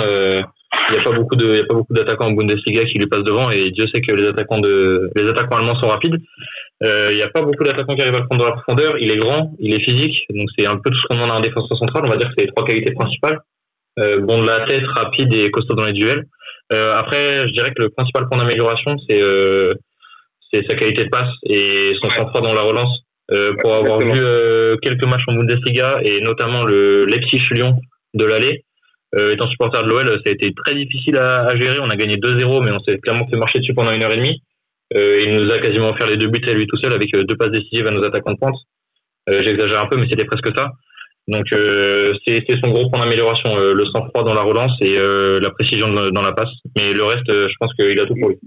Il 0.89 0.93
n'y 0.93 0.99
a 0.99 1.03
pas 1.03 1.11
beaucoup 1.11 1.35
de, 1.35 1.47
il 1.47 1.57
y 1.57 1.61
a 1.61 1.65
pas 1.65 1.73
beaucoup 1.73 1.93
d'attaquants 1.93 2.27
en 2.27 2.31
Bundesliga 2.33 2.83
qui 2.85 2.99
lui 2.99 3.07
passent 3.07 3.23
devant 3.23 3.49
et 3.49 3.71
Dieu 3.71 3.87
sait 3.93 4.01
que 4.01 4.13
les 4.13 4.27
attaquants 4.27 4.59
de, 4.59 5.09
les 5.15 5.27
attaquants 5.27 5.57
allemands 5.57 5.79
sont 5.79 5.87
rapides. 5.87 6.21
Euh, 6.81 7.09
il 7.11 7.17
n'y 7.17 7.21
a 7.21 7.29
pas 7.29 7.41
beaucoup 7.41 7.63
d'attaquants 7.63 7.93
qui 7.93 8.01
arrivent 8.01 8.15
à 8.15 8.19
le 8.19 8.25
prendre 8.25 8.43
dans 8.43 8.49
la 8.49 8.55
profondeur. 8.55 8.95
Il 8.99 9.11
est 9.11 9.17
grand, 9.17 9.53
il 9.59 9.73
est 9.73 9.83
physique, 9.83 10.25
donc 10.29 10.47
c'est 10.57 10.65
un 10.65 10.77
peu 10.77 10.89
tout 10.89 10.97
ce 10.97 11.07
qu'on 11.07 11.15
demande 11.15 11.31
à 11.31 11.35
un 11.35 11.41
défenseur 11.41 11.77
central. 11.77 12.03
On 12.05 12.09
va 12.09 12.15
dire 12.15 12.27
que 12.29 12.33
c'est 12.37 12.45
les 12.45 12.51
trois 12.51 12.65
qualités 12.65 12.93
principales. 12.93 13.39
Euh, 13.99 14.19
bon 14.19 14.41
de 14.41 14.47
la 14.47 14.65
tête, 14.65 14.83
rapide 14.95 15.33
et 15.33 15.51
costaud 15.51 15.75
dans 15.75 15.85
les 15.85 15.93
duels. 15.93 16.25
Euh, 16.71 16.95
après, 16.95 17.47
je 17.47 17.53
dirais 17.53 17.73
que 17.75 17.81
le 17.81 17.89
principal 17.89 18.29
point 18.29 18.37
d'amélioration, 18.37 18.95
c'est 19.07 19.21
euh, 19.21 19.71
c'est 20.53 20.63
sa 20.69 20.75
qualité 20.75 21.03
de 21.05 21.09
passe 21.09 21.29
et 21.43 21.91
son 22.01 22.09
sang-froid 22.11 22.41
dans 22.41 22.53
la 22.53 22.61
relance. 22.61 23.03
Euh, 23.31 23.53
pour 23.61 23.75
avoir 23.75 23.99
vu 23.99 24.11
euh, 24.15 24.75
quelques 24.81 25.05
matchs 25.05 25.21
en 25.27 25.33
Bundesliga 25.33 25.99
et 26.03 26.19
notamment 26.21 26.63
le 26.63 27.05
Leipzig-Lyon 27.05 27.79
de 28.15 28.25
l'aller, 28.25 28.63
étant 29.15 29.49
supporter 29.49 29.83
de 29.83 29.89
l'OL, 29.89 30.07
ça 30.07 30.21
a 30.27 30.29
été 30.29 30.53
très 30.53 30.75
difficile 30.75 31.17
à, 31.17 31.45
à 31.47 31.55
gérer. 31.55 31.79
On 31.79 31.89
a 31.89 31.95
gagné 31.95 32.17
2-0, 32.17 32.63
mais 32.63 32.71
on 32.71 32.79
s'est 32.83 32.97
clairement 32.99 33.27
fait 33.27 33.37
marcher 33.37 33.59
dessus 33.59 33.73
pendant 33.73 33.91
une 33.91 34.03
heure 34.03 34.11
et 34.11 34.17
demie. 34.17 34.41
Euh, 34.95 35.21
il 35.23 35.35
nous 35.35 35.51
a 35.51 35.59
quasiment 35.59 35.89
offert 35.89 36.07
les 36.07 36.17
deux 36.17 36.27
buts 36.27 36.41
à 36.47 36.53
lui 36.53 36.65
tout 36.65 36.77
seul 36.77 36.93
avec 36.93 37.13
euh, 37.15 37.23
deux 37.23 37.35
passes 37.35 37.51
décisives 37.51 37.87
à 37.87 37.91
nos 37.91 38.03
attaquants 38.03 38.33
de 38.33 38.37
pointe. 38.37 38.55
Euh, 39.29 39.41
j'exagère 39.43 39.81
un 39.81 39.87
peu, 39.87 39.97
mais 39.97 40.07
c'était 40.09 40.25
presque 40.25 40.49
ça. 40.55 40.71
Donc 41.27 41.45
c'est 42.25 42.43
son 42.63 42.71
gros 42.71 42.89
point 42.89 43.01
d'amélioration, 43.01 43.55
le 43.55 43.85
sang-froid 43.93 44.23
dans 44.23 44.33
la 44.33 44.41
relance 44.41 44.71
et 44.81 44.97
la 44.97 45.51
précision 45.51 45.87
dans 45.87 46.21
la 46.23 46.31
passe. 46.31 46.49
Mais 46.75 46.91
le 46.91 47.03
reste, 47.03 47.27
je 47.27 47.53
pense 47.59 47.71
qu'il 47.75 47.99
a 47.99 48.05
tout 48.07 48.15
pour 48.19 48.29
lui. 48.29 48.39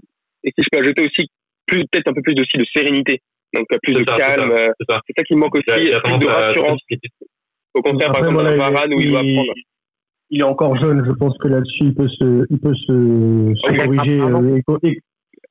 Et 0.43 0.49
si 0.49 0.65
je 0.65 0.67
peux 0.69 0.83
ajouter 0.83 1.03
aussi 1.03 1.29
peut-être 1.65 2.09
un 2.09 2.13
peu 2.13 2.21
plus 2.21 2.33
aussi 2.41 2.57
de 2.57 2.65
sérénité, 2.75 3.21
donc 3.53 3.67
plus 3.81 3.93
de 3.93 4.03
calme. 4.03 4.51
C'est 4.77 4.91
ça. 4.91 4.99
qui 5.25 5.33
me 5.33 5.39
manque 5.39 5.55
aussi, 5.55 5.63
plus 5.63 6.17
de 6.17 6.27
rassurance. 6.27 6.81
Au 7.73 7.81
contraire, 7.81 8.11
par 8.11 8.19
exemple, 8.19 8.41
voilà, 8.41 8.57
Varane 8.57 8.93
où 8.93 8.99
il, 8.99 9.11
doit 9.11 9.21
prendre. 9.21 9.53
Il 10.29 10.41
est 10.41 10.43
encore 10.43 10.75
jeune, 10.77 11.05
je 11.05 11.11
pense 11.13 11.37
que 11.37 11.47
là-dessus 11.47 11.83
il 11.83 11.95
peut 11.95 12.09
se, 12.09 12.45
il 12.49 12.59
peut 12.59 12.75
se, 12.75 13.53
se 13.63 13.81
corriger 13.81 14.19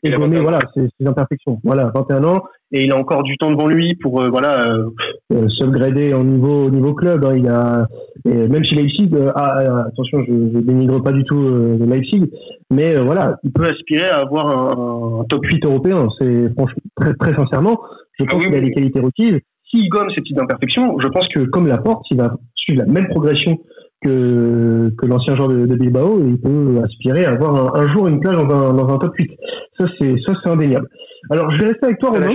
et 0.02 0.10
donner 0.10 0.40
voilà 0.40 0.58
ses, 0.74 0.88
ses, 0.98 1.06
imperfections. 1.06 1.60
Voilà, 1.64 1.92
21 1.94 2.24
ans 2.24 2.44
et 2.72 2.84
il 2.84 2.92
a 2.92 2.96
encore 2.96 3.22
du 3.22 3.36
temps 3.36 3.50
devant 3.50 3.68
lui 3.68 3.94
pour 3.96 4.20
euh, 4.20 4.28
voilà 4.30 4.66
euh, 4.66 4.90
euh 5.32 5.48
se 5.48 6.14
au 6.14 6.24
niveau 6.24 6.66
au 6.66 6.70
niveau 6.70 6.94
club. 6.94 7.24
Hein. 7.24 7.36
Il 7.36 7.48
a 7.48 7.86
même 8.24 8.64
chez 8.64 8.76
Leipzig, 8.76 9.10
euh, 9.14 9.32
ah, 9.34 9.54
ah, 9.58 9.84
attention, 9.88 10.22
je, 10.26 10.32
ne 10.32 10.60
dénigre 10.60 11.02
pas 11.02 11.12
du 11.12 11.24
tout 11.24 11.38
euh, 11.38 11.78
Leipzig, 11.86 12.30
mais 12.70 12.96
voilà, 12.96 13.38
il 13.42 13.52
peut 13.52 13.66
aspirer 13.66 14.08
à 14.08 14.20
avoir 14.20 14.46
un, 14.46 15.20
un 15.20 15.24
top 15.24 15.44
8 15.44 15.64
européen. 15.64 16.08
C'est 16.18 16.52
franchement 16.54 16.82
très 16.96 17.14
très 17.14 17.34
sincèrement, 17.34 17.80
je 18.18 18.24
pense 18.24 18.42
ah 18.42 18.46
qu'il 18.46 18.54
a 18.54 18.60
les 18.60 18.72
qualités 18.72 19.00
requises. 19.00 19.38
S'il 19.70 19.88
gomme 19.88 20.10
ces 20.10 20.20
petites 20.20 20.38
imperfections, 20.38 20.98
je 20.98 21.08
pense 21.08 21.26
que 21.28 21.40
comme 21.44 21.66
la 21.66 21.78
porte, 21.78 22.04
il 22.10 22.18
va 22.18 22.36
suivre 22.54 22.82
la 22.84 22.92
même 22.92 23.08
progression 23.08 23.58
que, 24.02 24.90
que 24.98 25.06
l'ancien 25.06 25.36
joueur 25.36 25.48
de, 25.48 25.66
de, 25.66 25.74
Bilbao 25.76 26.20
et 26.20 26.28
il 26.28 26.40
peut 26.40 26.80
aspirer 26.84 27.24
à 27.24 27.32
avoir 27.32 27.76
un, 27.76 27.92
jour 27.92 28.08
une 28.08 28.20
place 28.20 28.34
dans 28.34 28.50
un, 28.50 28.74
dans 28.74 28.88
un 28.88 28.98
top 28.98 29.14
8. 29.16 29.30
Ça, 29.78 29.86
c'est, 29.98 30.14
ça, 30.26 30.32
c'est 30.42 30.50
indéniable. 30.50 30.88
Alors, 31.30 31.50
je 31.52 31.58
vais 31.58 31.68
rester 31.68 31.86
avec 31.86 31.98
toi, 31.98 32.10
Romain. 32.10 32.28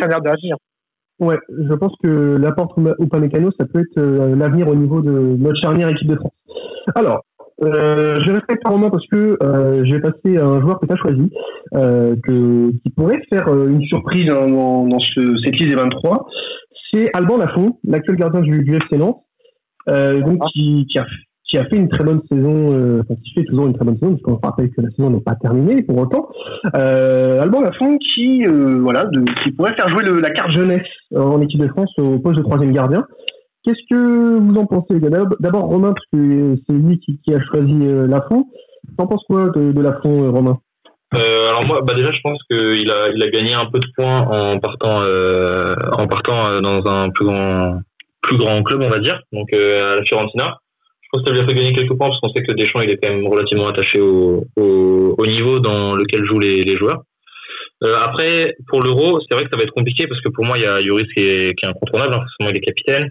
Ouais, 1.19 1.37
je 1.49 1.73
pense 1.73 1.93
que 2.03 2.37
l'apport 2.37 2.75
Upamecano, 2.99 3.49
ça 3.59 3.65
peut 3.65 3.79
être 3.79 3.97
euh, 3.97 4.35
l'avenir 4.35 4.67
au 4.67 4.75
niveau 4.75 5.01
de 5.01 5.35
notre 5.37 5.59
charnière 5.59 5.89
équipe 5.89 6.09
de 6.09 6.15
France. 6.15 6.33
Alors, 6.95 7.23
euh, 7.63 8.19
je 8.23 8.31
respecte 8.31 8.67
Romain 8.67 8.89
parce 8.91 9.05
que 9.07 9.35
euh, 9.41 9.99
passer 9.99 10.37
à 10.37 10.45
un 10.45 10.61
joueur 10.61 10.79
que 10.79 10.85
tu 10.85 10.93
as 10.93 10.97
choisi, 10.97 11.31
euh, 11.73 12.15
que, 12.23 12.71
qui 12.83 12.89
pourrait 12.91 13.21
faire 13.29 13.47
euh, 13.47 13.67
une 13.67 13.81
surprise 13.83 14.27
dans, 14.27 14.85
dans 14.87 14.99
ce, 14.99 15.35
cette 15.43 15.59
liste 15.59 15.71
des 15.71 15.75
23. 15.75 16.27
C'est 16.93 17.09
Alban 17.13 17.37
Lafont, 17.37 17.79
l'actuel 17.83 18.15
gardien 18.15 18.41
du, 18.41 18.63
du 18.63 18.75
FC 18.75 18.97
Nantes, 18.97 19.23
euh, 19.89 20.21
donc 20.21 20.37
ah. 20.41 20.45
qui, 20.53 20.85
qui, 20.89 20.99
a 20.99 21.05
qui 21.47 21.57
a 21.57 21.65
fait 21.65 21.77
une 21.77 21.87
très 21.87 22.03
bonne 22.03 22.21
saison, 22.29 22.73
euh, 22.73 23.01
enfin, 23.01 23.19
qui 23.23 23.33
fait 23.33 23.45
toujours 23.45 23.67
une 23.67 23.73
très 23.73 23.85
bonne 23.85 23.97
saison, 23.97 24.11
parce 24.11 24.21
qu'on 24.23 24.47
rappelle 24.47 24.69
que 24.69 24.81
la 24.81 24.89
saison 24.91 25.09
n'est 25.09 25.21
pas 25.21 25.35
terminée 25.35 25.81
pour 25.81 25.97
autant. 25.97 26.29
Euh, 26.75 27.41
Alban 27.41 27.61
Lafont 27.61 27.97
qui, 27.99 28.45
euh, 28.45 28.79
voilà, 28.81 29.09
qui 29.43 29.51
pourrait 29.51 29.73
faire 29.75 29.87
jouer 29.87 30.03
la 30.21 30.29
carte 30.31 30.51
jeunesse 30.51 30.87
en 31.15 31.41
équipe 31.41 31.61
de 31.61 31.69
France 31.69 31.91
au 31.97 32.19
poste 32.19 32.37
de 32.37 32.43
troisième 32.43 32.73
gardien. 32.73 33.05
Qu'est-ce 33.63 33.83
que 33.89 34.39
vous 34.39 34.55
en 34.55 34.65
pensez 34.65 34.99
D'abord 35.39 35.65
Romain, 35.65 35.93
parce 35.93 36.05
que 36.13 36.55
c'est 36.67 36.73
lui 36.73 36.99
qui, 36.99 37.33
a 37.33 37.41
choisi 37.43 37.77
euh, 37.81 38.07
Lafont. 38.07 38.45
T'en 38.97 39.07
penses 39.07 39.23
quoi 39.27 39.49
de, 39.49 39.71
de 39.71 39.81
Lafont, 39.81 40.23
euh, 40.23 40.29
Romain? 40.29 40.57
Euh, 41.15 41.49
alors 41.49 41.65
moi, 41.65 41.81
bah 41.81 41.93
déjà, 41.93 42.11
je 42.11 42.19
pense 42.21 42.39
qu'il 42.51 42.91
a, 42.91 43.09
il 43.15 43.23
a 43.23 43.29
gagné 43.29 43.53
un 43.53 43.65
peu 43.65 43.79
de 43.79 43.87
points 43.95 44.21
en 44.21 44.59
partant, 44.59 44.99
en 45.97 46.07
partant 46.07 46.59
dans 46.61 46.85
un 46.85 47.09
plus 47.09 47.25
grand, 47.25 47.79
plus 48.21 48.37
grand 48.37 48.61
club, 48.63 48.81
on 48.83 48.89
va 48.89 48.99
dire, 48.99 49.21
donc 49.31 49.51
à 49.53 49.95
la 49.95 50.03
Fiorentina. 50.03 50.59
Je 51.07 51.19
pense 51.19 51.23
que 51.23 51.29
ça 51.29 51.33
lui 51.33 51.41
a 51.41 51.47
fait 51.47 51.53
gagner 51.53 51.73
quelques 51.73 51.97
points 51.97 52.09
parce 52.09 52.19
qu'on 52.19 52.33
sait 52.33 52.43
que 52.43 52.51
Deschamps, 52.51 52.81
il 52.81 52.89
est 52.89 52.97
quand 53.01 53.09
même 53.09 53.25
relativement 53.25 53.67
attaché 53.67 54.01
au, 54.01 54.45
au, 54.57 55.25
niveau 55.25 55.59
dans 55.59 55.95
lequel 55.95 56.25
jouent 56.25 56.39
les, 56.39 56.65
les 56.65 56.75
joueurs. 56.75 57.01
après, 57.81 58.55
pour 58.67 58.83
l'Euro, 58.83 59.21
c'est 59.21 59.33
vrai 59.33 59.45
que 59.45 59.49
ça 59.49 59.57
va 59.57 59.63
être 59.63 59.73
compliqué 59.73 60.05
parce 60.07 60.19
que 60.19 60.29
pour 60.29 60.43
moi, 60.43 60.57
il 60.57 60.63
y 60.63 60.67
a 60.67 60.81
Yoris 60.81 61.07
qui 61.15 61.23
est, 61.23 61.57
qui 61.57 61.65
est 61.65 61.69
incontournable, 61.69 62.13
hein, 62.13 62.19
forcément, 62.19 62.49
il 62.49 62.57
est 62.57 62.65
capitaine. 62.65 63.09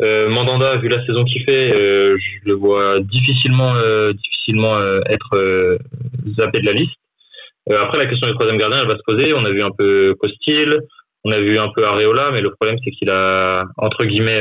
Euh, 0.00 0.28
Mandanda, 0.28 0.76
vu 0.76 0.88
la 0.88 1.04
saison 1.06 1.24
qu'il 1.24 1.42
fait, 1.42 1.74
euh, 1.74 2.16
je 2.18 2.48
le 2.48 2.54
vois 2.54 3.00
difficilement, 3.00 3.74
euh, 3.76 4.12
difficilement 4.12 4.76
euh, 4.76 5.00
être 5.08 5.34
euh, 5.34 5.78
zappé 6.38 6.60
de 6.60 6.66
la 6.66 6.72
liste. 6.72 6.94
après, 7.70 7.98
la 7.98 8.06
question 8.06 8.28
du 8.28 8.34
troisième 8.34 8.58
gardien, 8.58 8.80
elle 8.82 8.88
va 8.88 8.96
se 8.96 9.02
poser. 9.04 9.32
On 9.34 9.44
a 9.44 9.50
vu 9.50 9.62
un 9.62 9.70
peu 9.76 10.14
Costil, 10.20 10.78
on 11.24 11.32
a 11.32 11.40
vu 11.40 11.58
un 11.58 11.68
peu 11.74 11.84
Areola, 11.84 12.30
mais 12.32 12.40
le 12.40 12.50
problème, 12.50 12.78
c'est 12.84 12.92
qu'il 12.92 13.10
a, 13.10 13.64
entre 13.76 14.04
guillemets, 14.04 14.40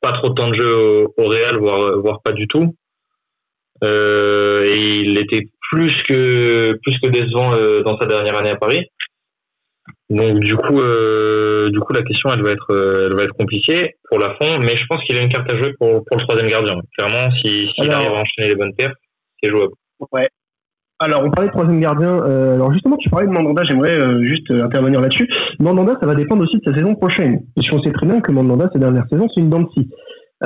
pas 0.00 0.12
trop 0.12 0.30
de 0.30 0.34
temps 0.34 0.48
de 0.48 0.54
jeu 0.54 0.76
au, 0.76 1.14
au 1.16 1.28
Real, 1.28 1.56
voire, 1.58 1.98
voire 1.98 2.22
pas 2.22 2.32
du 2.32 2.46
tout. 2.46 2.74
et 3.82 5.00
il 5.04 5.18
était 5.18 5.48
plus 5.70 5.96
que, 6.02 6.78
plus 6.82 6.98
que 6.98 7.08
décevant 7.08 7.52
dans 7.82 7.98
sa 7.98 8.06
dernière 8.06 8.36
année 8.36 8.50
à 8.50 8.56
Paris. 8.56 8.86
Donc 10.10 10.40
du 10.40 10.56
coup, 10.56 10.80
euh, 10.80 11.70
du 11.70 11.78
coup, 11.78 11.92
la 11.92 12.02
question, 12.02 12.32
elle 12.32 12.42
va 12.42 12.50
être, 12.50 12.70
euh, 12.70 13.06
elle 13.06 13.16
va 13.16 13.22
être 13.22 13.34
compliquée 13.34 13.94
pour 14.08 14.18
la 14.18 14.34
fond, 14.34 14.58
mais 14.58 14.76
je 14.76 14.84
pense 14.86 15.02
qu'il 15.04 15.16
a 15.16 15.20
une 15.20 15.28
carte 15.28 15.50
à 15.50 15.56
jouer 15.56 15.72
pour, 15.78 16.04
pour 16.04 16.16
le 16.16 16.22
troisième 16.24 16.48
gardien. 16.48 16.74
Clairement, 16.98 17.30
s'il 17.36 17.70
si, 17.70 17.88
arrive 17.88 18.08
à 18.08 18.20
enchaîner 18.20 18.48
les 18.48 18.56
bonnes 18.56 18.74
paires, 18.74 18.92
c'est 19.40 19.50
jouable. 19.50 19.72
Ouais. 20.10 20.28
Alors, 21.02 21.24
on 21.24 21.30
parlait 21.30 21.48
de 21.48 21.52
troisième 21.52 21.80
gardien. 21.80 22.22
Euh, 22.24 22.54
alors 22.54 22.72
justement, 22.72 22.96
tu 22.98 23.08
parlais 23.08 23.26
de 23.26 23.32
Mandanda, 23.32 23.62
j'aimerais 23.64 23.98
euh, 23.98 24.22
juste 24.22 24.50
intervenir 24.50 25.00
là-dessus. 25.00 25.26
Mandanda, 25.58 25.96
ça 25.98 26.06
va 26.06 26.14
dépendre 26.14 26.42
aussi 26.42 26.58
de 26.58 26.62
sa 26.62 26.76
saison 26.76 26.94
prochaine. 26.94 27.40
Puisqu'on 27.56 27.82
sait 27.82 27.92
très 27.92 28.06
bien 28.06 28.20
que 28.20 28.30
Mandanda, 28.30 28.68
sa 28.70 28.78
dernière 28.78 29.06
saison, 29.08 29.26
c'est 29.34 29.40
une 29.40 29.48
dent 29.48 29.64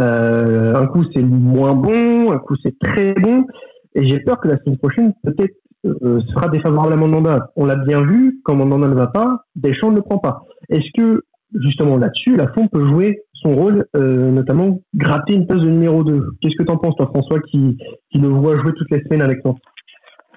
euh, 0.01 0.75
un 0.75 0.87
coup, 0.87 1.05
c'est 1.12 1.23
moins 1.23 1.75
bon, 1.75 2.33
un 2.33 2.38
coup, 2.38 2.55
c'est 2.62 2.77
très 2.79 3.14
bon. 3.14 3.47
Et 3.95 4.09
j'ai 4.09 4.21
peur 4.21 4.40
que 4.40 4.49
la 4.49 4.59
saison 4.59 4.77
prochaine, 4.77 5.12
peut-être, 5.23 5.55
euh, 5.85 6.21
sera 6.33 6.49
défavorable 6.49 6.95
à 6.95 6.97
Mandanda. 6.97 7.51
On 7.57 7.67
l'a 7.67 7.77
bien 7.77 8.03
vu, 8.03 8.40
quand 8.45 8.55
Mandanda 8.55 8.88
ne 8.88 8.95
va 8.95 9.07
pas, 9.07 9.45
Deschamps 9.55 9.90
ne 9.90 9.97
le 9.97 10.03
prend 10.03 10.19
pas. 10.19 10.45
Est-ce 10.69 10.88
que, 10.97 11.23
justement 11.55 11.97
là-dessus, 11.97 12.37
la 12.37 12.49
FON 12.49 12.69
peut 12.69 12.87
jouer 12.87 13.21
son 13.35 13.55
rôle, 13.55 13.87
euh, 13.95 14.31
notamment 14.31 14.81
gratter 14.95 15.35
une 15.35 15.47
place 15.47 15.61
de 15.61 15.69
numéro 15.69 16.03
2 16.03 16.25
Qu'est-ce 16.40 16.57
que 16.57 16.64
tu 16.64 16.73
en 16.73 16.79
penses, 16.79 16.97
toi, 16.97 17.07
François, 17.07 17.38
qui, 17.40 17.77
qui 18.11 18.19
le 18.19 18.29
voit 18.29 18.57
jouer 18.57 18.73
toutes 18.77 18.90
les 18.90 19.03
semaines 19.03 19.23
avec 19.23 19.43
toi 19.43 19.55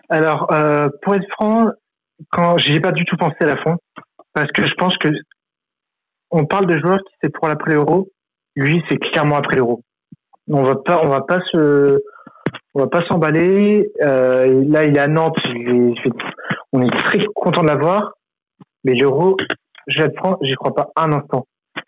Alors, 0.09 0.51
euh, 0.51 0.89
pour 1.01 1.15
être 1.15 1.29
franc, 1.31 1.69
quand 2.31 2.57
j'ai 2.57 2.79
pas 2.79 2.91
du 2.91 3.05
tout 3.05 3.17
pensé 3.17 3.35
à 3.41 3.45
la 3.45 3.57
FON, 3.57 3.77
parce 4.33 4.51
que 4.51 4.65
je 4.65 4.73
pense 4.75 4.97
que 4.97 5.09
on 6.31 6.45
parle 6.45 6.67
de 6.67 6.77
joueurs 6.77 6.99
qui 6.99 7.13
c'est 7.21 7.33
pour 7.33 7.47
l'après-euro, 7.47 8.09
lui, 8.55 8.83
c'est 8.89 8.97
clairement 8.97 9.37
après 9.37 9.57
l'euro. 9.57 9.81
On 10.49 10.63
va 10.63 10.75
pas, 10.75 11.01
on 11.03 11.07
va 11.07 11.21
pas 11.21 11.39
se, 11.51 12.01
on 12.73 12.79
va 12.79 12.87
pas 12.87 13.05
s'emballer. 13.07 13.91
Euh, 14.01 14.63
là, 14.67 14.85
il 14.85 14.95
est 14.95 14.99
à 14.99 15.07
Nantes. 15.07 15.37
on 16.73 16.81
est 16.81 16.97
très 17.05 17.19
content 17.35 17.61
de 17.61 17.67
l'avoir. 17.67 18.13
Mais 18.83 18.93
l'euro, 18.93 19.35
je 19.87 20.03
franc, 20.17 20.37
j'y 20.41 20.53
crois 20.55 20.73
pas 20.73 20.89
un 20.95 21.11
instant. 21.11 21.45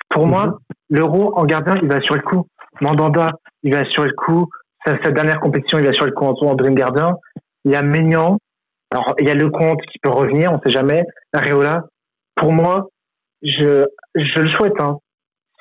Pour 0.10 0.27
moi, 0.27 0.45
mhm. 0.45 0.58
l'euro 0.89 1.38
en 1.38 1.45
gardien, 1.45 1.75
il 1.82 1.88
va 1.88 2.01
sur 2.01 2.15
le 2.15 2.21
coup. 2.21 2.47
Mandanda, 2.82 3.27
il 3.63 3.73
va 3.73 3.86
sur 3.86 4.03
le 4.03 4.13
coup. 4.13 4.47
Sa, 4.86 5.01
sa 5.03 5.12
dernière 5.12 5.39
compétition, 5.39 5.79
il 5.79 5.86
va 5.86 5.93
sur 5.93 6.05
le 6.05 6.12
coup 6.12 6.25
en 6.25 6.55
dream 6.55 6.75
gardien. 6.75 7.15
Il 7.65 7.72
y 7.72 7.76
a 7.76 7.82
Maignan. 7.82 8.38
Alors, 8.91 9.13
il 9.19 9.28
y 9.28 9.30
a 9.30 9.36
Lecomte 9.36 9.82
qui 9.91 10.00
peut 10.00 10.10
revenir, 10.10 10.52
on 10.52 10.60
sait 10.62 10.72
jamais. 10.72 11.04
Areola. 11.34 11.86
Pour 12.36 12.52
moi, 12.52 12.88
je, 13.41 13.86
je 14.15 14.39
le 14.39 14.50
souhaite. 14.50 14.80
Hein. 14.80 14.98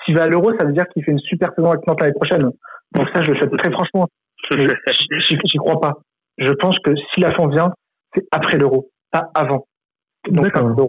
S'il 0.05 0.17
va 0.17 0.25
à 0.25 0.29
l'euro, 0.29 0.53
ça 0.59 0.65
veut 0.65 0.73
dire 0.73 0.87
qu'il 0.89 1.05
fait 1.05 1.13
une 1.13 1.19
super 1.19 1.51
saison 1.55 1.71
avec 1.71 1.87
Nantes 1.87 2.01
l'année 2.01 2.15
prochaine. 2.15 2.51
Donc 2.93 3.09
ça, 3.13 3.23
je 3.23 3.33
le 3.33 3.39
souhaite 3.39 3.57
très 3.59 3.71
franchement. 3.71 4.07
J'y 4.51 5.59
crois 5.59 5.81
pas. 5.81 5.99
Je 6.39 6.53
pense 6.53 6.79
que 6.79 6.93
si 7.13 7.21
la 7.21 7.35
fin 7.35 7.49
vient, 7.49 7.73
c'est 8.15 8.25
après 8.31 8.57
l'euro, 8.57 8.91
pas 9.11 9.31
avant. 9.35 9.67
D'accord. 10.29 10.89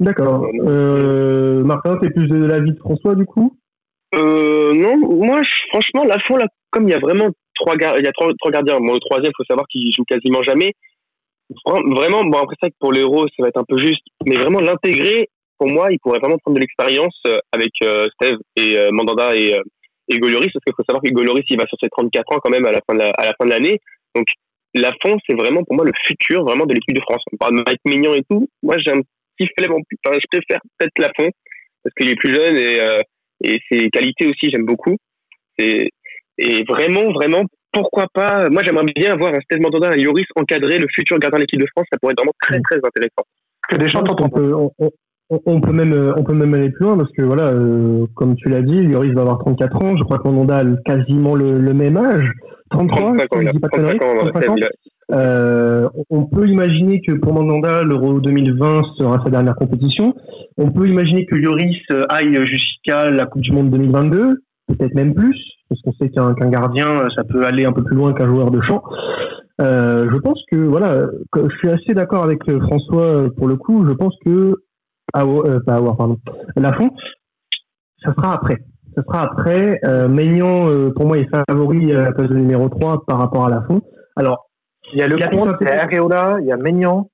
D'accord. 0.00 0.46
Euh, 0.64 1.62
Martin, 1.62 1.96
t'es 1.98 2.10
plus 2.10 2.26
de 2.26 2.44
l'avis 2.44 2.72
de 2.72 2.78
François 2.78 3.14
du 3.14 3.24
coup? 3.26 3.56
Euh, 4.14 4.72
Non, 4.74 4.96
moi, 4.96 5.40
franchement, 5.70 6.04
la 6.04 6.18
fond, 6.20 6.36
là, 6.36 6.46
comme 6.70 6.88
il 6.88 6.90
y 6.90 6.94
a 6.94 6.98
vraiment 6.98 7.28
trois, 7.54 7.74
il 7.76 8.04
y 8.04 8.06
a 8.06 8.12
trois, 8.12 8.50
gardiens, 8.50 8.78
moi, 8.78 8.94
le 8.94 9.00
troisième, 9.00 9.32
faut 9.36 9.44
savoir 9.44 9.66
qu'il 9.68 9.92
joue 9.92 10.04
quasiment 10.04 10.42
jamais. 10.42 10.72
Vraiment, 11.66 12.24
bon, 12.24 12.38
après 12.38 12.56
ça, 12.62 12.68
pour 12.80 12.92
l'euro, 12.92 13.26
ça 13.28 13.42
va 13.42 13.48
être 13.48 13.58
un 13.58 13.64
peu 13.64 13.76
juste, 13.76 14.02
mais 14.26 14.36
vraiment 14.36 14.60
l'intégrer, 14.60 15.28
pour 15.58 15.68
moi, 15.68 15.92
il 15.92 15.98
pourrait 15.98 16.18
vraiment 16.18 16.38
prendre 16.38 16.56
de 16.56 16.60
l'expérience 16.60 17.14
euh, 17.26 17.38
avec 17.52 17.70
euh, 17.82 18.08
Steve 18.14 18.38
et 18.56 18.78
euh, 18.78 18.90
Mandanda 18.90 19.36
et, 19.36 19.54
et 20.08 20.18
Goloris, 20.18 20.50
parce 20.52 20.64
qu'il 20.64 20.74
faut 20.74 20.84
savoir 20.84 21.02
que 21.02 21.10
Goloris, 21.10 21.44
il 21.48 21.58
va 21.58 21.66
sur 21.66 21.78
ses 21.80 21.90
34 21.90 22.32
ans 22.32 22.40
quand 22.42 22.50
même 22.50 22.64
à 22.64 22.72
la 22.72 22.80
fin 22.86 22.94
de 22.94 23.02
à 23.02 23.24
la 23.24 23.34
l'année. 23.46 23.80
Donc, 24.14 24.26
la 24.74 24.92
fond, 25.02 25.18
c'est 25.26 25.36
vraiment 25.36 25.64
pour 25.64 25.76
moi 25.76 25.84
le 25.84 25.92
futur 26.04 26.44
vraiment 26.44 26.66
de 26.66 26.74
l'équipe 26.74 26.94
de 26.94 27.02
France. 27.02 27.22
On 27.32 27.36
parle 27.36 27.58
de 27.58 27.64
Mike 27.66 27.80
Mignon 27.84 28.14
et 28.14 28.22
tout. 28.28 28.48
Moi, 28.62 28.76
j'ai 28.78 28.92
un 28.92 29.00
petit 29.36 29.48
flemme 29.56 29.72
enfin, 29.72 30.18
je 30.18 30.26
préfère 30.30 30.60
peut-être 30.78 30.98
la 30.98 31.12
fond 31.16 31.30
parce 31.82 31.94
qu'il 31.94 32.08
est 32.08 32.16
plus 32.16 32.34
jeune 32.34 32.56
et, 32.56 32.80
euh, 32.80 33.00
et 33.44 33.60
ses 33.70 33.90
qualités 33.90 34.26
aussi, 34.26 34.50
j'aime 34.50 34.64
beaucoup. 34.64 34.96
Et, 35.58 35.90
et 36.38 36.64
vraiment, 36.64 37.12
vraiment, 37.12 37.44
pourquoi 37.72 38.06
pas 38.12 38.48
Moi, 38.48 38.62
j'aimerais 38.62 38.84
bien 38.94 39.12
avoir 39.12 39.32
un 39.32 39.40
Steve 39.40 39.60
Mandanda, 39.60 39.90
un 39.90 39.96
Yoris 39.96 40.26
encadrer 40.36 40.78
le 40.78 40.86
futur 40.94 41.18
gardien 41.18 41.38
de 41.38 41.42
l'équipe 41.42 41.60
de 41.60 41.66
France. 41.74 41.86
Ça 41.90 41.98
pourrait 41.98 42.12
être 42.12 42.18
vraiment 42.18 42.34
très, 42.40 42.60
très 42.60 42.76
intéressant. 42.76 43.24
des 43.78 43.88
gens, 43.88 44.02
on 44.06 44.28
peut, 44.28 44.54
on, 45.46 45.60
peut 45.60 45.72
même 45.72 45.92
euh, 45.92 46.12
on 46.16 46.24
peut 46.24 46.34
même 46.34 46.52
aller 46.54 46.70
plus 46.70 46.84
loin 46.84 46.96
parce 46.96 47.10
que 47.12 47.22
voilà 47.22 47.44
euh, 47.44 48.06
comme 48.14 48.36
tu 48.36 48.48
l'as 48.48 48.60
dit 48.60 48.82
Lloris 48.82 49.12
va 49.14 49.22
avoir 49.22 49.38
34 49.38 49.82
ans 49.82 49.96
je 49.96 50.04
crois 50.04 50.18
que 50.18 50.24
Mandanda 50.24 50.58
a 50.58 50.64
quasiment 50.84 51.34
le, 51.34 51.72
même 51.72 51.96
âge 51.96 52.30
33 52.70 53.16
euh, 55.10 55.88
on 56.10 56.24
peut 56.24 56.46
imaginer 56.48 57.00
que 57.00 57.12
pour 57.12 57.32
Mandanda 57.32 57.82
l'Euro 57.82 58.20
2020 58.20 58.82
sera 58.98 59.22
sa 59.24 59.30
dernière 59.30 59.54
compétition 59.54 60.14
on 60.58 60.70
peut 60.70 60.86
imaginer 60.86 61.24
que 61.24 61.34
Lloris 61.34 61.80
aille 62.10 62.44
jusqu'à 62.44 63.10
la 63.10 63.24
Coupe 63.26 63.42
du 63.42 63.52
Monde 63.52 63.70
2022 63.70 64.42
peut-être 64.68 64.94
même 64.94 65.14
plus 65.14 65.36
parce 65.72 65.80
qu'on 65.82 65.92
sait 66.04 66.10
qu'un 66.10 66.50
gardien 66.50 67.06
ça 67.16 67.24
peut 67.24 67.44
aller 67.44 67.64
un 67.64 67.72
peu 67.72 67.82
plus 67.82 67.96
loin 67.96 68.12
qu'un 68.12 68.26
joueur 68.26 68.50
de 68.50 68.60
champ 68.60 68.82
je 69.58 70.18
pense 70.18 70.42
que 70.50 70.56
voilà, 70.56 71.06
je 71.36 71.56
suis 71.58 71.70
assez 71.70 71.94
d'accord 71.94 72.24
avec 72.24 72.40
François 72.62 73.26
pour 73.36 73.46
le 73.46 73.54
coup. 73.54 73.86
Je 73.86 73.92
pense 73.92 74.12
que 74.26 74.56
ah, 75.12 75.24
euh, 75.24 75.60
pas 75.60 75.74
avoir, 75.74 75.96
pardon. 75.96 76.18
Lafont, 76.56 76.90
ça 78.02 78.14
sera 78.14 78.34
après. 78.34 78.58
Ça 78.96 79.02
sera 79.02 79.24
après. 79.24 79.78
Euh, 79.84 80.08
Maignan, 80.08 80.68
euh, 80.68 80.90
pour 80.90 81.06
moi, 81.06 81.18
est 81.18 81.28
favori 81.48 81.92
à 81.92 82.04
la 82.04 82.12
place 82.12 82.28
de 82.28 82.34
numéro 82.34 82.68
3 82.68 83.04
par 83.06 83.18
rapport 83.18 83.44
à 83.44 83.50
Lafont. 83.50 83.82
Alors, 84.16 84.48
il 84.92 84.98
y 84.98 85.02
a 85.02 85.08
le 85.08 85.16
compte, 85.16 85.54
il 85.60 85.66
y 85.66 85.70
a 85.70 85.82
Areola, 85.82 86.36
il 86.40 86.46
y 86.46 86.52
a 86.52 86.56
Maignan. 86.56 87.08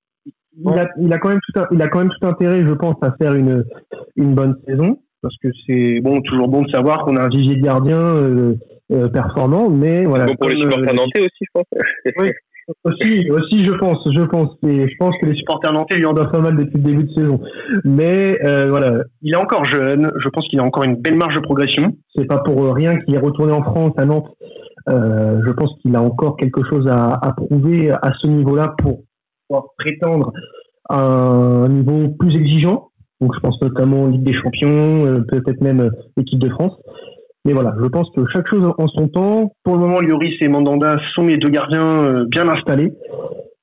Il 0.60 0.76
a, 0.76 0.88
il 0.98 1.12
a, 1.12 1.18
quand 1.18 1.28
même 1.28 1.38
tout, 1.40 1.60
il 1.70 1.80
a 1.82 1.88
quand 1.88 2.00
même 2.00 2.10
tout 2.10 2.26
intérêt, 2.26 2.66
je 2.66 2.72
pense, 2.72 2.96
à 3.02 3.12
faire 3.12 3.34
une, 3.34 3.64
une 4.16 4.34
bonne 4.34 4.56
saison. 4.66 4.98
Parce 5.22 5.34
que 5.42 5.48
c'est 5.66 6.00
bon, 6.00 6.20
toujours 6.20 6.48
bon 6.48 6.62
de 6.62 6.70
savoir 6.70 7.04
qu'on 7.04 7.16
a 7.16 7.24
un 7.24 7.28
vivier 7.28 7.56
de 7.56 7.62
gardien 7.62 7.98
euh, 7.98 8.54
euh, 8.92 9.08
performant, 9.08 9.68
mais 9.68 10.04
voilà. 10.04 10.26
Bon 10.26 10.34
pour 10.36 10.48
les 10.48 10.60
supporters 10.60 10.94
nantais 10.94 11.20
aussi, 11.20 11.40
je 11.40 11.50
pense. 11.52 11.64
Oui, 12.18 12.30
aussi, 12.84 13.30
aussi, 13.30 13.64
je 13.64 13.72
pense, 13.72 13.98
je 14.14 14.22
pense, 14.22 14.50
et 14.66 14.88
je 14.88 14.96
pense 14.98 15.14
que 15.20 15.26
les 15.26 15.34
supporters 15.34 15.72
nantais 15.72 15.96
lui 15.96 16.06
en 16.06 16.12
doivent 16.12 16.30
pas 16.30 16.40
mal 16.40 16.56
depuis 16.56 16.76
le 16.76 16.82
début 16.82 17.04
de 17.04 17.12
saison. 17.12 17.40
Mais 17.84 18.38
euh, 18.44 18.68
voilà, 18.68 19.02
il 19.22 19.32
est 19.32 19.36
encore 19.36 19.64
jeune. 19.64 20.10
Je 20.22 20.28
pense 20.28 20.46
qu'il 20.48 20.60
a 20.60 20.64
encore 20.64 20.84
une 20.84 20.96
belle 20.96 21.16
marge 21.16 21.34
de 21.34 21.40
progression. 21.40 21.96
C'est 22.14 22.26
pas 22.26 22.38
pour 22.38 22.74
rien 22.74 22.98
qu'il 22.98 23.14
est 23.14 23.18
retourné 23.18 23.52
en 23.52 23.62
France 23.62 23.92
à 23.96 24.04
Nantes. 24.04 24.28
Euh, 24.88 25.40
je 25.44 25.50
pense 25.50 25.70
qu'il 25.80 25.94
a 25.96 26.02
encore 26.02 26.36
quelque 26.36 26.62
chose 26.64 26.86
à, 26.88 27.18
à 27.20 27.32
prouver 27.32 27.90
à 27.90 28.12
ce 28.20 28.26
niveau-là 28.26 28.74
pour 28.78 29.02
pouvoir 29.48 29.66
prétendre 29.78 30.32
à 30.88 31.00
un 31.00 31.68
niveau 31.68 32.08
plus 32.18 32.36
exigeant. 32.36 32.90
Donc, 33.20 33.34
je 33.34 33.40
pense 33.40 33.60
notamment 33.60 34.06
Ligue 34.06 34.22
des 34.22 34.34
Champions, 34.34 35.06
euh, 35.06 35.20
peut-être 35.28 35.60
même 35.60 35.90
l'équipe 36.16 36.38
de 36.38 36.48
France. 36.50 36.78
Mais 37.48 37.54
voilà, 37.54 37.74
je 37.80 37.86
pense 37.86 38.10
que 38.14 38.26
chaque 38.30 38.46
chose 38.48 38.70
en 38.76 38.88
son 38.88 39.08
temps. 39.08 39.52
Pour 39.64 39.76
le 39.76 39.80
moment, 39.80 40.00
Lloris 40.02 40.34
et 40.42 40.48
Mandanda 40.48 40.98
sont 41.14 41.24
les 41.24 41.38
deux 41.38 41.48
gardiens 41.48 42.04
euh, 42.04 42.26
bien 42.26 42.46
installés. 42.46 42.92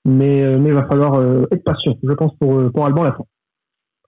Mais, 0.06 0.43
euh, 0.43 0.58
il 0.58 0.74
va 0.74 0.88
falloir 0.88 1.20
euh, 1.20 1.45
être 1.51 1.64
patient, 1.64 1.93
je 2.01 2.14
pense, 2.14 2.32
pour, 2.39 2.72
pour 2.72 2.86
Alban 2.86 3.03
la 3.03 3.12
fin. 3.12 3.24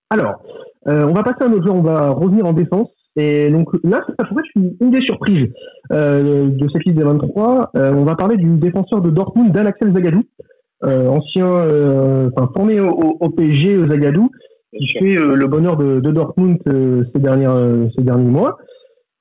Alors, 0.09 0.41
on 0.87 1.13
va 1.13 1.21
passer 1.21 1.43
à 1.43 1.45
un 1.45 1.53
autre 1.53 1.65
jeu, 1.65 1.71
on 1.71 1.81
va 1.81 2.09
revenir 2.09 2.45
en 2.45 2.53
défense. 2.53 2.89
Et 3.17 3.49
donc 3.49 3.67
là, 3.83 4.03
ça 4.17 4.25
pourrait 4.25 4.43
être 4.43 4.63
une, 4.79 4.89
des 4.89 5.01
surprises 5.01 5.49
de 5.91 6.67
cette 6.71 6.85
liste 6.85 6.97
des 6.97 7.03
23. 7.03 7.71
on 7.75 8.03
va 8.05 8.15
parler 8.15 8.37
du 8.37 8.55
défenseur 8.57 9.01
de 9.01 9.09
Dortmund, 9.09 9.51
Dan 9.51 9.67
Axel 9.67 9.93
Zagadou, 9.93 10.23
ancien, 10.81 11.45
enfin 11.45 12.49
formé 12.55 12.79
au, 12.79 13.17
au, 13.19 13.29
Zagadou, 13.89 14.31
qui 14.75 14.87
fait 14.99 15.15
le 15.15 15.47
bonheur 15.47 15.77
de, 15.77 15.99
de 15.99 16.11
Dortmund 16.11 16.59
ces, 16.65 17.19
dernières, 17.19 17.89
ces 17.95 18.03
derniers 18.03 18.29
mois. 18.29 18.57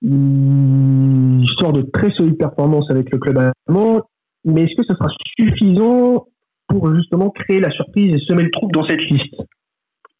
Il 0.02 1.44
sort 1.58 1.72
de 1.72 1.82
très 1.92 2.10
solides 2.12 2.38
performances 2.38 2.90
avec 2.90 3.10
le 3.10 3.18
club 3.18 3.38
allemand, 3.38 4.02
mais 4.44 4.64
est-ce 4.64 4.76
que 4.76 4.86
ce 4.86 4.94
sera 4.94 5.08
suffisant 5.38 6.26
pour 6.68 6.94
justement 6.94 7.30
créer 7.30 7.60
la 7.60 7.70
surprise 7.70 8.14
et 8.14 8.24
semer 8.26 8.44
le 8.44 8.50
trouble 8.50 8.72
dans 8.72 8.86
cette 8.86 9.00
liste? 9.02 9.34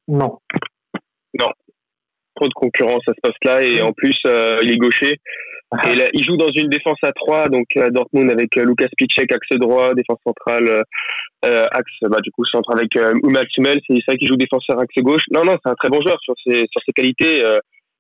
Non. 0.09 0.39
Non. 1.39 1.49
Trop 2.37 2.49
de 2.49 2.55
concurrence 2.55 3.03
à 3.09 3.13
ce 3.13 3.21
poste-là 3.23 3.63
et 3.63 3.83
en 3.83 3.93
plus, 3.93 4.17
euh, 4.27 4.57
il 4.63 4.71
est 4.71 4.77
gaucher. 4.77 5.19
Il 6.15 6.25
joue 6.25 6.37
dans 6.37 6.51
une 6.55 6.69
défense 6.69 6.99
à 7.03 7.13
3, 7.13 7.49
donc 7.49 7.67
à 7.77 7.91
Dortmund 7.91 8.31
avec 8.31 8.57
euh, 8.57 8.65
Lucas 8.65 8.89
Piszczek, 8.97 9.33
axe 9.33 9.59
droit, 9.59 9.95
défense 9.95 10.19
centrale, 10.25 10.83
euh, 11.45 11.67
axe, 11.71 11.93
bah, 12.03 12.19
du 12.23 12.31
coup, 12.31 12.45
centre 12.45 12.75
avec 12.75 12.95
euh, 12.97 13.15
Max 13.25 13.49
c'est 13.57 13.99
ça 14.07 14.17
qui 14.17 14.27
joue 14.27 14.37
défenseur 14.37 14.79
axe 14.79 14.95
gauche. 14.99 15.23
Non, 15.33 15.45
non, 15.45 15.57
c'est 15.65 15.71
un 15.71 15.75
très 15.75 15.89
bon 15.89 16.01
joueur 16.01 16.19
sur 16.23 16.35
ses, 16.45 16.67
sur 16.71 16.81
ses 16.87 16.93
qualités. 16.93 17.43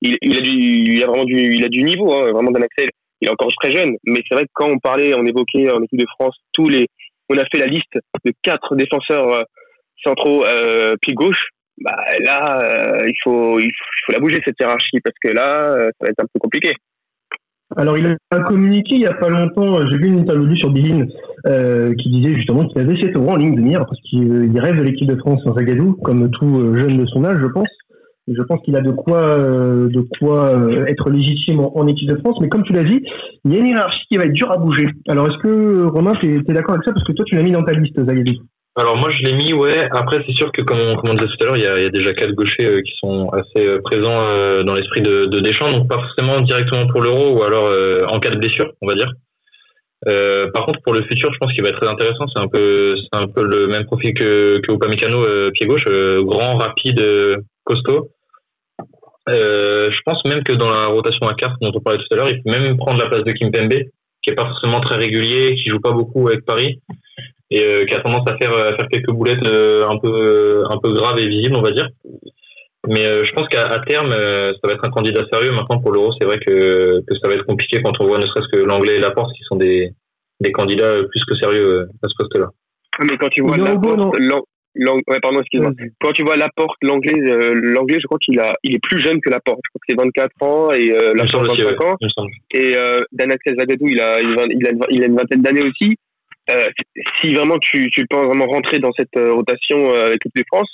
il, 0.00 0.36
a 0.36 0.40
du, 0.40 1.00
vraiment 1.00 1.24
du, 1.24 1.54
il 1.54 1.64
a 1.64 1.68
du 1.68 1.82
niveau, 1.82 2.12
hein, 2.12 2.32
vraiment 2.32 2.50
d'un 2.50 2.62
accès. 2.62 2.88
Il 3.20 3.28
est 3.28 3.30
encore 3.30 3.50
très 3.60 3.72
jeune, 3.72 3.96
mais 4.04 4.20
c'est 4.28 4.34
vrai 4.34 4.44
que 4.44 4.50
quand 4.52 4.68
on 4.68 4.78
parlait, 4.78 5.14
on 5.14 5.24
évoquait 5.24 5.70
en 5.70 5.82
équipe 5.82 5.98
de 5.98 6.06
France 6.18 6.36
tous 6.52 6.68
les, 6.68 6.86
on 7.30 7.36
a 7.38 7.44
fait 7.50 7.58
la 7.58 7.66
liste 7.66 7.98
de 8.24 8.32
quatre 8.42 8.76
défenseurs 8.76 9.44
centraux 10.04 10.44
euh, 10.44 10.94
gauche. 11.10 11.48
Bah 11.78 11.96
là, 12.20 13.04
il 13.06 13.14
faut, 13.22 13.58
il 13.58 13.70
faut 14.06 14.12
la 14.12 14.18
bouger 14.18 14.40
cette 14.44 14.56
hiérarchie 14.58 14.98
parce 15.04 15.16
que 15.22 15.28
là, 15.28 15.76
ça 15.76 16.06
va 16.06 16.08
être 16.08 16.22
un 16.22 16.26
peu 16.32 16.38
compliqué. 16.40 16.72
Alors, 17.74 17.98
il 17.98 18.16
a 18.30 18.40
communiqué 18.40 18.94
il 18.94 19.00
n'y 19.00 19.06
a 19.06 19.14
pas 19.14 19.28
longtemps, 19.28 19.84
j'ai 19.88 19.98
vu 19.98 20.06
une 20.06 20.20
interview 20.20 20.54
sur 20.56 20.70
Billin 20.70 21.06
euh, 21.46 21.92
qui 21.94 22.10
disait 22.10 22.34
justement 22.34 22.66
qu'il 22.68 22.80
avait 22.80 23.00
7 23.00 23.16
euros 23.16 23.30
en 23.30 23.36
ligne 23.36 23.56
de 23.56 23.60
mire 23.60 23.84
parce 23.86 24.00
qu'il 24.02 24.58
rêve 24.60 24.76
de 24.76 24.82
l'équipe 24.82 25.08
de 25.08 25.16
France 25.16 25.40
en 25.46 25.54
Zagadou, 25.54 25.94
comme 26.04 26.30
tout 26.30 26.60
euh, 26.60 26.76
jeune 26.76 26.96
de 26.96 27.06
son 27.06 27.24
âge, 27.24 27.38
je 27.40 27.46
pense. 27.46 27.68
Je 28.28 28.42
pense 28.42 28.60
qu'il 28.62 28.74
a 28.76 28.80
de 28.80 28.90
quoi, 28.90 29.20
euh, 29.20 29.88
de 29.88 30.04
quoi 30.18 30.52
être 30.88 31.10
légitime 31.10 31.60
en, 31.60 31.86
équipe 31.86 32.08
de 32.08 32.16
France. 32.16 32.36
Mais 32.40 32.48
comme 32.48 32.64
tu 32.64 32.72
l'as 32.72 32.82
dit, 32.82 33.04
il 33.44 33.52
y 33.52 33.56
a 33.56 33.60
une 33.60 33.66
hiérarchie 33.66 34.06
qui 34.08 34.16
va 34.16 34.24
être 34.24 34.32
dure 34.32 34.50
à 34.50 34.58
bouger. 34.58 34.88
Alors, 35.08 35.28
est-ce 35.28 35.38
que, 35.38 35.84
Romain, 35.84 36.14
tu 36.20 36.34
es, 36.34 36.52
d'accord 36.52 36.74
avec 36.74 36.84
ça? 36.84 36.92
Parce 36.92 37.04
que 37.04 37.12
toi, 37.12 37.24
tu 37.24 37.36
l'as 37.36 37.42
mis 37.42 37.52
dans 37.52 37.62
ta 37.62 37.72
liste, 37.72 38.04
Zagadou. 38.04 38.32
Alors 38.78 38.98
moi 38.98 39.10
je 39.10 39.22
l'ai 39.22 39.32
mis, 39.32 39.54
ouais. 39.54 39.88
Après 39.92 40.22
c'est 40.26 40.34
sûr 40.34 40.52
que 40.52 40.60
comme 40.60 40.78
on, 40.78 40.96
comme 40.96 41.16
disait 41.16 41.30
tout 41.30 41.44
à 41.44 41.46
l'heure, 41.46 41.56
il 41.56 41.62
y 41.62 41.66
a, 41.66 41.88
déjà 41.88 42.12
quatre 42.12 42.32
gauchers 42.32 42.66
euh, 42.66 42.82
qui 42.82 42.92
sont 43.00 43.30
assez 43.30 43.66
euh, 43.66 43.80
présents 43.82 44.20
euh, 44.20 44.62
dans 44.64 44.74
l'esprit 44.74 45.00
de, 45.00 45.24
de, 45.24 45.40
Deschamps, 45.40 45.72
donc 45.72 45.88
pas 45.88 45.96
forcément 45.96 46.42
directement 46.42 46.86
pour 46.88 47.00
l'Euro 47.00 47.38
ou 47.38 47.42
alors 47.42 47.72
en 48.12 48.20
cas 48.20 48.28
de 48.28 48.36
blessure, 48.36 48.70
on 48.82 48.86
va 48.86 48.94
dire. 48.94 49.10
par 50.52 50.66
contre 50.66 50.80
pour 50.82 50.92
le 50.92 51.02
futur, 51.04 51.32
je 51.32 51.38
pense 51.38 51.54
qu'il 51.54 51.62
va 51.62 51.70
être 51.70 51.80
très 51.80 51.88
intéressant. 51.88 52.26
C'est 52.34 52.42
un 52.42 53.28
peu 53.28 53.42
le 53.42 53.66
même 53.66 53.86
profil 53.86 54.12
que 54.12 54.58
que 54.58 54.72
Upamecano 54.72 55.24
pied 55.52 55.66
gauche, 55.66 55.86
grand, 56.30 56.58
rapide, 56.58 57.02
costaud. 57.64 58.10
je 59.26 60.00
pense 60.04 60.22
même 60.26 60.42
que 60.42 60.52
dans 60.52 60.70
la 60.70 60.86
rotation 60.88 61.26
à 61.28 61.34
carte 61.34 61.56
dont 61.62 61.72
on 61.74 61.80
parlait 61.80 61.98
tout 61.98 62.12
à 62.12 62.16
l'heure, 62.16 62.28
il 62.28 62.42
peut 62.42 62.50
même 62.50 62.76
prendre 62.76 63.02
la 63.02 63.08
place 63.08 63.24
de 63.24 63.32
Kimpembe, 63.32 63.78
qui 64.22 64.30
est 64.30 64.34
pas 64.34 64.48
forcément 64.48 64.80
très 64.80 64.96
régulier, 64.96 65.54
qui 65.54 65.70
joue 65.70 65.80
pas 65.80 65.92
beaucoup 65.92 66.28
avec 66.28 66.44
Paris 66.44 66.78
et 67.50 67.62
euh, 67.62 67.84
qui 67.84 67.94
a 67.94 68.00
tendance 68.00 68.28
à 68.28 68.36
faire, 68.36 68.52
à 68.52 68.76
faire 68.76 68.88
quelques 68.90 69.10
boulettes 69.10 69.46
euh, 69.46 69.86
un 69.88 69.98
peu 69.98 70.64
un 70.68 70.78
peu 70.78 70.92
graves 70.92 71.18
et 71.18 71.28
visibles, 71.28 71.56
on 71.56 71.62
va 71.62 71.70
dire. 71.70 71.88
Mais 72.88 73.04
euh, 73.04 73.24
je 73.24 73.32
pense 73.32 73.48
qu'à 73.48 73.80
terme, 73.86 74.10
ça 74.10 74.60
va 74.64 74.72
être 74.72 74.84
un 74.84 74.90
candidat 74.90 75.24
sérieux. 75.32 75.52
Maintenant, 75.52 75.80
pour 75.80 75.92
l'euro, 75.92 76.12
c'est 76.20 76.26
vrai 76.26 76.38
que, 76.38 77.00
que 77.06 77.18
ça 77.20 77.28
va 77.28 77.34
être 77.34 77.46
compliqué 77.46 77.80
quand 77.82 77.92
on 78.00 78.06
voit 78.06 78.18
ne 78.18 78.26
serait-ce 78.26 78.48
que 78.56 78.64
l'anglais 78.64 78.96
et 78.96 79.00
la 79.00 79.10
Porte 79.10 79.32
qui 79.36 79.42
sont 79.44 79.56
des, 79.56 79.90
des 80.40 80.52
candidats 80.52 81.02
plus 81.10 81.24
que 81.24 81.36
sérieux 81.36 81.88
à 82.02 82.08
ce 82.08 82.14
poste-là. 82.18 82.50
Mais 83.00 83.16
quand 83.18 83.28
tu 83.28 83.42
vois 83.42 83.56
la 83.56 83.74
ouais, 85.08 85.20
pardon, 85.20 85.40
excuse-moi. 85.40 85.72
Quand 86.00 86.12
tu 86.12 86.22
vois 86.22 86.36
Laporte, 86.36 86.76
l'anglais, 86.82 87.14
l'anglais, 87.54 87.98
je 88.00 88.06
crois 88.06 88.18
qu'il 88.18 88.38
a, 88.38 88.54
il 88.62 88.74
est 88.74 88.78
plus 88.78 89.00
jeune 89.00 89.20
que 89.20 89.30
Laporte. 89.30 89.60
Je 89.64 89.70
crois 89.70 89.80
que 89.80 89.86
c'est 89.88 89.96
24 89.96 90.42
ans 90.42 90.72
et 90.72 90.92
euh, 90.92 91.14
Laporte 91.14 91.46
25 91.46 91.84
ans. 91.84 91.96
Et 92.52 92.76
euh, 92.76 93.00
Zagadou, 93.58 93.86
il 93.88 94.00
a, 94.00 94.20
il 94.20 94.38
a, 94.38 94.72
il 94.90 95.02
a 95.02 95.06
une 95.06 95.16
vingtaine 95.16 95.42
d'années 95.42 95.64
aussi. 95.64 95.96
Euh, 96.50 96.68
si 97.20 97.34
vraiment 97.34 97.58
tu, 97.58 97.90
tu 97.90 98.06
penses 98.06 98.26
vraiment 98.26 98.46
rentrer 98.46 98.78
dans 98.78 98.92
cette 98.96 99.16
euh, 99.16 99.32
rotation 99.32 99.90
euh, 99.90 100.06
avec 100.06 100.24
l'équipe 100.24 100.36
de 100.36 100.44
France, 100.52 100.68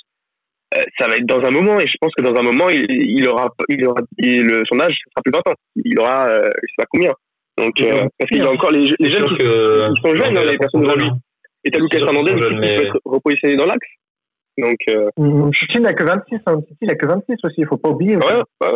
ça 0.99 1.07
va 1.07 1.17
être 1.17 1.25
dans 1.25 1.41
un 1.41 1.51
moment. 1.51 1.79
Et 1.79 1.87
je 1.87 1.95
pense 1.99 2.11
que 2.15 2.23
dans 2.23 2.35
un 2.35 2.43
moment 2.43 2.69
il, 2.69 2.85
il 2.89 3.27
aura 3.27 3.49
il 3.69 3.85
aura 3.85 4.01
le, 4.17 4.63
son 4.67 4.79
âge 4.79 4.95
sera 5.09 5.21
plus 5.23 5.31
20 5.31 5.51
ans 5.51 5.55
il 5.75 5.99
aura 5.99 6.27
je 6.33 6.67
sais 6.67 6.75
pas 6.77 6.85
combien. 6.89 7.11
Donc 7.59 7.75
parce 8.17 8.29
qu'il 8.29 8.39
y 8.39 8.41
a 8.41 8.49
encore 8.49 8.71
les, 8.71 8.85
les 8.99 9.11
jeunes 9.11 9.27
qui, 9.37 9.45
sont 10.01 10.15
jeunes 10.15 10.35
hein, 10.35 10.43
les 10.43 10.57
personnes 10.57 10.81
devant 10.81 10.95
lui 10.95 11.09
et 11.63 11.69
t'as 11.69 11.79
Lucas 11.79 11.99
Hernandez 11.99 12.33
qui, 12.33 12.39
peut 12.39 12.63
être 12.63 12.99
repositionné 13.05 13.55
dans 13.55 13.67
l'axe. 13.67 13.87
Donc 14.57 14.77
euh... 14.87 15.51
Chutine 15.51 15.83
n'a 15.83 15.93
que 15.93 16.03
26 16.03 16.37
hein. 16.47 16.59
il 16.81 16.89
a 16.89 16.95
que 16.95 17.05
26 17.05 17.35
aussi 17.43 17.55
il 17.59 17.67
faut 17.67 17.77
pas 17.77 17.89
oublier 17.89 18.15
ouais 18.15 18.25
ouais 18.25 18.69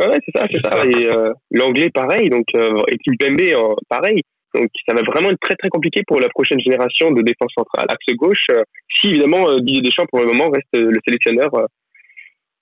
ouais, 0.00 0.06
ouais, 0.06 0.18
c'est 0.24 0.38
ça 0.38 0.46
c'est 0.50 0.60
ça. 0.64 0.86
et 0.86 1.06
l'anglais 1.50 1.90
pareil. 1.90 2.30
Donc 2.30 2.46
et 2.54 2.96
Kimpembe 3.04 3.76
pareil 3.90 4.22
donc 4.54 4.68
ça 4.86 4.94
va 4.94 5.02
vraiment 5.02 5.30
être 5.30 5.40
très 5.40 5.56
très 5.56 5.68
compliqué 5.68 6.02
pour 6.06 6.20
la 6.20 6.28
prochaine 6.28 6.60
génération 6.60 7.10
de 7.10 7.22
défense 7.22 7.52
centrale. 7.56 7.86
Axe 7.88 8.14
gauche, 8.16 8.46
euh, 8.50 8.62
si 9.00 9.08
évidemment 9.08 9.48
euh, 9.48 9.60
Didier 9.60 9.82
Deschamps 9.82 10.06
pour 10.10 10.20
le 10.20 10.26
moment 10.26 10.50
reste 10.50 10.74
euh, 10.74 10.90
le 10.90 10.98
sélectionneur 11.04 11.50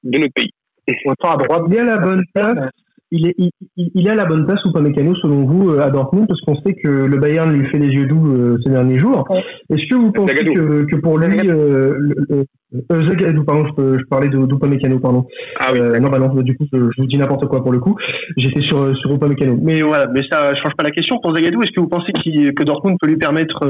de 0.02 0.18
notre 0.18 0.32
pays. 0.32 0.52
à 0.88 1.36
droite. 1.36 1.68
bien 1.68 1.84
la 1.84 1.98
bonne 1.98 2.24
place 2.34 2.70
il 3.10 3.28
est, 3.28 3.34
il, 3.38 3.50
il 3.76 4.06
est 4.06 4.10
à 4.10 4.14
la 4.14 4.24
bonne 4.24 4.46
place 4.46 4.64
ou 4.64 4.72
pas 4.72 4.80
mécano 4.80 5.14
selon 5.16 5.44
vous 5.44 5.70
euh, 5.70 5.80
à 5.80 5.90
Dortmund 5.90 6.28
parce 6.28 6.40
qu'on 6.42 6.54
sait 6.62 6.74
que 6.74 6.88
le 6.88 7.18
Bayern 7.18 7.52
lui 7.52 7.66
fait 7.68 7.78
les 7.78 7.88
yeux 7.88 8.06
doux 8.06 8.32
euh, 8.32 8.58
ces 8.64 8.70
derniers 8.70 8.98
jours. 8.98 9.26
Est-ce 9.68 9.88
que 9.90 9.96
vous 9.96 10.12
pensez 10.12 10.34
que, 10.34 10.84
que, 10.84 10.96
pour 10.96 11.18
lui, 11.18 11.48
euh, 11.48 11.98
euh, 12.32 13.08
Zagadou, 13.08 13.44
pardon, 13.44 13.66
je, 13.76 13.98
je 13.98 14.04
parlais 14.04 14.28
d'Upamecano, 14.28 15.00
pardon. 15.00 15.26
Ah 15.58 15.70
oui. 15.72 15.80
Euh, 15.80 15.98
non, 15.98 16.08
bah 16.08 16.18
non, 16.18 16.32
du 16.34 16.56
coup, 16.56 16.66
je, 16.72 16.78
vous 16.78 17.06
dis 17.06 17.18
n'importe 17.18 17.46
quoi 17.48 17.62
pour 17.62 17.72
le 17.72 17.80
coup. 17.80 17.96
J'étais 18.36 18.62
sur 18.62 18.96
sur 18.96 19.12
Upamecano. 19.12 19.58
Mais 19.60 19.82
voilà, 19.82 20.06
mais 20.06 20.22
ça 20.30 20.54
change 20.54 20.74
pas 20.76 20.84
la 20.84 20.92
question. 20.92 21.18
Pour 21.20 21.34
Zagadou, 21.34 21.62
est-ce 21.62 21.72
que 21.72 21.80
vous 21.80 21.88
pensez 21.88 22.12
qu 22.12 22.52
que 22.54 22.62
Dortmund 22.62 22.96
peut 23.00 23.08
lui 23.08 23.16
permettre 23.16 23.66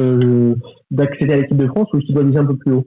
d'accéder 0.91 1.34
à 1.34 1.36
l'équipe 1.38 1.57
de 1.57 1.66
France 1.66 1.88
ou 1.95 1.99
qu'il 1.99 2.14
doit 2.14 2.24
viser 2.24 2.38
un 2.38 2.47
peu 2.47 2.57
plus 2.57 2.72
haut? 2.72 2.86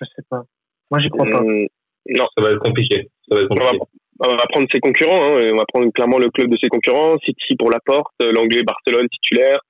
Je 0.00 0.06
sais 0.14 0.22
pas. 0.28 0.42
Moi, 0.90 1.00
j'y 1.00 1.08
crois 1.08 1.26
pas. 1.30 1.42
non, 1.42 2.24
ça 2.36 2.44
va 2.44 2.50
être 2.50 2.60
compliqué. 2.60 3.08
Ça 3.30 3.36
va 3.36 3.42
être 3.42 3.48
compliqué 3.48 3.78
on 4.20 4.36
va 4.36 4.46
prendre 4.48 4.66
ses 4.72 4.80
concurrents, 4.80 5.22
hein, 5.22 5.50
on 5.52 5.56
va 5.56 5.64
prendre 5.72 5.90
clairement 5.92 6.18
le 6.18 6.30
club 6.30 6.50
de 6.50 6.56
ses 6.60 6.68
concurrents, 6.68 7.16
City 7.24 7.56
pour 7.58 7.70
la 7.70 7.78
porte, 7.84 8.14
euh, 8.22 8.32
l'anglais 8.32 8.62
Barcelone 8.62 9.06
titulaire, 9.08 9.60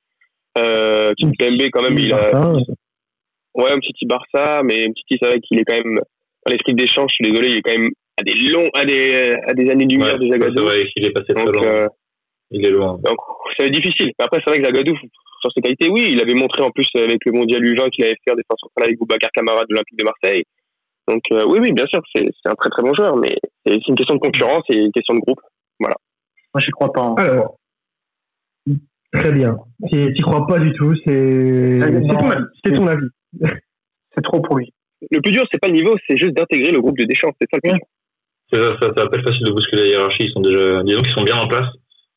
euh, 0.56 1.12
Kimpembe 1.18 1.68
quand 1.72 1.82
même 1.82 1.98
il 1.98 2.12
a, 2.12 2.52
ouais 3.54 3.70
un 3.70 3.78
petit 3.78 4.06
Barça, 4.06 4.62
mais 4.64 4.84
un 4.86 4.92
petit 4.92 5.18
c'est 5.20 5.28
vrai 5.28 5.40
qu'il 5.40 5.58
est 5.58 5.64
quand 5.64 5.74
même 5.74 6.00
dans 6.46 6.52
l'esprit 6.52 6.74
des 6.74 6.86
champs, 6.86 7.06
je 7.08 7.14
suis 7.14 7.30
désolé, 7.30 7.48
il 7.50 7.56
est 7.58 7.62
quand 7.62 7.76
même 7.76 7.90
à 8.18 8.22
des 8.22 8.34
longs, 8.34 8.70
à 8.74 8.84
des, 8.84 9.36
à 9.46 9.54
des 9.54 9.70
années 9.70 9.84
lumière 9.84 10.18
de 10.18 10.28
Zagadou. 10.28 10.56
C'est 10.56 10.64
vrai 10.64 10.84
qu'il 10.86 11.06
est 11.06 11.10
passé 11.10 11.34
donc, 11.34 11.54
loin. 11.54 11.64
Euh, 11.64 11.88
il 12.50 12.64
est 12.64 12.70
loin. 12.70 12.98
Donc 13.04 13.18
ça 13.56 13.64
va 13.64 13.66
être 13.66 13.74
difficile. 13.74 14.12
Après 14.18 14.40
c'est 14.42 14.50
vrai 14.50 14.60
que 14.60 14.64
Zagadou 14.64 14.96
sur 15.40 15.52
ses 15.52 15.60
qualités, 15.60 15.88
oui, 15.88 16.08
il 16.10 16.20
avait 16.20 16.34
montré 16.34 16.62
en 16.62 16.70
plus 16.70 16.88
avec 16.96 17.18
le 17.24 17.32
mondial 17.32 17.62
U20 17.62 17.90
qu'il 17.90 18.04
avait 18.04 18.16
fait 18.24 18.34
des 18.34 18.42
défense 18.42 18.60
centrale 18.60 18.84
avec 18.86 18.98
Boubacar 18.98 19.30
Camara 19.32 19.62
de 19.62 19.66
l'Olympique 19.70 19.98
de 19.98 20.04
Marseille. 20.04 20.44
Donc 21.08 21.22
euh, 21.32 21.44
oui, 21.46 21.58
oui, 21.60 21.72
bien 21.72 21.86
sûr, 21.86 22.00
c'est 22.14 22.28
un 22.44 22.54
très 22.54 22.68
très 22.68 22.82
bon 22.82 22.92
joueur, 22.94 23.16
mais 23.16 23.36
c'est 23.64 23.74
une 23.88 23.94
question 23.94 24.14
de 24.14 24.20
concurrence 24.20 24.62
et 24.68 24.76
une 24.76 24.92
question 24.92 25.14
de 25.14 25.20
groupe. 25.20 25.40
Voilà. 25.80 25.96
Moi, 26.54 26.62
je 26.64 26.70
crois 26.70 26.92
pas. 26.92 27.02
Hein. 27.02 27.14
Alors, 27.16 27.56
très 29.12 29.32
bien. 29.32 29.56
Tu 29.90 30.22
crois 30.22 30.46
pas 30.46 30.58
du 30.58 30.72
tout, 30.74 30.94
c'est 31.04 31.80
ton, 32.08 32.76
ton 32.76 32.86
avis. 32.86 33.06
c'est 34.14 34.22
trop 34.22 34.40
pour 34.40 34.58
lui. 34.58 34.72
Le 35.10 35.20
plus 35.20 35.32
dur, 35.32 35.44
c'est 35.50 35.60
pas 35.60 35.68
le 35.68 35.74
niveau, 35.74 35.94
c'est 36.08 36.16
juste 36.16 36.32
d'intégrer 36.32 36.72
le 36.72 36.80
groupe 36.80 36.98
de 36.98 37.04
Deschamps. 37.04 37.32
C'est 37.40 37.48
ça 37.50 37.58
le 37.62 37.70
plus 37.70 37.80
Ça, 38.52 38.76
ça, 38.80 38.86
ça 38.94 39.04
va 39.04 39.08
pas 39.08 39.18
être 39.18 39.28
facile 39.28 39.46
de 39.46 39.52
bousculer 39.52 39.82
la 39.82 39.88
hiérarchie. 39.88 40.24
Ils 40.24 40.32
sont 40.32 40.40
déjà, 40.40 40.82
disons 40.82 41.02
qu'ils 41.02 41.12
sont 41.12 41.24
bien 41.24 41.36
en 41.36 41.48
place. 41.48 41.68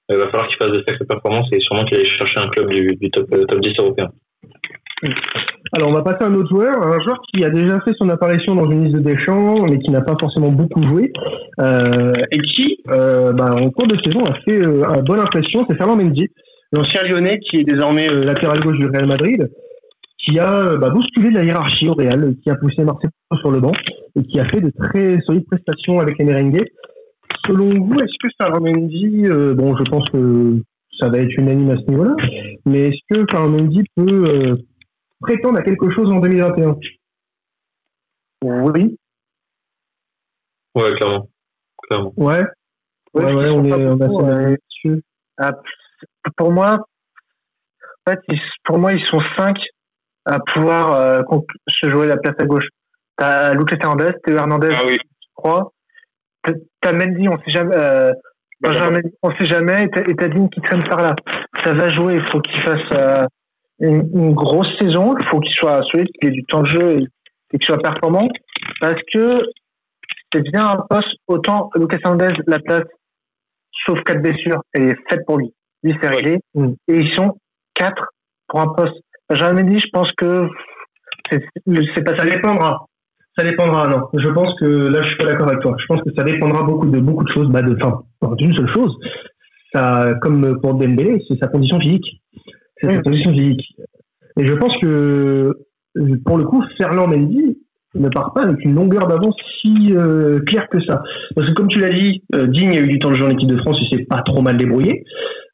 Il 0.10 0.18
va 0.18 0.26
falloir 0.26 0.48
qu'ils 0.48 0.58
fassent 0.58 0.78
des 0.78 0.84
sacrées 0.86 1.06
performances 1.06 1.48
et 1.54 1.62
sûrement 1.62 1.86
qu'ils 1.86 1.98
aillent 2.00 2.06
chercher 2.06 2.39
un 2.39 2.48
club 2.50 2.70
du, 2.70 2.98
du 2.98 3.10
top, 3.10 3.32
euh, 3.32 3.46
top 3.46 3.62
10 3.62 3.74
européen. 3.80 4.12
Alors, 5.74 5.89
on 5.89 5.93
va 5.93 6.02
passer 6.04 6.24
à 6.24 6.28
un 6.28 6.36
autre 6.36 6.49
joueur, 6.49 6.86
un 6.86 6.99
joueur 6.99 7.22
qui 7.34 7.43
a 7.43 7.49
déjà 7.49 7.80
fait 7.82 7.93
son 7.97 8.10
apparition 8.10 8.56
dans 8.56 8.70
une 8.70 8.84
liste 8.84 8.97
de 8.97 9.02
Deschamps, 9.02 9.66
mais 9.66 9.80
qui 9.80 9.89
n'a 9.89 10.02
pas 10.02 10.16
forcément 10.20 10.52
beaucoup 10.52 10.84
joué, 10.84 11.12
euh, 11.62 12.14
et 12.32 12.39
qui, 12.39 12.78
euh, 12.89 13.32
bah, 13.32 13.56
en 13.60 13.70
cours 13.70 13.88
de 13.88 13.97
saison, 14.04 14.24
a 14.26 14.34
fait 14.45 14.62
euh, 14.62 14.84
une 14.84 15.02
bonne 15.02 15.22
impression. 15.22 15.66
C'est 15.70 15.78
Fernand 15.78 15.95
Mendy, 15.95 16.28
l'ancien 16.74 17.04
lyonnais 17.04 17.39
qui 17.39 17.58
est 17.58 17.64
désormais 17.64 18.10
latéral 18.10 18.60
gauche 18.60 18.78
du 18.78 18.88
Real 18.88 19.08
Madrid, 19.08 19.49
qui 20.18 20.38
a 20.39 20.76
bah, 20.76 20.89
bousculé 20.89 21.32
la 21.32 21.43
hiérarchie 21.43 21.88
au 21.88 21.93
Real, 21.93 22.36
qui 22.43 22.49
a 22.49 22.56
poussé 22.56 22.84
Marseille 22.84 23.10
sur 23.39 23.52
le 23.52 23.60
banc, 23.60 23.72
et 24.20 24.24
qui 24.24 24.39
a 24.39 24.45
fait 24.45 24.62
de 24.62 24.72
très 24.72 25.20
solides 25.26 25.45
prestations 25.47 25.99
avec 25.99 26.18
les 26.20 26.26
merengues. 26.26 26.66
Selon 27.47 27.70
vous, 27.70 27.95
est-ce 27.95 28.18
que 28.22 28.30
Fernand 28.39 28.62
Mendy, 28.62 29.24
bon, 29.56 29.76
je 29.78 29.84
pense 29.89 30.08
que 30.10 30.58
ça 30.99 31.08
va 31.08 31.20
être 31.20 31.34
unanime 31.38 31.72
à 31.72 31.78
ce 31.78 31.89
niveau-là, 31.89 32.16
mais 32.66 32.89
est-ce 32.89 32.99
que 33.10 33.26
Fernand 33.32 33.49
Mendy 33.49 33.84
peut 33.95 34.58
prétendre 35.22 35.59
à 35.59 35.61
quelque 35.63 35.89
chose 35.91 36.09
en 36.09 36.19
2021 36.19 36.76
Oui. 38.43 38.97
Ouais, 40.76 40.93
clairement. 40.95 41.30
clairement. 41.84 42.13
Ouais. 42.17 42.43
Ouais, 43.13 43.34
ouais, 43.34 43.49
on 43.49 43.65
est, 43.65 43.74
on 43.74 43.97
dessus. 43.97 45.03
Ah, 45.38 45.51
pour 46.38 46.51
moi, 46.51 46.80
en 48.05 48.11
fait, 48.11 48.19
pour 48.63 48.78
moi, 48.80 48.93
ils 48.93 49.05
sont 49.05 49.19
cinq 49.38 49.57
à 50.26 50.39
pouvoir 50.39 50.93
euh, 50.93 51.22
se 51.67 51.89
jouer 51.89 52.07
la 52.07 52.17
place 52.17 52.36
à 52.39 52.45
gauche. 52.45 52.67
T'as 53.17 53.53
Lucas 53.53 53.78
Hernandez, 53.82 54.11
Théo 54.24 54.38
Hernandez, 54.38 54.74
ah, 54.74 54.84
oui. 54.88 54.97
je 55.01 55.28
crois. 55.36 55.74
T'as 56.82 56.93
Mendy, 56.93 57.28
on 57.28 57.38
sait 57.39 57.51
jamais. 57.51 57.76
Euh, 57.76 58.13
on 58.63 59.30
ne 59.30 59.36
sait 59.39 59.45
jamais, 59.45 59.86
Etadine 59.86 60.49
qui 60.49 60.61
traîne 60.61 60.84
par 60.84 61.01
là. 61.01 61.15
Ça 61.63 61.74
va 61.74 61.89
jouer, 61.89 62.15
il 62.15 62.32
faut 62.32 62.39
qu'il 62.41 62.61
fasse 62.61 63.28
euh, 63.84 64.04
une, 64.14 64.34
grosse 64.34 64.70
saison, 64.80 65.16
il 65.20 65.26
faut 65.28 65.40
qu'il 65.40 65.54
soit 65.54 65.82
solide, 65.92 66.08
qu'il 66.20 66.30
ait 66.30 66.32
du 66.32 66.44
temps 66.46 66.62
de 66.62 66.68
jeu 66.68 67.00
et, 67.00 67.58
qu'il 67.58 67.64
soit 67.64 67.82
performant. 67.82 68.28
Parce 68.80 69.02
que 69.14 69.40
c'est 70.32 70.42
bien 70.42 70.66
un 70.66 70.86
poste, 70.90 71.16
autant 71.28 71.70
Lucas 71.76 71.98
Hernandez, 72.04 72.34
la 72.48 72.60
place, 72.60 72.86
sauf 73.86 74.02
quatre 74.04 74.22
blessures, 74.22 74.62
elle 74.74 74.90
est 74.90 74.98
faite 75.10 75.26
pour 75.26 75.38
lui. 75.38 75.54
Lui, 75.84 75.96
c'est 76.02 76.10
réglé. 76.10 76.40
Et 76.88 76.96
ils 76.96 77.14
sont 77.16 77.38
quatre 77.74 78.10
pour 78.48 78.62
un 78.62 78.68
poste. 78.68 78.96
Benjamin 79.30 79.64
Mendy, 79.64 79.80
je 79.80 79.88
pense 79.92 80.12
que 80.14 80.48
c'est 81.30 82.04
pas 82.04 82.18
ça 82.18 82.26
dépendra. 82.26 82.86
Ça 83.38 83.46
dépendra, 83.46 83.88
non. 83.88 84.10
Je 84.14 84.28
pense 84.30 84.54
que 84.60 84.66
là, 84.66 85.02
je 85.02 85.08
suis 85.08 85.18
pas 85.18 85.26
d'accord 85.26 85.48
avec 85.48 85.62
toi. 85.62 85.76
Je 85.80 85.86
pense 85.86 86.02
que 86.02 86.14
ça 86.16 86.24
dépendra 86.24 86.64
beaucoup 86.64 86.86
de 86.86 87.00
beaucoup 87.00 87.24
de 87.24 87.32
choses, 87.32 87.48
bah 87.50 87.62
de, 87.62 87.78
enfin, 87.82 88.36
d'une 88.36 88.52
seule 88.52 88.72
chose. 88.74 88.94
Ça, 89.74 90.14
comme 90.22 90.60
pour 90.60 90.74
Dembélé, 90.74 91.24
c'est 91.28 91.40
sa 91.40 91.48
condition 91.48 91.80
physique. 91.80 92.20
C'est 92.82 92.94
sa 92.94 93.02
condition 93.02 93.32
physique. 93.32 93.76
Et 94.40 94.46
je 94.46 94.54
pense 94.54 94.76
que 94.78 95.58
pour 96.26 96.38
le 96.38 96.46
coup, 96.46 96.64
Ferland 96.78 97.08
Mendy 97.08 97.58
ne 97.96 98.10
part 98.10 98.34
pas 98.34 98.44
avec 98.44 98.64
une 98.64 98.74
longueur 98.74 99.08
d'avance 99.08 99.36
si 99.62 99.94
euh, 99.94 100.40
claire 100.42 100.68
que 100.70 100.82
ça. 100.86 101.04
Parce 101.36 101.48
que 101.48 101.54
comme 101.54 101.68
tu 101.68 101.80
l'as 101.80 101.90
dit, 101.90 102.24
euh, 102.36 102.48
Digne 102.48 102.78
a 102.78 102.80
eu 102.80 102.88
du 102.88 103.00
temps 103.00 103.10
de 103.10 103.16
jouer 103.16 103.28
en 103.28 103.32
équipe 103.32 103.50
de 103.50 103.58
France, 103.58 103.78
il 103.82 103.98
s'est 103.98 104.06
pas 104.06 104.22
trop 104.22 104.42
mal 104.42 104.58
débrouillé. 104.58 105.04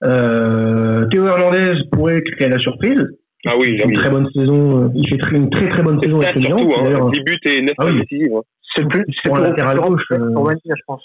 Euh, 0.04 1.06
Théo 1.08 1.26
Hernandez 1.26 1.74
pourrait 1.92 2.22
créer 2.22 2.50
la 2.50 2.60
surprise. 2.60 3.02
Ah 3.46 3.54
oui, 3.58 3.70
il 3.72 3.82
fait 3.82 3.88
une 3.88 3.94
très 3.94 4.10
bonne 4.10 4.30
saison. 4.36 4.84
Euh, 4.84 4.90
il 4.94 5.08
fait 5.08 5.36
une 5.36 5.50
très 5.50 5.70
très 5.70 5.82
bonne 5.82 6.00
saison 6.02 6.20
avec 6.20 6.42
Surtout, 6.42 6.74
hein, 6.76 7.10
10 7.12 7.20
buts 7.22 7.40
et 7.46 7.62
9 7.62 7.72
ah, 7.78 7.86
oui. 7.86 8.02
Hein. 8.12 8.42
C'est 8.76 8.88
plus 8.88 9.04
c'est 9.08 9.30
pour 9.30 9.40
latéral 9.40 9.80
gauche. 9.80 10.04
Euh... 10.12 10.30
je 10.66 10.82
pense. 10.86 11.04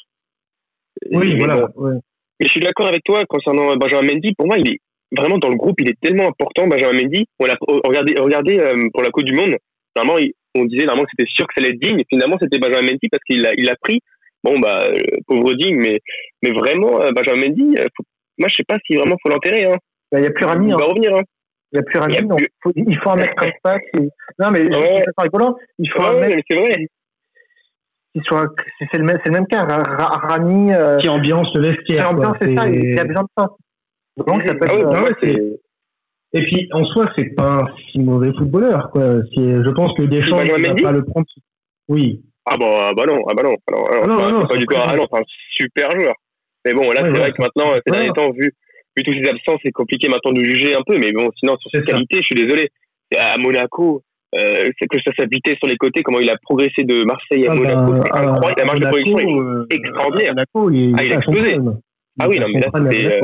Oui, 1.11 1.37
voilà. 1.39 1.69
Ouais. 1.77 1.95
Mais 2.41 2.47
je 2.47 2.51
suis 2.51 2.61
d'accord 2.61 2.87
avec 2.87 3.03
toi 3.05 3.25
concernant 3.27 3.77
Benjamin 3.77 4.15
Mendy. 4.15 4.35
Pour 4.35 4.47
moi, 4.47 4.59
il 4.59 4.69
est 4.69 4.81
vraiment 5.17 5.39
dans 5.39 5.49
le 5.49 5.57
groupe, 5.57 5.81
il 5.81 5.89
est 5.89 6.01
tellement 6.01 6.29
important, 6.29 6.67
Benjamin 6.67 7.03
Mendy. 7.03 7.27
On 7.39 7.47
l'a 7.47 7.57
regardez, 7.61 8.15
regardez 8.19 8.59
euh, 8.59 8.89
pour 8.93 9.03
la 9.03 9.11
Coupe 9.11 9.25
du 9.25 9.35
Monde. 9.35 9.57
Normalement, 9.97 10.21
on 10.55 10.65
disait 10.65 10.85
normalement 10.85 11.05
que 11.05 11.11
c'était 11.17 11.31
sûr 11.31 11.47
que 11.47 11.55
ça 11.55 11.61
allait 11.61 11.75
être 11.75 11.81
digne. 11.81 12.03
Finalement, 12.09 12.37
c'était 12.41 12.59
Benjamin 12.59 12.83
Mendy 12.83 13.09
parce 13.11 13.23
qu'il 13.25 13.47
a, 13.47 13.53
il 13.57 13.69
a 13.69 13.77
pris. 13.77 14.01
Bon, 14.45 14.59
bah, 14.59 14.87
euh, 14.89 15.01
pauvre 15.27 15.55
digne, 15.55 15.77
mais, 15.77 16.01
mais 16.43 16.51
vraiment, 16.51 17.01
euh, 17.01 17.11
Benjamin 17.13 17.49
Mendy, 17.49 17.77
moi, 18.39 18.49
je 18.49 18.57
sais 18.57 18.65
pas 18.67 18.79
si 18.87 18.97
vraiment 18.97 19.17
faut 19.23 19.29
l'enterrer. 19.29 19.65
Hein. 19.65 19.77
Bah, 20.11 20.19
il 20.19 20.23
n'y 20.23 20.29
a 20.29 20.31
plus 20.31 20.45
Rami. 20.45 20.69
Il 20.69 20.75
va 20.75 20.83
hein. 20.83 20.87
revenir. 20.89 21.15
Hein. 21.15 21.23
Il 21.73 21.77
n'y 21.77 21.81
a 21.81 21.83
plus 21.83 21.99
Rami. 21.99 22.15
Il, 22.19 22.29
plus... 22.29 22.49
Faut, 22.63 22.73
il 22.75 22.99
faut 22.99 23.11
un 23.11 23.17
mec 23.17 23.35
comme 23.37 23.51
ça. 23.65 23.79
Qui... 23.79 24.03
Non, 24.39 24.51
mais 24.51 24.65
ouais. 24.65 25.05
c'est 25.07 25.23
rigolant. 25.23 25.57
Il 25.79 25.91
faut 25.91 26.03
un 26.03 26.21
mec. 26.21 26.45
C'est 26.51 26.57
vrai. 26.57 26.87
soit, 28.25 28.49
c'est 28.79 28.99
le 28.99 29.05
même, 29.05 29.19
c'est 29.25 29.31
le 29.31 29.39
même 29.39 29.47
cas. 29.47 29.65
Rami. 29.65 30.73
Euh... 30.73 30.99
Qui 30.99 31.09
ambiance 31.09 31.49
le 31.55 31.69
vestiaire. 31.69 32.09
Qui 32.09 32.15
ambiance, 32.15 32.37
c'est 32.41 32.55
ça. 32.55 32.69
Il 32.69 32.95
y 32.95 32.99
a 32.99 33.05
besoin 33.05 33.23
de 33.23 33.29
ça. 33.37 33.49
Donc, 34.17 34.43
ça 34.47 34.55
peut 34.55 34.67
ah 34.69 34.75
être. 34.75 35.03
Ouais, 35.03 35.15
c'est. 35.23 35.61
Et 36.35 36.43
puis 36.43 36.69
en 36.73 36.85
soi, 36.87 37.11
c'est 37.17 37.35
pas 37.35 37.59
un 37.59 37.67
si 37.91 37.99
mauvais 37.99 38.33
footballeur. 38.33 38.91
Quoi. 38.91 39.21
Je 39.37 39.71
pense 39.71 39.95
que 39.95 40.03
Deschamps 40.03 40.43
ne 40.43 40.51
va 40.51 40.75
pas 40.83 40.93
le 40.93 41.05
prendre. 41.05 41.27
Oui. 41.89 42.23
Ah 42.47 42.57
bah, 42.57 42.93
bah 42.97 43.05
non, 43.07 43.23
ah 43.29 43.35
bah 43.37 43.43
non, 43.45 43.55
ah 43.69 43.73
non, 43.73 43.85
ah 43.87 44.07
non, 44.07 44.17
non, 44.17 44.41
non 44.41 44.47
pas 44.47 44.57
du 44.57 44.67
tout. 44.67 44.75
Ah 44.77 44.97
non, 44.97 45.07
c'est 45.13 45.19
un 45.19 45.25
super 45.51 45.91
joueur. 45.93 46.15
Mais 46.65 46.75
bon, 46.75 46.91
là, 46.91 47.03
c'est 47.05 47.11
vrai 47.11 47.31
que 47.31 47.43
maintenant, 47.43 47.67
ces 47.87 47.93
derniers 47.93 48.13
temps, 48.13 48.31
vu, 48.33 48.53
vu 48.97 49.03
toutes 49.03 49.15
ses 49.15 49.29
absences, 49.29 49.61
c'est 49.63 49.73
compliqué 49.73 50.09
maintenant 50.09 50.33
de 50.33 50.43
juger 50.43 50.75
un 50.75 50.83
peu. 50.85 50.97
Mais 50.99 51.13
bon, 51.13 51.29
sinon, 51.39 51.57
sur 51.59 51.71
ses 51.73 51.85
qualités, 51.85 52.19
je 52.19 52.27
suis 52.27 52.35
désolé. 52.35 52.71
À 53.17 53.37
Monaco, 53.37 54.03
euh, 54.35 54.71
c'est 54.81 54.89
que 54.89 54.99
ça 55.05 55.13
s'habitait 55.17 55.57
sur 55.57 55.69
les 55.69 55.77
côtés, 55.77 56.03
comment 56.03 56.19
il 56.19 56.31
a 56.31 56.37
progressé 56.43 56.85
de 56.85 57.05
Marseille 57.05 57.47
à 57.47 57.53
ah 57.53 57.55
Monaco. 57.55 57.93
Bah, 57.93 58.01
c'est 58.05 58.19
incroyable. 58.19 58.59
La 58.59 58.65
marge 58.65 58.81
de 58.81 58.87
progression 58.87 59.19
est 59.19 59.35
euh, 59.35 59.67
extraordinaire. 59.71 60.33
Monaco, 60.33 60.71
il, 60.71 60.95
ah, 60.99 61.05
il 61.05 61.13
a 61.13 61.17
explosé. 61.17 61.57
Ah 62.19 62.29
oui, 62.29 62.39
non, 62.41 62.47
mais 62.53 62.61
là, 62.61 62.71
c'est. 62.91 63.21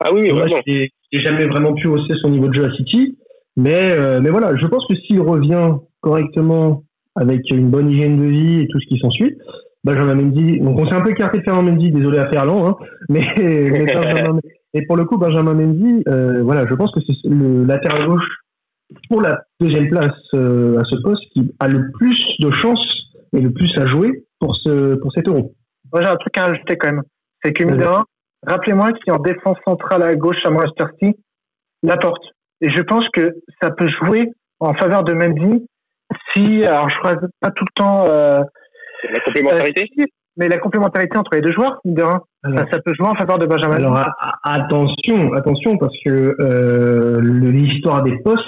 Ah 0.00 0.12
oui, 0.12 0.28
vraiment. 0.30 0.56
J'ai 0.66 1.20
jamais 1.20 1.46
vraiment 1.46 1.72
pu 1.74 1.86
hausser 1.86 2.14
son 2.20 2.30
niveau 2.30 2.48
de 2.48 2.54
jeu 2.54 2.64
à 2.64 2.74
City. 2.74 3.16
Mais, 3.56 3.92
euh, 3.92 4.20
mais 4.20 4.30
voilà, 4.30 4.54
je 4.56 4.66
pense 4.66 4.86
que 4.86 4.94
s'il 4.94 5.20
revient 5.20 5.76
correctement 6.00 6.84
avec 7.14 7.50
une 7.50 7.70
bonne 7.70 7.90
hygiène 7.90 8.20
de 8.20 8.26
vie 8.26 8.60
et 8.60 8.68
tout 8.68 8.78
ce 8.80 8.86
qui 8.86 8.98
s'ensuit, 8.98 9.38
Benjamin 9.82 10.14
Mendy, 10.14 10.60
donc 10.60 10.78
on 10.78 10.86
s'est 10.86 10.94
un 10.94 11.00
peu 11.00 11.10
écarté 11.10 11.38
de 11.38 11.42
Fernand 11.42 11.62
Mendy, 11.62 11.90
désolé 11.90 12.18
à 12.18 12.28
Ferland, 12.28 12.66
hein, 12.66 12.76
mais, 13.08 13.26
mais 13.38 13.86
et 14.74 14.82
pour 14.82 14.96
le 14.96 15.04
coup, 15.06 15.16
Benjamin 15.16 15.54
Mendy, 15.54 16.02
euh, 16.08 16.42
voilà, 16.42 16.66
je 16.68 16.74
pense 16.74 16.92
que 16.92 17.00
c'est 17.00 17.14
le 17.24 17.64
latéral 17.64 18.06
gauche 18.06 18.28
pour 19.08 19.22
la 19.22 19.40
deuxième 19.58 19.88
place 19.88 20.14
euh, 20.34 20.78
à 20.78 20.84
ce 20.84 20.96
poste 20.96 21.22
qui 21.32 21.54
a 21.60 21.68
le 21.68 21.90
plus 21.92 22.20
de 22.40 22.50
chances 22.50 22.86
et 23.34 23.40
le 23.40 23.52
plus 23.52 23.72
à 23.78 23.86
jouer 23.86 24.24
pour, 24.38 24.54
ce, 24.56 24.96
pour 24.96 25.12
cet 25.12 25.28
euro. 25.28 25.54
Moi, 25.92 26.02
j'ai 26.02 26.08
un 26.08 26.16
truc 26.16 26.36
à 26.36 26.44
ajouter 26.46 26.76
quand 26.76 26.88
même. 26.92 27.02
C'est 27.42 27.52
que, 27.52 27.64
rappelez-moi 28.46 28.92
qui 28.92 29.10
en 29.10 29.18
défense 29.18 29.58
centrale 29.66 30.02
à 30.02 30.14
gauche 30.14 30.38
à 30.44 30.50
Manchester 30.50 30.84
City, 31.00 31.18
porte. 32.00 32.22
Et 32.60 32.68
je 32.68 32.82
pense 32.82 33.08
que 33.10 33.34
ça 33.60 33.70
peut 33.70 33.88
jouer 34.02 34.30
en 34.60 34.74
faveur 34.74 35.04
de 35.04 35.12
Mendy 35.12 35.66
si, 36.34 36.64
alors 36.64 36.88
je 36.88 36.98
crois 36.98 37.16
pas 37.40 37.50
tout 37.50 37.64
le 37.64 37.74
temps. 37.74 38.04
Euh, 38.06 38.42
la 39.10 39.20
complémentarité 39.20 39.88
euh, 39.98 40.04
Mais 40.36 40.48
la 40.48 40.58
complémentarité 40.58 41.16
entre 41.18 41.34
les 41.34 41.40
deux 41.40 41.52
joueurs, 41.52 41.80
de 41.84 42.02
ça, 42.02 42.78
peut 42.84 42.94
jouer 42.94 43.08
en 43.08 43.14
faveur 43.14 43.38
de 43.38 43.46
Benjamin. 43.46 43.76
Alors 43.76 44.04
attention, 44.42 45.32
attention, 45.34 45.76
parce 45.78 45.94
que 46.04 46.34
euh, 46.40 47.20
l'histoire 47.20 48.02
des 48.02 48.16
postes, 48.18 48.42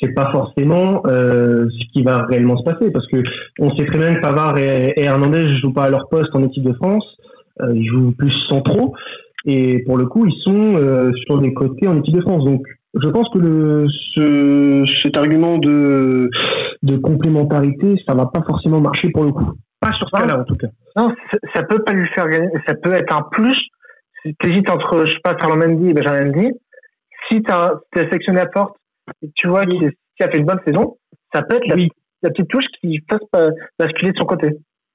c'est 0.00 0.12
pas 0.14 0.30
forcément 0.32 1.02
euh, 1.06 1.66
ce 1.68 1.92
qui 1.92 2.02
va 2.02 2.24
réellement 2.24 2.56
se 2.56 2.64
passer, 2.64 2.90
parce 2.90 3.06
que 3.08 3.22
on 3.58 3.74
sait 3.76 3.86
très 3.86 3.98
bien 3.98 4.14
que 4.14 4.20
Pavard 4.20 4.58
et, 4.58 4.94
et 4.96 5.04
Hernandez 5.04 5.44
ne 5.44 5.54
jouent 5.54 5.72
pas 5.72 5.84
à 5.84 5.90
leur 5.90 6.08
poste 6.08 6.34
en 6.34 6.44
équipe 6.44 6.64
de 6.64 6.74
France, 6.74 7.04
ils 7.74 7.86
jouent 7.86 8.12
plus 8.12 8.32
centraux. 8.48 8.94
Et 9.44 9.82
pour 9.84 9.96
le 9.96 10.06
coup, 10.06 10.26
ils 10.26 10.42
sont 10.42 10.76
euh, 10.76 11.10
sur 11.26 11.40
des 11.40 11.52
côtés 11.52 11.88
en 11.88 11.98
équipe 11.98 12.14
de 12.14 12.20
France. 12.20 12.44
Donc, 12.44 12.62
je 12.94 13.08
pense 13.08 13.28
que 13.30 13.38
le, 13.38 13.86
ce, 14.14 14.84
cet 15.02 15.16
argument 15.16 15.58
de, 15.58 16.30
de 16.82 16.96
complémentarité, 16.96 17.96
ça 18.06 18.14
va 18.14 18.26
pas 18.26 18.42
forcément 18.46 18.80
marcher 18.80 19.10
pour 19.10 19.24
le 19.24 19.32
coup. 19.32 19.52
Pas 19.80 19.92
sur 19.92 20.06
ce 20.08 20.20
cas-là, 20.20 20.40
en 20.40 20.44
tout 20.44 20.56
cas. 20.56 20.68
Non, 20.96 21.12
ça 21.54 21.62
peut 21.64 21.82
pas 21.82 21.92
lui 21.92 22.06
faire 22.14 22.28
gagner. 22.28 22.48
Ça 22.68 22.74
peut 22.74 22.92
être 22.92 23.16
un 23.16 23.22
plus. 23.30 23.58
Si 24.24 24.36
tu 24.38 24.50
hésites 24.50 24.70
entre, 24.70 25.04
je 25.06 25.12
sais 25.12 25.20
pas, 25.24 25.36
Ferland 25.40 25.56
Mendy 25.56 25.88
et 25.88 25.94
Benjamin 25.94 26.26
Mendy, 26.26 26.50
si 27.28 27.42
tu 27.42 27.50
as, 27.50 27.80
sélectionné 27.94 28.40
la 28.40 28.46
porte 28.46 28.76
et 29.22 29.30
tu 29.34 29.48
vois 29.48 29.64
qu'il 29.64 29.90
a 30.20 30.30
fait 30.30 30.38
une 30.38 30.44
bonne 30.44 30.60
saison, 30.64 30.96
ça 31.32 31.42
peut 31.42 31.56
être 31.56 31.66
la, 31.66 31.76
la 32.22 32.30
petite 32.30 32.48
touche 32.48 32.66
qui 32.80 33.00
fasse 33.10 33.50
basculer 33.78 34.12
de 34.12 34.18
son 34.18 34.26
côté. 34.26 34.50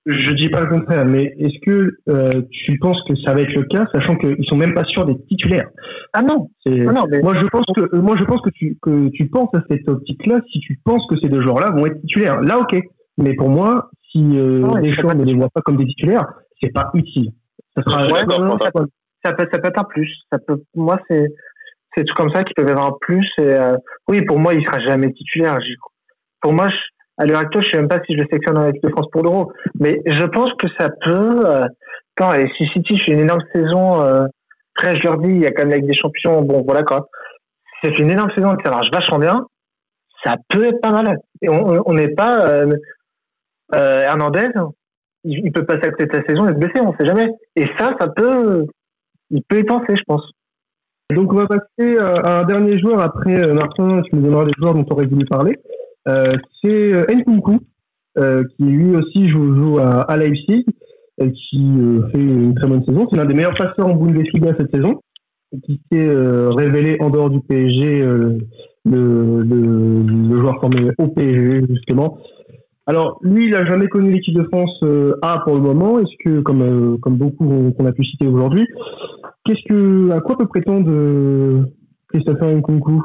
Je 0.10 0.32
dis 0.32 0.48
pas 0.48 0.62
le 0.62 0.68
contraire, 0.68 1.06
mais 1.06 1.36
est-ce 1.38 1.60
que 1.66 1.98
euh, 2.08 2.42
tu 2.50 2.80
penses 2.80 2.98
que 3.10 3.14
ça 3.26 3.34
va 3.34 3.42
être 3.42 3.54
le 3.54 3.64
cas, 3.64 3.86
sachant 3.94 4.16
qu'ils 4.16 4.46
sont 4.46 4.56
même 4.56 4.74
pas 4.74 4.86
sûrs 4.86 5.06
des 5.06 5.18
titulaires? 5.28 5.68
Ah 6.14 6.22
non. 6.22 6.50
Ah 6.66 6.70
non 6.70 7.04
Moi 7.22 7.36
je 7.36 7.46
pense 7.48 7.66
que 7.76 7.94
moi 7.98 8.16
je 8.18 8.24
pense 8.24 8.42
que 8.42 8.50
tu 8.52 8.78
que 8.82 9.10
tu 9.10 9.28
penses 9.28 9.50
à 9.54 9.60
cette 9.70 9.86
optique-là 9.90 10.40
si 10.50 10.62
tu 10.62 10.80
penses 10.86 11.06
que 11.10 11.20
ces 11.22 11.28
deux 11.28 11.42
joueurs-là 11.42 11.72
vont 11.72 11.86
être 11.88 12.00
titulaires. 12.00 12.40
Là 12.40 12.58
ok, 12.58 12.80
mais 13.18 13.36
pour 13.36 13.50
moi, 13.50 13.90
si 14.10 14.20
euh, 14.38 14.80
les 14.80 14.94
joueurs 14.94 15.14
ne 15.14 15.26
les 15.26 15.34
voient 15.34 15.50
pas 15.50 15.60
comme 15.62 15.76
des 15.76 15.88
titulaires, 15.88 16.26
c'est 16.62 16.72
pas 16.72 16.90
utile. 16.94 17.32
Ça 17.76 17.84
sera 17.84 18.08
ça, 18.08 18.72
peut, 18.74 18.88
ça, 19.26 19.34
peut, 19.34 19.44
être 19.44 19.82
un 19.82 19.84
plus. 19.84 20.10
Ça 20.32 20.40
peut, 20.40 20.64
moi 20.74 21.02
c'est 21.10 21.28
c'est 21.98 22.06
tout 22.06 22.16
comme 22.16 22.32
ça 22.32 22.46
qu'ils 22.46 22.56
peuvent 22.56 22.70
avoir 22.70 22.88
un 22.88 22.98
plus. 23.02 23.28
Et, 23.40 23.42
euh, 23.42 23.76
oui, 24.08 24.22
pour 24.22 24.40
moi 24.40 24.54
il 24.54 24.66
sera 24.66 24.80
jamais 24.80 25.12
titulaire. 25.12 25.58
Pour 26.40 26.54
moi, 26.54 26.70
je, 26.70 26.78
à 27.18 27.26
l'heure 27.26 27.40
actuelle, 27.40 27.64
je 27.64 27.70
sais 27.70 27.78
même 27.78 27.88
pas 27.88 28.00
si 28.06 28.14
je 28.14 28.20
le 28.20 28.28
sélectionne 28.28 28.58
en 28.58 28.68
équipe 28.68 28.84
de 28.84 28.90
France 28.90 29.08
pour 29.12 29.24
l'Euro, 29.24 29.52
mais 29.80 30.02
je 30.06 30.24
pense 30.26 30.52
que 30.60 30.68
ça 30.80 30.90
peut. 31.02 31.42
Euh, 31.46 31.66
quand 32.18 32.34
et 32.34 32.50
si 32.58 32.66
City 32.66 33.00
fait 33.00 33.14
une 33.14 33.20
énorme 33.20 33.44
saison, 33.54 34.02
euh, 34.02 34.26
après 34.76 34.98
je 34.98 35.04
leur 35.04 35.18
dis, 35.20 35.30
il 35.30 35.42
y 35.42 35.46
a 35.46 35.52
quand 35.52 35.64
même 35.64 35.74
avec 35.74 35.86
des 35.86 35.94
champions, 35.94 36.42
bon 36.42 36.64
voilà 36.64 36.84
quoi. 36.84 37.08
C'est 37.84 37.98
une 38.00 38.10
énorme 38.10 38.32
saison 38.36 38.56
ça 38.64 38.72
marche 38.72 38.92
vachement 38.92 39.20
bien, 39.20 39.46
ça 40.24 40.36
peut 40.50 40.66
être 40.66 40.82
pas 40.82 40.92
mal. 40.92 41.20
Et 41.42 41.50
on 41.50 41.94
n'est 41.94 42.14
pas 42.14 42.48
euh, 42.48 42.74
euh, 43.76 44.02
Hernandez, 44.02 44.50
il, 45.24 45.46
il, 45.46 45.52
peut 45.52 45.66
passer 45.66 45.86
à 45.86 45.92
côté 45.92 46.08
de 46.08 46.16
sa 46.16 46.24
saison 46.24 46.46
et 46.46 46.50
se 46.50 46.54
blesser, 46.56 46.82
on 46.82 46.96
sait 46.98 47.06
jamais. 47.06 47.30
Et 47.56 47.66
ça, 47.78 47.96
ça 48.00 48.08
peut, 48.08 48.66
il 49.30 49.44
peut 49.44 49.60
y 49.60 49.64
penser, 49.64 49.96
je 49.96 50.04
pense. 50.08 50.24
Donc 51.14 51.32
on 51.32 51.38
va 51.38 51.48
passer 51.48 51.98
à 51.98 52.40
un 52.40 52.44
dernier 52.44 52.80
joueur 52.80 53.00
après 53.00 53.54
Martin, 53.54 54.02
tu 54.02 54.16
me 54.16 54.24
donneras 54.24 54.46
les 54.46 54.52
joueurs 54.58 54.74
dont 54.74 54.84
tu 54.84 54.92
aurais 54.92 55.06
voulu 55.06 55.26
parler. 55.26 55.58
Euh, 56.08 56.34
c'est 56.62 56.94
euh, 56.94 57.06
Nkunku, 57.10 57.60
euh, 58.18 58.44
qui 58.56 58.64
lui 58.64 58.96
aussi 58.96 59.28
joue, 59.28 59.80
à, 59.80 60.02
à 60.02 60.18
Leipzig, 60.18 60.66
qui 61.20 61.60
fait 62.12 62.20
une 62.20 62.54
très 62.56 62.68
bonne 62.68 62.86
saison. 62.86 63.08
C'est 63.10 63.18
l'un 63.18 63.26
des 63.26 63.34
meilleurs 63.34 63.58
passeurs 63.58 63.88
en 63.88 63.96
Bundesliga 63.96 64.54
cette 64.58 64.72
saison, 64.72 65.02
qui 65.64 65.82
s'est 65.92 66.10
révélé 66.10 66.98
en 67.00 67.10
dehors 67.10 67.32
du 67.32 67.42
PSG 67.42 68.06
le, 68.86 70.40
joueur 70.40 70.60
formé 70.60 70.92
au 71.00 71.08
PSG 71.08 71.66
justement. 71.70 72.20
Alors 72.86 73.20
lui, 73.24 73.46
il 73.46 73.52
n'a 73.52 73.66
jamais 73.66 73.88
connu 73.88 74.12
l'équipe 74.12 74.36
de 74.36 74.44
France 74.44 74.80
A 75.24 75.40
pour 75.44 75.56
le 75.56 75.62
moment. 75.62 75.98
Est-ce 75.98 76.16
que, 76.24 76.42
comme 76.42 77.00
comme 77.00 77.18
beaucoup 77.18 77.74
qu'on 77.76 77.86
a 77.88 77.92
pu 77.92 78.06
citer 78.06 78.28
aujourd'hui, 78.28 78.68
qu'est-ce 79.44 79.68
que 79.68 80.12
à 80.12 80.22
quoi 80.22 80.38
peut 80.38 80.48
prétendre 80.48 81.66
Christopher 82.10 82.56
Nkunku? 82.56 83.04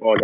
Oh 0.00 0.14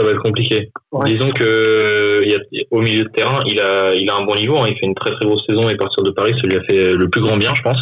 ça 0.00 0.06
va 0.06 0.12
être 0.12 0.22
compliqué. 0.22 0.70
Disons 1.04 1.30
que 1.30 2.22
il 2.24 2.30
y 2.30 2.34
a, 2.34 2.38
au 2.70 2.80
milieu 2.80 3.04
de 3.04 3.10
terrain, 3.10 3.40
il 3.46 3.60
a, 3.60 3.94
il 3.94 4.08
a 4.10 4.16
un 4.16 4.24
bon 4.24 4.34
niveau. 4.34 4.58
Hein. 4.58 4.68
Il 4.68 4.78
fait 4.78 4.86
une 4.86 4.94
très 4.94 5.10
très 5.12 5.26
grosse 5.26 5.44
saison 5.48 5.68
et 5.68 5.76
partir 5.76 6.02
de 6.02 6.10
Paris, 6.10 6.34
ça 6.40 6.46
lui 6.46 6.56
a 6.56 6.62
fait 6.62 6.94
le 6.94 7.08
plus 7.08 7.20
grand 7.20 7.36
bien, 7.36 7.54
je 7.54 7.62
pense. 7.62 7.80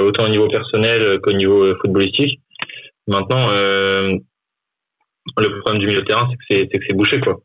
autant 0.00 0.24
au 0.24 0.28
niveau 0.28 0.48
personnel 0.48 1.18
qu'au 1.20 1.32
niveau 1.32 1.74
footballistique. 1.80 2.40
Maintenant, 3.08 3.48
le 5.38 5.60
problème 5.60 5.80
du 5.80 5.86
milieu 5.86 6.02
de 6.02 6.06
terrain, 6.06 6.28
c'est 6.50 6.66
que 6.66 6.84
c'est 6.88 6.96
bouché, 6.96 7.20
quoi. 7.20 7.40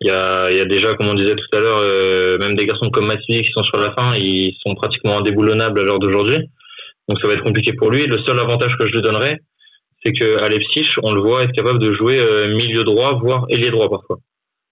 Il 0.00 0.08
y 0.08 0.10
a, 0.10 0.50
il 0.50 0.56
y 0.56 0.60
a 0.60 0.64
déjà, 0.64 0.94
comme 0.94 1.08
on 1.08 1.14
disait 1.14 1.34
tout 1.34 1.56
à 1.56 1.60
l'heure, 1.60 1.78
euh, 1.80 2.38
même 2.38 2.56
des 2.56 2.66
garçons 2.66 2.90
comme 2.90 3.06
Mathieu 3.06 3.40
qui 3.40 3.52
sont 3.54 3.62
sur 3.62 3.78
la 3.78 3.92
fin, 3.92 4.14
ils 4.16 4.56
sont 4.66 4.74
pratiquement 4.74 5.18
indéboulonnables 5.18 5.78
à 5.78 5.84
l'heure 5.84 6.00
d'aujourd'hui. 6.00 6.38
Donc 7.08 7.18
ça 7.20 7.28
va 7.28 7.34
être 7.34 7.44
compliqué 7.44 7.72
pour 7.74 7.90
lui. 7.90 8.04
Le 8.04 8.18
seul 8.26 8.38
avantage 8.40 8.76
que 8.78 8.88
je 8.88 8.94
lui 8.94 9.02
donnerais, 9.02 9.38
c'est 10.04 10.12
qu'à 10.12 10.48
Leipzig, 10.48 10.88
on 11.02 11.12
le 11.12 11.20
voit 11.20 11.44
être 11.44 11.52
capable 11.52 11.78
de 11.78 11.92
jouer 11.94 12.18
euh, 12.18 12.54
milieu 12.54 12.84
droit, 12.84 13.18
voire 13.20 13.46
ailier 13.48 13.70
droit 13.70 13.88
parfois. 13.88 14.18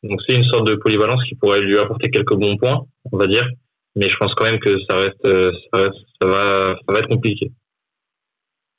Donc 0.03 0.21
c'est 0.27 0.35
une 0.35 0.45
sorte 0.45 0.67
de 0.67 0.75
polyvalence 0.75 1.23
qui 1.29 1.35
pourrait 1.35 1.61
lui 1.61 1.79
apporter 1.79 2.11
quelques 2.11 2.35
bons 2.35 2.57
points, 2.57 2.81
on 3.13 3.17
va 3.17 3.27
dire. 3.27 3.47
Mais 3.97 4.09
je 4.09 4.17
pense 4.17 4.35
quand 4.35 4.45
même 4.45 4.59
que 4.61 4.71
ça 4.89 4.97
reste, 4.97 5.27
euh, 5.27 5.51
ça, 5.73 5.81
reste, 5.81 5.99
ça 6.21 6.29
va, 6.29 6.75
ça 6.87 6.93
va 6.93 6.99
être 7.01 7.09
compliqué, 7.09 7.51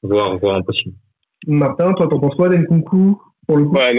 voire, 0.02 0.38
voire 0.38 0.56
impossible. 0.58 0.96
Martin, 1.48 1.94
toi, 1.94 2.08
t'en 2.08 2.20
penses 2.20 2.36
quoi 2.36 2.50
d'Enkunku 2.50 3.18
pour 3.48 3.58
le 3.58 3.66
coup? 3.66 3.76
Ouais, 3.76 3.94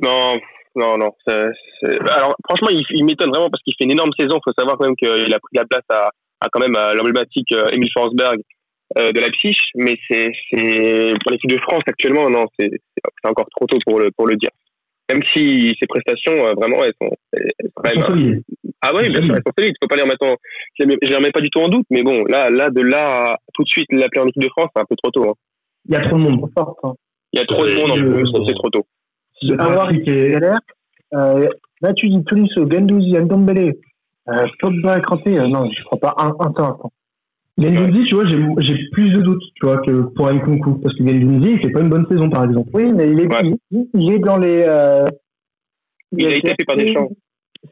non, 0.00 0.34
non, 0.74 0.98
non. 0.98 1.10
Alors, 1.26 2.34
franchement, 2.46 2.68
il, 2.70 3.04
m'étonne 3.04 3.30
vraiment 3.30 3.50
parce 3.50 3.62
qu'il 3.62 3.74
fait 3.76 3.84
une 3.84 3.92
énorme 3.92 4.12
saison. 4.18 4.36
Il 4.36 4.44
faut 4.44 4.54
savoir 4.56 4.76
quand 4.78 4.86
même 4.86 4.96
qu'il 4.96 5.34
a 5.34 5.40
pris 5.40 5.56
la 5.56 5.64
place 5.64 5.84
à, 5.90 6.10
à 6.40 6.48
quand 6.50 6.60
même 6.60 6.76
l'emblématique 6.94 7.52
Emile 7.72 7.88
euh, 7.96 8.00
Forsberg 8.00 8.38
euh, 8.98 9.12
de 9.12 9.20
Leipzig. 9.20 9.56
Mais 9.74 9.96
c'est, 10.08 10.30
c'est 10.50 11.14
pour 11.22 11.32
l'équipe 11.32 11.50
de 11.50 11.58
France 11.58 11.82
actuellement, 11.86 12.28
non, 12.30 12.46
c'est, 12.58 12.70
c'est 12.70 13.28
encore 13.28 13.46
trop 13.56 13.66
tôt 13.66 13.78
pour 13.86 14.00
le, 14.00 14.10
pour 14.10 14.26
le 14.26 14.36
dire. 14.36 14.50
Même 15.10 15.22
si 15.32 15.72
ses 15.80 15.86
prestations, 15.86 16.46
euh, 16.46 16.54
vraiment, 16.54 16.82
elles 16.82 16.94
sont, 17.00 17.10
elles 17.32 17.50
sont 17.60 17.70
quand 17.74 18.14
même. 18.16 18.42
Ah 18.82 18.92
oui, 18.94 19.08
bien 19.08 19.22
sûr, 19.22 19.34
elles 19.34 19.42
sont 19.46 19.52
solides. 19.56 19.74
Il 19.74 19.84
faut 19.84 19.88
pas 19.88 19.96
les 19.96 20.02
remettre 20.02 20.26
en, 20.26 20.34
je 20.78 20.84
les 20.84 21.16
remets 21.16 21.30
pas 21.30 21.40
du 21.40 21.50
tout 21.50 21.60
en 21.60 21.68
doute. 21.68 21.86
Mais 21.90 22.02
bon, 22.02 22.24
là, 22.24 22.50
là, 22.50 22.70
de 22.70 22.80
là, 22.80 23.38
tout 23.54 23.62
de 23.62 23.68
suite, 23.68 23.86
l'appeler 23.92 24.22
en 24.22 24.26
équipe 24.26 24.42
de 24.42 24.48
France, 24.48 24.68
c'est 24.74 24.82
un 24.82 24.86
peu 24.88 24.96
trop 24.96 25.10
tôt. 25.10 25.30
Hein. 25.30 25.34
Il 25.88 25.94
y 25.94 25.96
a 25.96 26.00
trop 26.00 26.16
de 26.18 26.22
monde. 26.22 26.50
Il 27.32 27.38
y 27.38 27.42
a 27.42 27.46
trop 27.46 27.64
de 27.64 27.74
monde 27.74 27.90
en 27.92 27.94
plus, 27.94 28.46
c'est 28.46 28.54
trop 28.54 28.70
tôt 28.70 28.86
de 29.42 29.54
avoir 29.60 29.92
galère. 29.92 30.58
Euh, 31.14 31.48
là, 31.82 31.92
tu 31.94 32.08
dis 32.08 32.24
Tolisso, 32.24 32.68
Gendouzi, 32.70 33.12
Ndombele, 33.12 33.74
euh, 34.28 34.46
Pogba, 34.60 35.00
Kanté, 35.00 35.38
euh, 35.38 35.46
non, 35.46 35.70
je 35.70 35.84
crois 35.84 35.98
pas 35.98 36.14
un, 36.18 36.34
un 36.40 36.52
temps. 36.52 36.92
Gendouzi, 37.58 38.04
tu 38.04 38.14
vois, 38.14 38.26
j'ai 38.26 38.76
plus 38.92 39.10
de 39.10 39.22
doutes, 39.22 39.42
tu 39.54 39.66
vois, 39.66 39.78
que 39.78 40.02
pour 40.14 40.30
Nkunku, 40.30 40.78
parce 40.80 40.94
que 40.96 41.06
Gendouzi, 41.06 41.52
il 41.52 41.60
fait 41.60 41.70
pas 41.70 41.80
une 41.80 41.88
bonne 41.88 42.06
saison, 42.10 42.28
par 42.28 42.44
exemple. 42.44 42.68
Oui, 42.74 42.92
mais 42.92 43.10
il 43.10 43.20
est, 43.20 43.28
il, 43.94 44.12
est 44.12 44.18
dans 44.18 44.36
les. 44.36 44.64
Euh, 44.66 45.06
il, 46.12 46.26
a 46.26 46.36
été 46.36 46.48
fait 46.48 46.64
par 46.66 46.76
des 46.76 46.92
champs. 46.92 47.08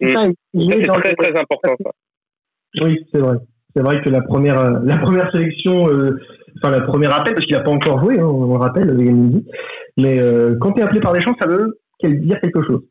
C'est 0.01 0.14
mmh. 0.14 0.87
très, 0.87 1.14
très 1.14 1.39
important, 1.39 1.74
ça. 1.82 1.91
Oui, 2.82 2.99
c'est 3.12 3.20
vrai. 3.20 3.37
C'est 3.76 3.82
vrai 3.82 4.01
que 4.03 4.09
la 4.09 4.22
première, 4.22 4.59
euh, 4.59 4.80
la 4.85 4.99
première 4.99 5.30
sélection, 5.32 5.89
euh, 5.89 6.18
enfin 6.57 6.70
la 6.70 6.82
première 6.82 7.12
appel, 7.14 7.35
parce 7.35 7.47
qu'il 7.47 7.57
n'a 7.57 7.62
pas 7.62 7.70
encore 7.70 8.01
joué, 8.01 8.18
hein, 8.18 8.24
on 8.26 8.53
le 8.53 8.59
rappelle, 8.59 8.89
Gendouzi, 8.89 9.47
mais 9.97 10.18
euh, 10.18 10.57
quand 10.61 10.72
tu 10.72 10.80
es 10.80 10.85
appelé 10.85 11.01
par 11.01 11.12
des 11.12 11.20
champs, 11.20 11.37
ça 11.39 11.47
veut 11.47 11.78
dire 12.03 12.41
quelque 12.41 12.62
chose. 12.62 12.82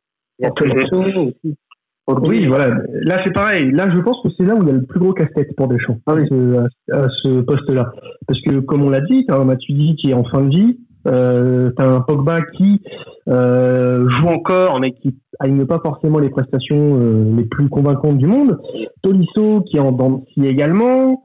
Oui, 2.08 2.48
voilà. 2.48 2.76
Là, 2.92 3.22
c'est 3.24 3.34
pareil. 3.34 3.72
Là, 3.72 3.90
je 3.90 4.00
pense 4.00 4.22
que 4.22 4.30
c'est 4.38 4.46
là 4.46 4.56
où 4.56 4.62
il 4.62 4.68
y 4.68 4.72
a 4.72 4.74
le 4.74 4.84
plus 4.84 5.00
gros 5.00 5.14
casse-tête 5.14 5.56
pour 5.56 5.68
Deschamps, 5.68 6.00
ah 6.06 6.14
à, 6.14 7.08
ce 7.24 7.42
poste-là. 7.42 7.94
Parce 8.28 8.42
que, 8.42 8.60
comme 8.60 8.84
on 8.84 8.90
l'a 8.90 9.02
dit, 9.02 9.26
tu 9.26 9.34
as 9.34 9.38
un 9.38 9.46
Matuidi 9.46 9.96
qui 9.96 10.12
est 10.12 10.14
en 10.14 10.26
fin 10.26 10.42
de 10.42 10.50
vie, 10.50 10.80
euh, 11.08 11.72
tu 11.76 11.82
as 11.82 11.88
un 11.88 12.02
Pogba 12.02 12.42
qui 12.58 12.82
euh, 13.30 14.10
joue 14.10 14.28
encore, 14.28 14.82
mais 14.82 14.92
qui 14.92 15.16
n'a 15.42 15.66
pas 15.66 15.80
forcément 15.80 16.20
les 16.20 16.30
prestations 16.30 17.00
euh, 17.00 17.36
les 17.38 17.46
plus 17.46 17.70
convaincantes 17.70 18.18
du 18.18 18.28
monde. 18.28 18.60
Tolisso 19.02 19.62
qui 19.62 19.78
est 19.78 19.82
en 19.82 19.94
dents 19.94 20.26
également. 20.38 21.24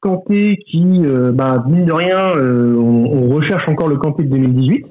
Kanté 0.00 0.58
qui, 0.66 1.02
euh, 1.04 1.32
bah, 1.32 1.64
mine 1.68 1.84
de 1.84 1.92
rien, 1.92 2.18
on, 2.38 3.28
on, 3.28 3.34
recherche 3.34 3.68
encore 3.68 3.88
le 3.88 3.96
Kanté 3.96 4.24
de 4.24 4.28
2018 4.28 4.86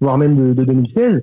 voire 0.00 0.18
même 0.18 0.36
de, 0.36 0.52
de 0.54 0.64
2016. 0.64 1.22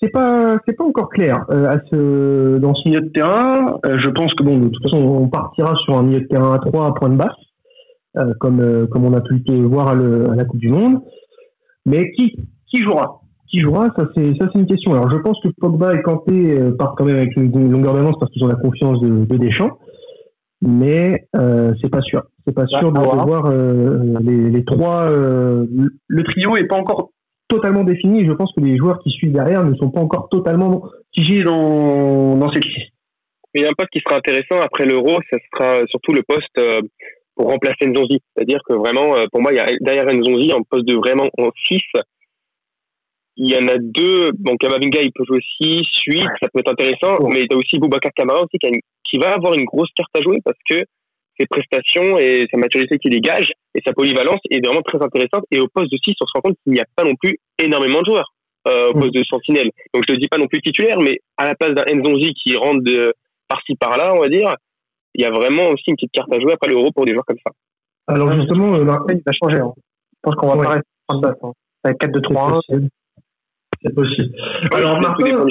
C'est 0.00 0.10
pas, 0.10 0.58
c'est 0.64 0.76
pas 0.76 0.84
encore 0.84 1.08
clair 1.08 1.44
euh, 1.50 1.66
à 1.66 1.78
ce, 1.90 2.58
dans 2.58 2.72
ce 2.74 2.88
milieu 2.88 3.00
de 3.00 3.08
terrain. 3.08 3.78
Euh, 3.84 3.98
je 3.98 4.08
pense 4.10 4.32
que 4.34 4.44
bon, 4.44 4.58
de 4.58 4.68
toute 4.68 4.82
façon, 4.84 4.98
on 4.98 5.28
partira 5.28 5.74
sur 5.84 5.96
un 5.96 6.04
milieu 6.04 6.20
de 6.20 6.26
terrain 6.26 6.54
à 6.54 6.58
3 6.58 6.86
à 6.86 6.92
point 6.92 7.08
de 7.08 7.16
basse, 7.16 7.34
euh, 8.16 8.32
comme, 8.38 8.86
comme 8.92 9.04
on 9.04 9.12
a 9.12 9.20
pu 9.20 9.42
le 9.48 9.66
voir 9.66 9.88
à, 9.88 9.94
le, 9.94 10.30
à, 10.30 10.36
la 10.36 10.44
Coupe 10.44 10.60
du 10.60 10.68
Monde. 10.68 11.00
Mais 11.84 12.12
qui, 12.12 12.36
qui 12.68 12.80
jouera? 12.82 13.22
Qui 13.50 13.58
jouera? 13.58 13.88
Ça, 13.96 14.08
c'est, 14.14 14.34
ça, 14.36 14.48
c'est 14.52 14.60
une 14.60 14.66
question. 14.66 14.92
Alors, 14.92 15.10
je 15.10 15.16
pense 15.16 15.40
que 15.42 15.48
Pogba 15.58 15.94
et 15.94 16.02
Kanté 16.02 16.56
partent 16.78 16.96
quand 16.96 17.04
même 17.04 17.16
avec 17.16 17.34
une, 17.36 17.72
longueur 17.72 17.94
d'avance 17.94 18.14
parce 18.20 18.30
qu'ils 18.30 18.44
ont 18.44 18.48
la 18.48 18.56
confiance 18.56 19.00
de, 19.00 19.24
de 19.24 19.36
Deschamps. 19.36 19.78
Mais 20.62 21.26
c'est 21.80 21.90
pas 21.90 22.02
sûr. 22.02 22.22
C'est 22.46 22.54
pas 22.54 22.66
sûr 22.66 22.92
de, 22.92 22.98
de 22.98 23.24
voir 23.24 23.50
les, 24.22 24.50
les, 24.50 24.64
trois. 24.64 25.10
le 25.10 26.22
trio 26.22 26.56
est 26.56 26.66
pas 26.66 26.76
encore 26.76 27.10
totalement 27.48 27.84
défini. 27.84 28.24
je 28.26 28.32
pense 28.32 28.52
que 28.54 28.60
les 28.60 28.76
joueurs 28.76 28.98
qui 29.02 29.10
suivent 29.10 29.32
derrière 29.32 29.64
ne 29.64 29.74
sont 29.74 29.90
pas 29.90 30.00
encore 30.00 30.28
totalement 30.28 30.84
figés 31.14 31.42
dans, 31.42 32.36
dans 32.36 32.52
cette 32.52 32.64
liste. 32.64 32.92
Il 33.54 33.62
y 33.62 33.64
a 33.64 33.68
un 33.68 33.72
poste 33.76 33.90
qui 33.90 34.00
sera 34.00 34.16
intéressant 34.16 34.60
après 34.60 34.86
l'Euro, 34.86 35.18
ce 35.30 35.38
sera 35.52 35.86
surtout 35.86 36.12
le 36.12 36.22
poste 36.22 36.58
euh, 36.58 36.80
pour 37.34 37.46
remplacer 37.46 37.86
Nzonzi. 37.86 38.20
C'est-à-dire 38.34 38.60
que 38.68 38.74
vraiment, 38.74 39.16
euh, 39.16 39.24
pour 39.32 39.40
moi, 39.40 39.52
il 39.52 39.56
y 39.56 39.60
a 39.60 39.68
derrière 39.80 40.12
Nzonzi, 40.12 40.52
en 40.52 40.62
poste 40.62 40.84
de 40.84 40.94
vraiment 40.94 41.28
en 41.38 41.50
6, 41.68 41.80
il 43.38 43.48
y 43.48 43.56
en 43.56 43.68
a 43.68 43.78
deux. 43.78 44.32
Bon, 44.38 44.56
Kamavinga, 44.56 45.00
il 45.00 45.12
peut 45.12 45.24
jouer 45.24 45.40
6, 45.62 45.82
8, 46.08 46.22
ça 46.42 46.48
peut 46.52 46.60
être 46.60 46.72
intéressant. 46.72 47.16
Mais 47.28 47.40
il 47.40 47.46
y 47.50 47.54
a 47.54 47.56
aussi 47.56 47.78
Boubacar 47.78 48.12
Kamara 48.14 48.40
aussi 48.40 48.58
qui, 48.58 48.70
qui, 49.04 49.18
va 49.18 49.34
avoir 49.34 49.54
une 49.54 49.64
grosse 49.64 49.90
carte 49.96 50.14
à 50.16 50.20
jouer 50.20 50.40
parce 50.44 50.58
que 50.68 50.84
ses 51.38 51.46
prestations 51.46 52.18
et 52.18 52.46
sa 52.50 52.56
maturité 52.56 52.98
qu'il 52.98 53.10
dégage 53.10 53.48
et 53.74 53.80
sa 53.86 53.92
polyvalence 53.92 54.40
est 54.50 54.64
vraiment 54.64 54.82
très 54.82 55.00
intéressante. 55.02 55.44
Et 55.50 55.60
au 55.60 55.68
poste 55.68 55.90
de 55.92 55.98
6, 56.02 56.14
on 56.20 56.26
se 56.26 56.32
rend 56.34 56.40
compte 56.40 56.56
qu'il 56.64 56.72
n'y 56.72 56.80
a 56.80 56.86
pas 56.96 57.04
non 57.04 57.14
plus 57.14 57.38
énormément 57.58 58.00
de 58.00 58.06
joueurs 58.06 58.32
euh, 58.66 58.90
au 58.90 58.94
poste 58.94 59.14
de 59.14 59.22
sentinelle. 59.24 59.70
Donc 59.94 60.04
je 60.08 60.14
ne 60.14 60.18
dis 60.18 60.28
pas 60.28 60.38
non 60.38 60.48
plus 60.48 60.60
titulaire, 60.60 61.00
mais 61.00 61.18
à 61.36 61.46
la 61.46 61.54
place 61.54 61.74
d'un 61.74 61.84
Nzonzi 61.94 62.32
qui 62.34 62.56
rentre 62.56 62.82
de 62.82 63.12
par-ci 63.48 63.74
par-là, 63.76 64.14
on 64.14 64.20
va 64.20 64.28
dire, 64.28 64.54
il 65.14 65.22
y 65.22 65.24
a 65.24 65.30
vraiment 65.30 65.68
aussi 65.68 65.84
une 65.88 65.96
petite 65.96 66.12
carte 66.12 66.32
à 66.32 66.40
jouer 66.40 66.52
après 66.52 66.68
l'euro 66.68 66.90
pour 66.92 67.04
des 67.04 67.12
joueurs 67.12 67.24
comme 67.24 67.38
ça. 67.44 67.52
Alors 68.08 68.32
justement, 68.32 68.74
euh, 68.74 68.84
Marseille 68.84 69.18
il 69.18 69.22
va 69.24 69.32
changer. 69.32 69.60
Hein. 69.60 69.72
Je 69.76 70.18
pense 70.22 70.34
qu'on 70.36 70.48
va 70.48 70.62
pas 70.62 70.70
rester 70.70 70.88
en 71.08 71.18
base. 71.18 71.34
Hein. 71.42 71.52
Avec 71.84 72.00
4-2-3-1. 72.00 72.88
C'est 73.82 73.94
possible. 73.94 74.34
Alors, 74.72 75.00
Martin, 75.00 75.44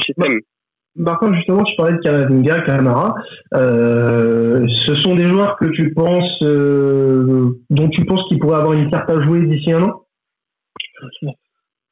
Martin, 0.97 1.33
justement, 1.35 1.63
tu 1.63 1.75
parlais 1.75 1.93
de 1.93 2.01
Kamavinga, 2.01 2.61
Kamara. 2.61 3.15
Euh, 3.53 4.65
ce 4.85 4.95
sont 4.95 5.15
des 5.15 5.27
joueurs 5.27 5.55
que 5.57 5.65
tu 5.65 5.93
penses, 5.93 6.41
euh, 6.41 7.51
dont 7.69 7.87
tu 7.89 8.03
penses 8.05 8.27
qu'ils 8.27 8.39
pourraient 8.39 8.57
avoir 8.57 8.73
une 8.73 8.89
carte 8.89 9.09
à 9.09 9.21
jouer 9.21 9.41
d'ici 9.41 9.71
un 9.71 9.83
an? 9.83 10.05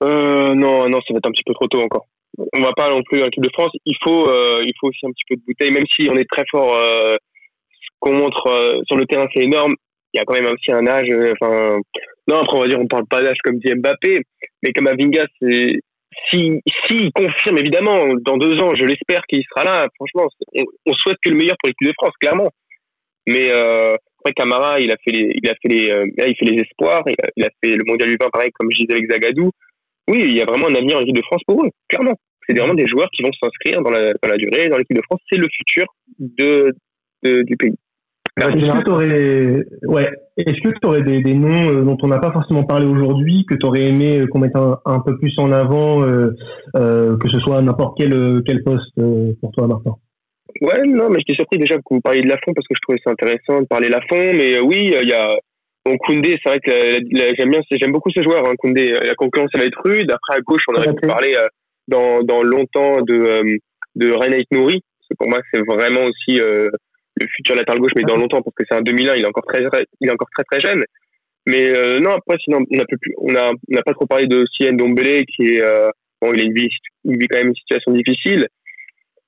Euh, 0.04 0.56
Non, 0.56 0.90
non, 0.90 1.00
ça 1.08 1.14
va 1.14 1.18
être 1.18 1.28
un 1.28 1.32
petit 1.32 1.44
peu 1.46 1.54
trop 1.54 1.68
tôt 1.68 1.82
encore. 1.82 2.08
On 2.54 2.62
va 2.62 2.74
pas 2.74 2.90
non 2.90 3.02
plus 3.04 3.20
dans 3.20 3.26
l'équipe 3.26 3.44
de 3.44 3.52
France. 3.54 3.72
Il 3.86 3.96
faut, 4.04 4.28
il 4.62 4.74
faut 4.80 4.88
aussi 4.88 5.06
un 5.06 5.12
petit 5.12 5.24
peu 5.30 5.36
de 5.36 5.42
bouteille, 5.48 5.72
même 5.72 5.86
si 5.88 6.10
on 6.12 6.18
est 6.18 6.30
très 6.30 6.44
fort. 6.52 6.76
Ce 6.76 7.88
qu'on 8.00 8.14
montre 8.14 8.82
sur 8.88 8.98
le 8.98 9.06
terrain, 9.06 9.28
c'est 9.34 9.44
énorme. 9.44 9.74
Il 10.14 10.18
y 10.18 10.22
a 10.22 10.26
quand 10.26 10.34
même 10.34 10.52
aussi 10.52 10.72
un 10.72 10.86
âge. 10.88 11.08
Enfin, 11.40 11.78
non, 12.28 12.40
après 12.40 12.58
on 12.58 12.62
va 12.62 12.68
dire, 12.68 12.80
on 12.80 12.88
parle 12.88 13.06
pas 13.08 13.22
d'âge 13.22 13.38
comme 13.44 13.60
dit 13.60 13.74
Mbappé, 13.74 14.22
mais 14.64 14.72
Kamavinga, 14.72 15.26
c'est 15.40 15.80
si, 16.30 16.62
si 16.88 17.12
confirme 17.14 17.58
évidemment 17.58 18.06
dans 18.26 18.38
deux 18.38 18.60
ans, 18.60 18.74
je 18.76 18.86
l'espère 18.86 19.24
qu'il 19.28 19.44
sera 19.50 19.64
là. 19.64 19.88
Franchement, 19.96 20.28
on, 20.86 20.94
souhaite 20.94 21.18
que 21.24 21.30
le 21.30 21.36
meilleur 21.36 21.56
pour 21.62 21.68
l'équipe 21.68 21.88
de 21.88 21.94
France, 21.98 22.14
clairement. 22.20 22.50
Mais 23.28 23.50
euh, 23.52 23.96
après 24.20 24.34
Camara, 24.34 24.80
il 24.80 24.92
a 24.92 24.96
fait 25.04 25.12
les, 25.12 25.32
il 25.42 25.50
a 25.50 25.54
fait 25.62 25.68
les, 25.68 25.92
euh, 25.92 26.06
il 26.18 26.36
fait 26.36 26.46
les 26.46 26.62
espoirs. 26.62 27.04
Il 27.36 27.44
a, 27.44 27.50
fait 27.64 27.76
le 27.76 27.84
mondial 27.86 28.10
du 28.10 28.18
20 28.20 28.30
pareil, 28.30 28.52
comme 28.54 28.70
je 28.72 28.82
disais 28.82 28.94
avec 28.94 29.10
Zagadou. 29.10 29.52
Oui, 30.08 30.24
il 30.28 30.38
y 30.38 30.42
a 30.42 30.46
vraiment 30.46 30.68
un 30.68 30.76
avenir 30.76 30.98
en 30.98 31.02
équipe 31.02 31.16
de 31.16 31.24
France 31.24 31.42
pour 31.48 31.64
eux, 31.64 31.70
clairement. 31.90 32.16
C'est 32.48 32.56
vraiment 32.56 32.76
des 32.76 32.88
joueurs 32.88 33.10
qui 33.12 33.24
vont 33.24 33.32
s'inscrire 33.42 33.82
dans 33.82 33.90
la, 33.90 34.14
dans 34.14 34.30
la 34.30 34.38
durée 34.38 34.68
dans 34.70 34.78
l'équipe 34.78 34.96
de 34.96 35.02
France. 35.04 35.20
C'est 35.32 35.38
le 35.38 35.48
futur 35.52 35.86
de, 36.20 36.76
de, 37.24 37.42
du 37.42 37.58
pays. 37.58 37.76
Est-ce 38.38 38.66
que 38.66 38.84
tu 38.84 38.92
aurais, 38.92 39.66
ouais, 39.88 40.10
est-ce 40.36 40.62
que 40.62 40.78
tu 40.78 40.86
aurais 40.86 41.02
des, 41.04 41.22
des, 41.22 41.34
noms 41.36 41.72
euh, 41.72 41.84
dont 41.84 41.98
on 42.02 42.08
n'a 42.08 42.20
pas 42.20 42.34
forcément 42.34 42.64
parlé 42.64 42.86
aujourd'hui, 42.86 43.46
que 43.50 43.56
tu 43.56 43.66
aurais 43.66 43.84
aimé 43.84 44.20
euh, 44.20 44.28
qu'on 44.28 44.40
mette 44.40 44.56
un, 44.58 44.78
un, 44.86 45.00
peu 45.00 45.18
plus 45.18 45.34
en 45.38 45.54
avant, 45.54 46.04
euh, 46.04 46.32
euh 46.76 47.18
que 47.18 47.30
ce 47.30 47.40
soit 47.40 47.62
n'importe 47.62 47.98
quel, 47.98 48.42
quel 48.46 48.62
poste 48.64 48.94
pour 49.40 49.52
toi, 49.54 49.68
Martin? 49.68 49.96
Ouais, 50.62 50.86
non, 50.86 51.10
mais 51.10 51.20
j'étais 51.20 51.36
surpris 51.36 51.60
déjà 51.60 51.78
que 51.78 51.84
vous 51.90 52.02
parliez 52.02 52.24
de 52.24 52.28
Lafont 52.28 52.54
parce 52.54 52.68
que 52.68 52.76
je 52.76 52.82
trouvais 52.82 53.00
ça 53.06 53.12
intéressant 53.12 53.62
de 53.62 53.68
parler 53.68 53.88
de 53.88 53.94
Lafont. 53.94 54.34
Mais 54.34 54.60
oui, 54.60 54.94
il 55.02 55.08
y 55.08 55.14
a 55.14 55.34
bon, 55.86 55.96
Koundé, 55.98 56.38
c'est 56.44 56.50
vrai 56.50 56.60
que 56.60 56.72
j'aime 57.38 57.50
bien, 57.52 57.62
j'aime 57.72 57.92
beaucoup 57.94 58.12
ces 58.12 58.24
joueurs. 58.24 58.46
Hein, 58.46 58.56
Koundé, 58.58 58.98
la 59.02 59.16
concurrence 59.16 59.50
elle 59.54 59.62
va 59.62 59.68
être 59.68 59.82
rude. 59.84 60.12
Après 60.12 60.38
à 60.38 60.42
gauche, 60.42 60.64
on 60.68 60.76
aurait 60.76 60.94
pu 60.94 61.08
parler 61.08 61.36
dans, 61.88 62.22
dans 62.22 62.44
longtemps 62.44 63.02
de 63.02 63.60
de 63.96 64.12
René 64.12 64.44
Nouri. 64.52 64.82
Pour 65.18 65.30
moi, 65.30 65.40
c'est 65.54 65.62
vraiment 65.66 66.02
aussi 66.02 66.40
le 67.22 67.28
futur 67.28 67.56
latéral 67.56 67.80
gauche, 67.80 67.94
mais 67.96 68.04
dans 68.04 68.18
longtemps, 68.18 68.42
parce 68.42 68.56
que 68.56 68.64
c'est 68.70 68.76
un 68.76 68.82
2001, 68.82 69.16
il 69.16 69.24
est 69.24 69.28
encore 69.28 69.46
très, 69.46 69.64
il 70.02 70.08
est 70.08 70.12
encore 70.12 70.30
très 70.36 70.44
très 70.44 70.62
jeune. 70.62 70.84
Mais 71.48 71.70
euh, 71.78 72.00
non, 72.00 72.12
après, 72.12 72.38
sinon, 72.44 72.60
on 72.72 72.76
n'a 72.78 72.86
on 73.18 73.36
a, 73.36 73.52
on 73.72 73.78
a 73.78 73.84
pas 73.84 73.94
trop 73.94 74.08
parlé 74.08 74.28
de 74.28 74.46
Sien 74.56 74.74
Dombele, 74.74 75.26
qui 75.26 75.56
est, 75.56 75.62
euh, 75.62 75.90
bon, 76.22 76.34
il 76.34 76.42
a 76.42 76.44
une 76.44 76.54
vie, 76.54 76.70
il 77.04 77.18
vit 77.18 77.28
quand 77.28 77.38
même 77.38 77.50
une 77.50 77.56
situation 77.56 77.92
difficile. 77.92 78.48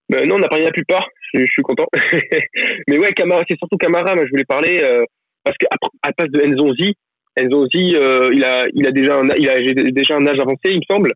Mais 0.09 0.25
non, 0.25 0.35
on 0.35 0.43
a 0.43 0.47
parlé 0.47 0.63
de 0.63 0.69
la 0.69 0.73
plupart. 0.73 1.07
Je, 1.33 1.41
je 1.41 1.51
suis 1.51 1.61
content. 1.61 1.85
mais 2.87 2.97
ouais, 2.97 3.13
Camara, 3.13 3.43
c'est 3.47 3.57
surtout 3.57 3.77
Camara. 3.77 4.15
Moi, 4.15 4.25
je 4.25 4.31
voulais 4.31 4.45
parler 4.45 4.81
euh, 4.83 5.03
parce 5.43 5.57
qu'à 5.57 5.67
à 6.01 6.11
place 6.13 6.31
de 6.31 6.41
Enzonzi, 6.41 6.95
Enzonzi, 7.39 7.95
il 8.33 8.43
a, 8.43 8.65
il 8.73 8.87
a 8.87 8.91
déjà 8.91 9.19
un, 9.19 9.27
il 9.37 9.47
a 9.47 9.91
déjà 9.91 10.15
un 10.15 10.25
âge 10.25 10.39
avancé, 10.39 10.71
il 10.71 10.77
me 10.77 10.85
semble. 10.89 11.13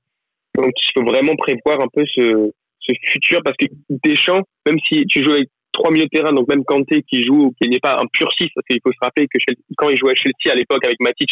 Donc, 0.55 0.71
il 0.75 0.91
faut 0.93 1.05
vraiment 1.05 1.35
prévoir 1.35 1.81
un 1.81 1.87
peu 1.91 2.03
ce, 2.13 2.51
ce 2.81 2.93
futur 3.11 3.41
parce 3.43 3.57
que 3.57 3.65
Deschamps, 4.03 4.43
même 4.67 4.77
si 4.87 5.05
tu 5.05 5.23
joues 5.23 5.31
avec 5.31 5.49
trois 5.71 5.91
milieux 5.91 6.05
de 6.05 6.09
terrain, 6.09 6.33
donc 6.33 6.47
même 6.47 6.63
Kanté 6.63 7.03
qui 7.03 7.23
joue, 7.23 7.53
qui 7.61 7.69
n'est 7.69 7.79
pas 7.79 7.95
un 7.95 8.07
pur 8.11 8.27
6, 8.39 8.49
parce 8.55 8.65
qu'il 8.67 8.79
faut 8.85 8.91
se 8.91 8.99
rappeler 9.01 9.27
que 9.27 9.39
quand 9.77 9.89
il 9.89 9.97
jouait 9.97 10.11
à 10.11 10.15
Chelsea 10.15 10.51
à 10.51 10.55
l'époque 10.55 10.85
avec 10.85 10.99
Matic, 10.99 11.29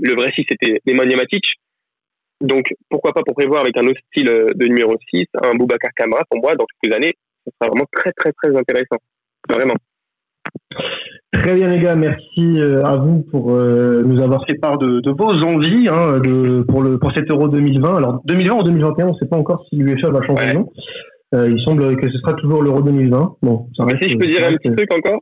le 0.00 0.14
vrai 0.14 0.32
6 0.34 0.44
c'était 0.48 0.80
Nemanja 0.86 1.16
Matic. 1.16 1.44
Donc 2.40 2.72
pourquoi 2.88 3.12
pas 3.12 3.22
pour 3.22 3.34
prévoir 3.34 3.62
avec 3.62 3.76
un 3.76 3.86
autre 3.86 4.00
style 4.10 4.26
de 4.26 4.66
numéro 4.66 4.94
6, 5.12 5.24
un 5.42 5.54
Boubacar 5.54 5.90
Camara 5.96 6.22
pour 6.30 6.40
moi 6.40 6.54
dans 6.54 6.64
quelques 6.80 6.94
années, 6.96 7.14
ce 7.46 7.52
sera 7.60 7.68
vraiment 7.68 7.86
très 7.92 8.12
très 8.12 8.32
très 8.32 8.56
intéressant. 8.56 8.96
Vraiment. 9.48 9.74
Très 11.32 11.54
bien 11.54 11.68
les 11.68 11.78
gars, 11.78 11.94
merci 11.94 12.60
euh, 12.60 12.84
à 12.84 12.96
vous 12.96 13.22
pour 13.30 13.52
euh, 13.52 14.02
nous 14.04 14.20
avoir 14.20 14.44
fait 14.46 14.58
part 14.58 14.78
de, 14.78 15.00
vos 15.10 15.42
envies 15.44 15.88
hein, 15.88 16.18
de, 16.18 16.62
pour, 16.62 16.82
le, 16.82 16.98
pour 16.98 17.12
cet 17.12 17.30
Euro 17.30 17.48
2020. 17.48 17.96
Alors 17.96 18.20
2020 18.24 18.54
ou 18.54 18.62
2021, 18.64 19.06
on 19.06 19.12
ne 19.12 19.18
sait 19.18 19.26
pas 19.26 19.36
encore 19.36 19.64
si 19.68 19.76
l'UEFA 19.76 20.10
va 20.10 20.22
changer 20.22 20.56
ouais. 20.56 20.56
Euh, 20.56 20.64
il 21.32 21.62
semble 21.64 21.96
que 21.96 22.10
ce 22.10 22.18
sera 22.18 22.34
toujours 22.34 22.62
l'Euro 22.62 22.82
2020. 22.82 23.36
Bon, 23.42 23.68
ça 23.76 23.84
reste, 23.84 24.02
si 24.02 24.10
je 24.10 24.16
peux 24.16 24.26
dire 24.26 24.46
un 24.46 24.54
petit 24.54 24.74
truc 24.74 24.92
encore? 24.92 25.20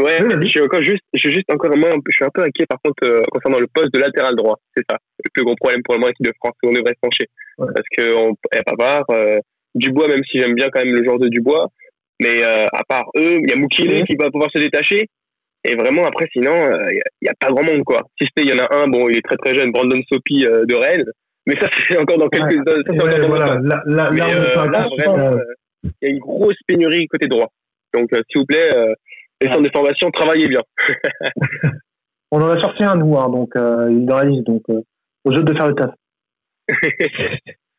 Ouais, 0.00 0.18
je 0.18 0.48
suis 0.48 0.62
encore 0.62 0.82
juste, 0.82 1.02
je 1.12 1.18
suis 1.18 1.34
juste 1.34 1.52
encore 1.52 1.70
un 1.70 1.78
peu, 1.78 2.00
je 2.08 2.14
suis 2.14 2.24
un 2.24 2.30
peu 2.32 2.40
inquiet 2.40 2.64
par 2.66 2.78
contre 2.82 3.04
euh, 3.04 3.22
concernant 3.30 3.58
le 3.58 3.66
poste 3.66 3.92
de 3.92 3.98
latéral 3.98 4.34
droit. 4.34 4.56
C'est 4.74 4.82
ça, 4.88 4.96
le 5.22 5.30
plus 5.34 5.44
gros 5.44 5.54
problème 5.56 5.82
pour 5.84 5.92
le 5.92 6.00
moment 6.00 6.10
équipe 6.10 6.26
de 6.26 6.32
France 6.40 6.54
où 6.62 6.68
on 6.68 6.72
devrait 6.72 6.94
se 6.94 7.00
pencher. 7.02 7.26
Parce 7.58 7.86
que 7.94 8.16
on 8.16 8.30
est 8.54 8.62
pas 8.62 8.72
voir 8.78 9.04
euh, 9.10 9.38
Dubois, 9.74 10.08
même 10.08 10.24
si 10.24 10.38
j'aime 10.38 10.54
bien 10.54 10.70
quand 10.70 10.82
même 10.82 10.94
le 10.94 11.04
genre 11.04 11.18
de 11.18 11.28
Dubois, 11.28 11.68
mais 12.18 12.42
euh, 12.42 12.64
à 12.72 12.82
part 12.88 13.04
eux, 13.18 13.40
il 13.42 13.50
y 13.50 13.52
a 13.52 13.56
Moukile 13.56 14.04
qui 14.04 14.16
va 14.16 14.30
pouvoir 14.30 14.50
se 14.54 14.58
détacher. 14.58 15.06
Et 15.64 15.74
vraiment 15.74 16.06
après, 16.06 16.26
sinon, 16.32 16.54
il 16.90 17.02
n'y 17.20 17.28
a, 17.28 17.32
a, 17.32 17.34
pas 17.38 17.52
grand 17.52 17.62
monde 17.62 17.84
quoi. 17.84 18.00
Si 18.18 18.26
c'était, 18.26 18.48
il 18.48 18.56
y 18.56 18.58
en 18.58 18.64
a 18.64 18.74
un, 18.74 18.88
bon, 18.88 19.10
il 19.10 19.18
est 19.18 19.22
très 19.22 19.36
très 19.36 19.54
jeune, 19.54 19.70
Brandon 19.70 20.00
Sopi 20.10 20.44
de 20.44 20.74
Rennes. 20.74 21.04
Mais 21.46 21.56
ça, 21.60 21.68
c'est 21.88 21.98
encore 21.98 22.18
dans 22.18 22.28
quelques 22.28 22.66
ouais, 22.66 22.82
ça, 22.86 22.92
ouais, 22.92 23.26
voilà. 23.26 23.58
Là, 23.62 23.82
mais, 24.10 24.18
là, 24.18 24.66
là 24.66 24.88
vraiment, 24.96 25.38
il 25.84 25.90
y 26.02 26.06
a 26.06 26.10
une 26.10 26.18
grosse 26.18 26.58
pénurie 26.66 27.06
côté 27.08 27.26
droit. 27.26 27.48
Donc, 27.94 28.10
s'il 28.12 28.40
vous 28.40 28.46
plaît, 28.46 28.70
les 29.40 29.48
centres 29.48 29.62
de 29.62 29.70
formation, 29.70 30.10
travaillez 30.10 30.48
bien. 30.48 30.60
on 32.30 32.40
en 32.40 32.48
a 32.48 32.60
sorti 32.60 32.84
un, 32.84 32.96
nous, 32.96 33.16
hein, 33.18 33.28
donc 33.28 33.56
euh, 33.56 33.88
il 33.90 34.06
dans 34.06 34.16
la 34.16 34.24
liste, 34.24 34.46
donc 34.46 34.62
euh, 34.70 34.82
aux 35.24 35.30
autres 35.30 35.42
de 35.42 35.54
faire 35.54 35.68
le 35.68 35.74
taf. 35.74 35.90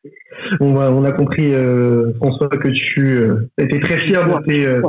on, 0.60 1.04
a, 1.04 1.12
compris, 1.12 1.52
euh, 1.54 2.12
François, 2.14 2.48
que 2.48 2.68
tu 2.68 3.00
euh, 3.00 3.48
étais 3.58 3.80
très 3.80 3.98
fier 4.00 4.24
de 4.26 4.44
tes, 4.44 4.66
euh, 4.66 4.82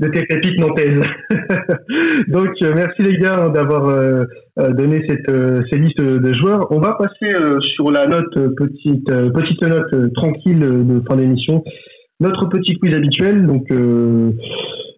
de 0.00 0.60
nantaises. 0.60 1.02
Donc, 2.28 2.50
merci 2.60 3.02
les 3.02 3.18
gars 3.18 3.44
hein, 3.44 3.48
d'avoir 3.50 4.26
donné 4.56 5.06
ces 5.06 5.78
listes 5.78 6.00
de 6.00 6.32
joueurs. 6.32 6.66
On 6.70 6.80
va 6.80 6.94
passer 6.94 7.34
sur 7.74 7.90
la 7.90 8.06
note 8.06 8.54
petite, 8.54 9.08
note 9.08 10.14
tranquille 10.14 10.60
de 10.60 11.02
fin 11.08 11.16
d'émission. 11.16 11.62
Notre 12.20 12.48
petit 12.48 12.74
quiz 12.78 12.94
habituel. 12.94 13.46
Donc, 13.46 13.70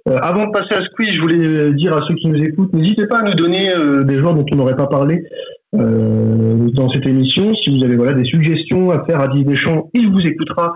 euh, 0.09 0.19
avant 0.21 0.47
de 0.47 0.51
passer 0.51 0.75
à 0.75 0.83
ce 0.83 0.91
quiz, 0.97 1.11
je 1.11 1.21
voulais 1.21 1.73
dire 1.75 1.97
à 1.97 2.05
ceux 2.09 2.15
qui 2.17 2.29
nous 2.29 2.43
écoutent, 2.43 2.73
n'hésitez 2.73 3.07
pas 3.07 3.21
à 3.21 3.23
nous 3.23 3.35
donner 3.35 3.71
euh, 3.71 4.03
des 4.03 4.19
joueurs 4.19 4.35
dont 4.35 4.45
on 4.51 4.57
n'aurait 4.57 4.77
pas 4.77 4.89
parlé 4.89 5.23
euh, 5.75 6.71
dans 6.75 6.89
cette 6.91 7.07
émission. 7.07 7.55
Si 7.57 7.77
vous 7.77 7.85
avez 7.85 7.97
voilà 7.97 8.13
des 8.13 8.25
suggestions 8.25 8.91
à 8.91 9.05
faire 9.05 9.21
à 9.21 9.29
Didier 9.29 9.45
Deschamps, 9.45 9.91
il 9.95 10.11
vous 10.11 10.21
écoutera 10.21 10.73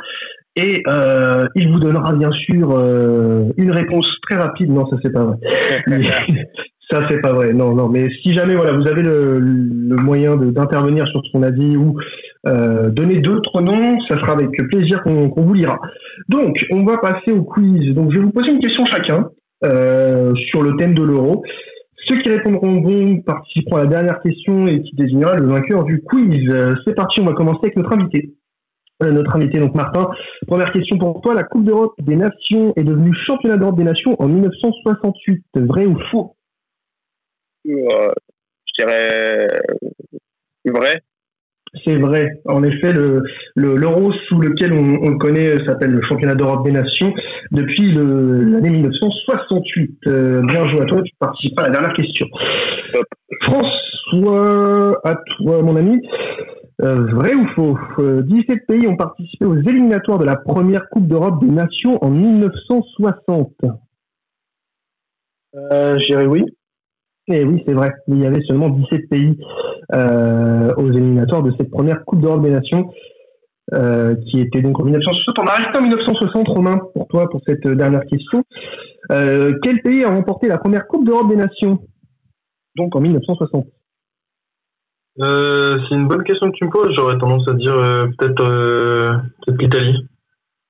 et 0.57 0.83
il 1.55 1.71
vous 1.71 1.79
donnera 1.79 2.15
bien 2.15 2.31
sûr 2.33 2.71
une 3.59 3.71
réponse 3.73 4.09
très 4.23 4.37
rapide. 4.37 4.71
Non, 4.71 4.87
ça 4.89 4.97
c'est 5.03 5.13
pas 5.13 5.25
vrai. 5.25 5.37
ça 6.91 7.01
c'est 7.11 7.21
pas 7.21 7.35
vrai. 7.35 7.53
Non, 7.53 7.75
non. 7.75 7.91
Mais 7.91 8.09
si 8.23 8.33
jamais 8.33 8.55
voilà 8.55 8.73
vous 8.73 8.89
avez 8.89 9.03
le, 9.03 9.39
le 9.39 9.97
moyen 9.97 10.37
d'intervenir 10.37 11.07
sur 11.09 11.21
ce 11.27 11.33
qu'on 11.33 11.43
a 11.43 11.51
dit 11.51 11.77
ou 11.77 11.99
euh, 12.47 12.91
donner 12.91 13.17
d'autres 13.17 13.61
noms, 13.61 13.99
ça 14.07 14.17
sera 14.19 14.33
avec 14.33 14.51
plaisir 14.69 15.03
qu'on 15.03 15.33
vous 15.37 15.55
lira. 15.55 15.81
Donc, 16.29 16.57
on 16.71 16.85
va 16.85 16.99
passer 16.99 17.33
au 17.33 17.43
quiz. 17.43 17.93
Donc, 17.95 18.13
je 18.13 18.19
vais 18.19 18.25
vous 18.25 18.31
poser 18.31 18.53
une 18.53 18.61
question 18.61 18.85
chacun 18.85 19.31
euh, 19.65 20.33
sur 20.51 20.63
le 20.63 20.77
thème 20.77 20.95
de 20.95 21.03
l'euro. 21.03 21.43
Ceux 22.09 22.23
qui 22.23 22.31
répondront 22.31 22.77
bon 22.77 23.21
participeront 23.23 23.77
à 23.77 23.83
la 23.83 23.89
dernière 23.89 24.21
question 24.21 24.67
et 24.67 24.83
qui 24.83 24.95
désignera 24.95 25.37
le 25.37 25.47
vainqueur 25.47 25.85
du 25.85 26.03
quiz. 26.03 26.49
C'est 26.87 26.95
parti, 26.95 27.21
on 27.21 27.27
va 27.27 27.35
commencer 27.35 27.61
avec 27.65 27.77
notre 27.77 27.93
invité. 27.93 28.37
Euh, 29.03 29.11
notre 29.11 29.37
invité, 29.37 29.59
donc 29.59 29.75
Martin. 29.75 30.09
Première 30.47 30.73
question 30.73 30.97
pour 30.99 31.21
toi. 31.21 31.35
La 31.35 31.45
Coupe 31.45 31.65
d'Europe 31.65 31.95
des 31.99 32.17
Nations 32.17 32.73
est 32.77 32.85
devenue 32.85 33.15
championnat 33.27 33.57
d'Europe 33.57 33.77
des 33.77 33.85
Nations 33.85 34.17
en 34.21 34.29
1968. 34.29 35.45
Vrai 35.57 35.87
ou 35.87 35.99
faux? 36.11 36.37
Je 37.65 37.73
dirais 38.79 39.49
vrai. 40.65 41.03
C'est 41.85 41.97
vrai. 41.97 42.41
En 42.47 42.63
effet, 42.63 42.93
le, 42.93 43.25
l'euro 43.55 44.13
sous 44.29 44.41
lequel 44.41 44.73
on, 44.73 45.11
le 45.11 45.19
connaît 45.19 45.65
s'appelle 45.67 45.91
le 45.91 46.03
championnat 46.03 46.35
d'Europe 46.35 46.65
des 46.65 46.73
Nations 46.73 47.13
depuis 47.51 47.93
l'année 47.93 48.71
1968. 48.71 49.99
Euh, 50.07 50.43
bien 50.43 50.65
joué 50.71 50.81
à 50.81 50.85
toi, 50.85 51.03
tu 51.03 51.13
participes 51.19 51.59
à 51.59 51.63
la 51.63 51.71
dernière 51.71 51.93
question. 51.93 52.27
François, 53.43 55.01
à 55.05 55.17
toi, 55.37 55.63
mon 55.63 55.77
ami. 55.77 56.01
Euh, 56.83 57.07
vrai 57.07 57.35
ou 57.35 57.47
faux? 57.55 57.79
17 57.99 58.51
euh, 58.51 58.57
pays 58.69 58.87
ont 58.87 58.97
participé 58.97 59.47
aux 59.47 59.57
éliminatoires 59.57 60.19
de 60.19 60.25
la 60.25 60.37
première 60.37 60.89
Coupe 60.91 61.07
d'Europe 61.07 61.43
des 61.43 61.51
Nations 61.51 62.03
en 62.05 62.11
1960. 62.11 63.53
Euh, 65.55 65.99
je 65.99 66.05
dirais 66.05 66.27
oui. 66.27 66.45
Et 67.29 67.41
eh 67.41 67.45
oui, 67.45 67.63
c'est 67.67 67.75
vrai. 67.75 67.93
Il 68.07 68.19
y 68.19 68.27
avait 68.27 68.43
seulement 68.43 68.69
17 68.69 69.09
pays 69.09 69.37
euh, 69.95 70.73
aux 70.77 70.93
éliminatoires 70.93 71.43
de 71.43 71.53
cette 71.59 71.71
première 71.71 72.05
Coupe 72.05 72.21
d'Europe 72.21 72.43
des 72.43 72.51
Nations, 72.51 72.93
euh, 73.75 74.15
qui 74.27 74.41
était 74.41 74.63
donc 74.63 74.79
en 74.79 74.85
1960. 74.85 75.37
On 75.41 75.47
a 75.47 75.55
resté 75.55 75.77
en 75.77 75.83
1960, 75.83 76.49
Romain, 76.49 76.81
pour 76.95 77.09
toi, 77.09 77.29
pour 77.29 77.41
cette 77.45 77.67
dernière 77.67 78.05
question. 78.07 78.45
Euh, 79.11 79.59
quel 79.63 79.83
pays 79.83 80.05
a 80.05 80.11
remporté 80.11 80.47
la 80.47 80.59
première 80.59 80.87
Coupe 80.87 81.05
d'Europe 81.05 81.29
des 81.29 81.37
Nations? 81.37 81.81
Donc 82.77 82.95
en 82.95 83.01
1960. 83.01 83.67
c'est 85.19 85.95
une 85.95 86.07
bonne 86.07 86.23
question 86.23 86.49
que 86.53 86.57
tu 86.57 86.65
me 86.65 86.71
poses. 86.71 86.95
J'aurais 86.95 87.19
tendance 87.19 87.49
à 87.49 87.55
dire 87.55 87.75
peut-être 88.19 88.45
peut 89.47 89.53
l'Italie. 89.59 90.07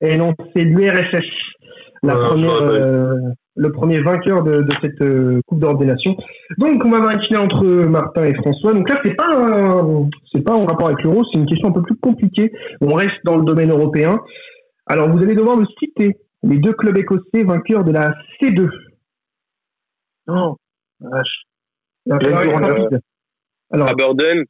Et 0.01 0.17
non, 0.17 0.33
c'est 0.55 0.63
l'URSS. 0.63 1.25
La 2.01 2.15
première, 2.15 2.63
le 3.57 3.71
premier 3.71 3.99
vainqueur 4.01 4.43
de, 4.43 4.65
cette 4.81 5.01
euh, 5.01 5.41
Coupe 5.47 5.63
Nations. 5.63 6.15
Donc, 6.57 6.85
on 6.85 6.89
va 6.89 7.01
vérifier 7.01 7.37
entre 7.37 7.63
Martin 7.65 8.25
et 8.25 8.35
François. 8.35 8.73
Donc 8.73 8.87
là, 8.87 9.01
c'est 9.03 9.15
pas 9.15 9.83
c'est 10.31 10.43
pas 10.43 10.53
en 10.53 10.65
rapport 10.65 10.87
avec 10.87 11.03
l'euro, 11.03 11.23
c'est 11.25 11.39
une 11.39 11.47
question 11.47 11.69
un 11.69 11.73
peu 11.73 11.81
plus 11.81 11.97
compliquée. 11.97 12.51
On 12.81 12.93
reste 12.93 13.17
dans 13.25 13.35
le 13.37 13.43
domaine 13.43 13.71
européen. 13.71 14.19
Alors, 14.85 15.09
vous 15.09 15.21
allez 15.21 15.35
devoir 15.35 15.57
me 15.57 15.65
citer 15.79 16.17
les 16.43 16.59
deux 16.59 16.73
clubs 16.73 16.97
écossais 16.97 17.43
vainqueurs 17.43 17.83
de 17.83 17.91
la 17.91 18.13
C2. 18.39 18.69
Non, 20.27 20.57
vache. 20.99 21.43
Alors, 23.71 23.89
Aberdeen. 23.89 24.45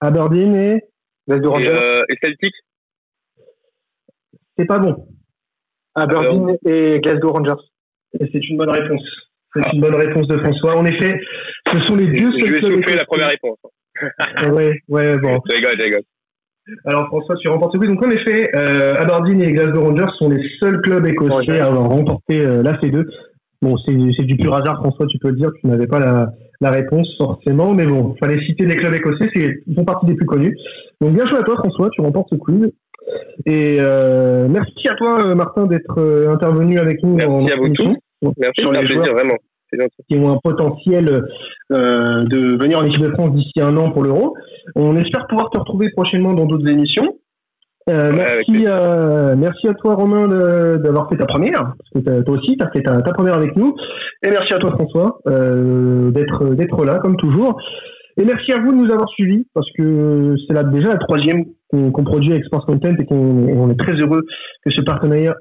Aberdeen 0.00 0.54
et. 0.54 0.82
Et, 1.28 1.34
euh, 1.34 2.02
et 2.08 2.16
Celtic. 2.20 2.52
C'est 4.56 4.66
pas 4.66 4.78
bon. 4.78 5.06
Aberdeen 5.94 6.56
et 6.64 7.00
Glasgow 7.00 7.32
Rangers 7.32 7.71
c'est 8.20 8.48
une 8.48 8.58
bonne 8.58 8.70
réponse. 8.70 9.02
C'est 9.54 9.72
une 9.72 9.80
bonne 9.80 9.96
réponse 9.96 10.26
de 10.28 10.38
François. 10.38 10.76
En 10.76 10.84
effet, 10.86 11.20
ce 11.70 11.78
sont 11.80 11.96
les 11.96 12.06
deux 12.06 12.30
seuls 12.32 12.46
Je 12.46 12.52
vais 12.52 12.70
souffler 12.70 12.96
la 12.96 13.04
première 13.04 13.28
réponse. 13.28 13.58
ouais, 14.52 14.80
ouais, 14.88 15.18
bon. 15.18 15.40
Alors 16.84 17.06
François, 17.08 17.36
tu 17.36 17.48
remportes 17.48 17.76
oui. 17.76 17.88
Donc 17.88 18.04
en 18.04 18.10
effet, 18.10 18.50
euh, 18.54 18.94
Aberdeen 18.96 19.42
et 19.42 19.52
Glasgow 19.52 19.82
Rangers 19.82 20.12
sont 20.18 20.28
les 20.28 20.42
seuls 20.60 20.80
clubs 20.80 21.06
écossais 21.06 21.60
à 21.60 21.66
avoir 21.66 21.88
remporté 21.88 22.40
euh, 22.40 22.62
la 22.62 22.74
C2. 22.78 23.04
Bon, 23.60 23.76
c'est 23.76 23.92
du 23.94 24.36
pur 24.36 24.54
hasard, 24.54 24.80
François, 24.80 25.06
tu 25.06 25.18
peux 25.18 25.28
le 25.28 25.36
dire, 25.36 25.50
tu 25.60 25.68
n'avais 25.68 25.86
pas 25.86 26.00
la, 26.00 26.32
la, 26.60 26.70
réponse 26.72 27.06
forcément, 27.16 27.74
mais 27.74 27.86
bon, 27.86 28.14
il 28.16 28.18
fallait 28.18 28.44
citer 28.44 28.66
des 28.66 28.74
clubs 28.74 28.92
écossais, 28.92 29.30
ils 29.36 29.74
font 29.76 29.84
partie 29.84 30.06
des 30.06 30.14
plus 30.14 30.26
connus. 30.26 30.56
Donc 31.00 31.14
bien 31.14 31.24
joué 31.26 31.38
à 31.38 31.42
toi, 31.44 31.54
François, 31.56 31.88
tu 31.90 32.00
remportes 32.00 32.28
ce 32.30 32.34
quiz. 32.36 32.72
Et 33.46 33.78
euh, 33.80 34.46
merci 34.48 34.88
à 34.88 34.94
toi, 34.94 35.26
euh, 35.26 35.34
Martin, 35.34 35.66
d'être 35.66 35.98
euh, 35.98 36.32
intervenu 36.32 36.78
avec 36.78 37.02
nous. 37.02 37.16
Merci 37.16 37.52
à 37.52 37.56
vous 37.56 37.68
tous. 37.70 37.96
Merci, 38.38 38.60
sur 38.60 38.72
les 38.72 38.80
plaisir, 38.80 39.12
vraiment. 39.12 39.34
Qui 40.08 40.18
ont 40.18 40.30
un 40.30 40.38
potentiel 40.42 41.24
euh, 41.72 42.24
de 42.24 42.56
venir 42.62 42.78
en 42.78 42.84
équipe 42.84 43.00
de 43.00 43.10
France 43.12 43.34
d'ici 43.34 43.60
un 43.60 43.76
an 43.76 43.90
pour 43.90 44.02
l'Euro. 44.02 44.34
On 44.76 44.96
espère 44.96 45.26
pouvoir 45.26 45.50
te 45.50 45.58
retrouver 45.58 45.88
prochainement 45.90 46.34
dans 46.34 46.44
d'autres 46.44 46.68
émissions. 46.68 47.16
Euh, 47.88 48.12
merci, 48.14 48.64
euh, 48.66 49.34
merci 49.36 49.66
à 49.66 49.74
toi 49.74 49.94
Romain 49.94 50.28
d'avoir 50.78 51.08
fait 51.08 51.16
ta 51.16 51.24
première, 51.24 51.72
parce 51.92 52.04
que 52.04 52.20
toi 52.22 52.36
aussi 52.36 52.56
tu 52.56 52.64
as 52.64 52.70
fait 52.70 52.82
ta, 52.82 53.02
ta, 53.02 53.12
première 53.12 53.34
avec 53.34 53.56
nous. 53.56 53.74
Et 54.22 54.30
merci 54.30 54.52
à 54.52 54.58
toi 54.58 54.70
François 54.72 55.18
d'être 55.26 56.54
d'être 56.54 56.84
là 56.84 56.98
comme 56.98 57.16
toujours. 57.16 57.58
Et 58.18 58.24
merci 58.24 58.52
à 58.52 58.60
vous 58.60 58.72
de 58.72 58.76
nous 58.76 58.92
avoir 58.92 59.08
suivis 59.10 59.46
parce 59.54 59.70
que 59.72 60.34
c'est 60.46 60.54
là 60.54 60.64
déjà 60.64 60.90
la 60.90 60.98
troisième 60.98 61.44
qu'on 61.72 62.04
produit 62.04 62.32
avec 62.32 62.44
Sports 62.44 62.66
Content 62.66 62.94
et 62.98 63.06
qu'on 63.06 63.70
est 63.70 63.78
très 63.78 63.94
heureux 63.94 64.26
que 64.64 64.70
ce 64.70 64.82
partenariat, 64.82 65.34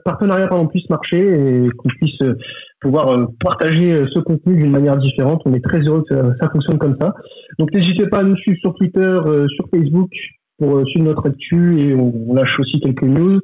puisse 0.70 0.90
marcher 0.90 1.20
et 1.20 1.70
qu'on 1.78 1.90
puisse 1.90 2.22
euh, 2.22 2.38
pouvoir 2.80 3.10
euh, 3.10 3.26
partager 3.44 3.92
euh, 3.92 4.08
ce 4.14 4.20
contenu 4.20 4.56
d'une 4.56 4.72
manière 4.72 4.96
différente. 4.96 5.42
On 5.46 5.54
est 5.54 5.64
très 5.64 5.82
heureux 5.82 6.06
que 6.10 6.16
ça, 6.40 6.50
fonctionne 6.50 6.78
comme 6.78 6.96
ça. 7.02 7.14
Donc 7.60 7.74
n'hésitez 7.74 8.08
pas 8.08 8.20
à 8.20 8.24
nous 8.24 8.38
suivre 8.38 8.58
sur 8.62 8.74
Twitter, 8.76 9.20
sur 9.56 9.68
Facebook 9.74 10.10
pour 10.58 10.88
suivre 10.88 11.06
notre 11.06 11.28
actu 11.28 11.82
et 11.82 11.96
on, 11.96 12.34
lâche 12.34 12.58
aussi 12.60 12.80
quelques 12.80 13.04
news. 13.04 13.42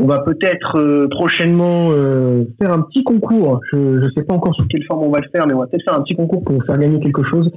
On 0.00 0.06
va 0.06 0.20
peut-être 0.20 1.06
prochainement 1.10 1.90
faire 1.90 2.72
un 2.72 2.82
petit 2.82 3.04
concours. 3.04 3.60
Je 3.72 3.76
ne 3.76 4.10
sais 4.16 4.22
pas 4.24 4.34
encore 4.34 4.54
sur 4.54 4.66
quelle 4.68 4.84
forme 4.84 5.04
on 5.04 5.10
va 5.10 5.20
le 5.20 5.28
faire, 5.34 5.46
mais 5.46 5.54
on 5.54 5.58
va 5.58 5.66
peut-être 5.66 5.84
faire 5.84 5.98
un 5.98 6.02
petit 6.02 6.14
concours 6.14 6.42
pour 6.44 6.64
faire 6.64 6.78
gagner 6.78 7.00
quelque 7.00 7.24
chose. 7.24 7.50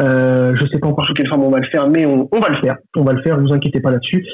Euh, 0.00 0.54
je 0.56 0.66
sais 0.66 0.78
pas 0.78 0.88
encore 0.88 1.06
sous 1.06 1.14
quelle 1.14 1.28
forme 1.28 1.44
on 1.44 1.50
va 1.50 1.60
le 1.60 1.68
faire, 1.70 1.88
mais 1.88 2.06
on, 2.06 2.28
va 2.32 2.48
le 2.48 2.60
faire. 2.60 2.76
On 2.96 3.04
va 3.04 3.12
le 3.12 3.22
faire, 3.22 3.40
vous 3.40 3.52
inquiétez 3.52 3.80
pas 3.80 3.90
là-dessus. 3.90 4.26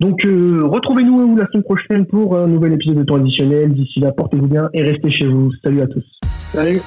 Donc 0.00 0.24
euh, 0.24 0.62
retrouvez-nous 0.64 1.36
la 1.36 1.46
semaine 1.46 1.64
prochaine 1.64 2.06
pour 2.06 2.36
un 2.36 2.46
nouvel 2.46 2.74
épisode 2.74 2.98
de 2.98 3.04
temps 3.04 3.16
additionnel. 3.16 3.72
D'ici 3.72 4.00
là, 4.00 4.12
portez-vous 4.12 4.46
bien 4.46 4.70
et 4.72 4.82
restez 4.82 5.10
chez 5.10 5.26
vous. 5.26 5.50
Salut 5.62 5.82
à 5.82 5.86
tous. 5.86 6.04
Salut. 6.24 6.80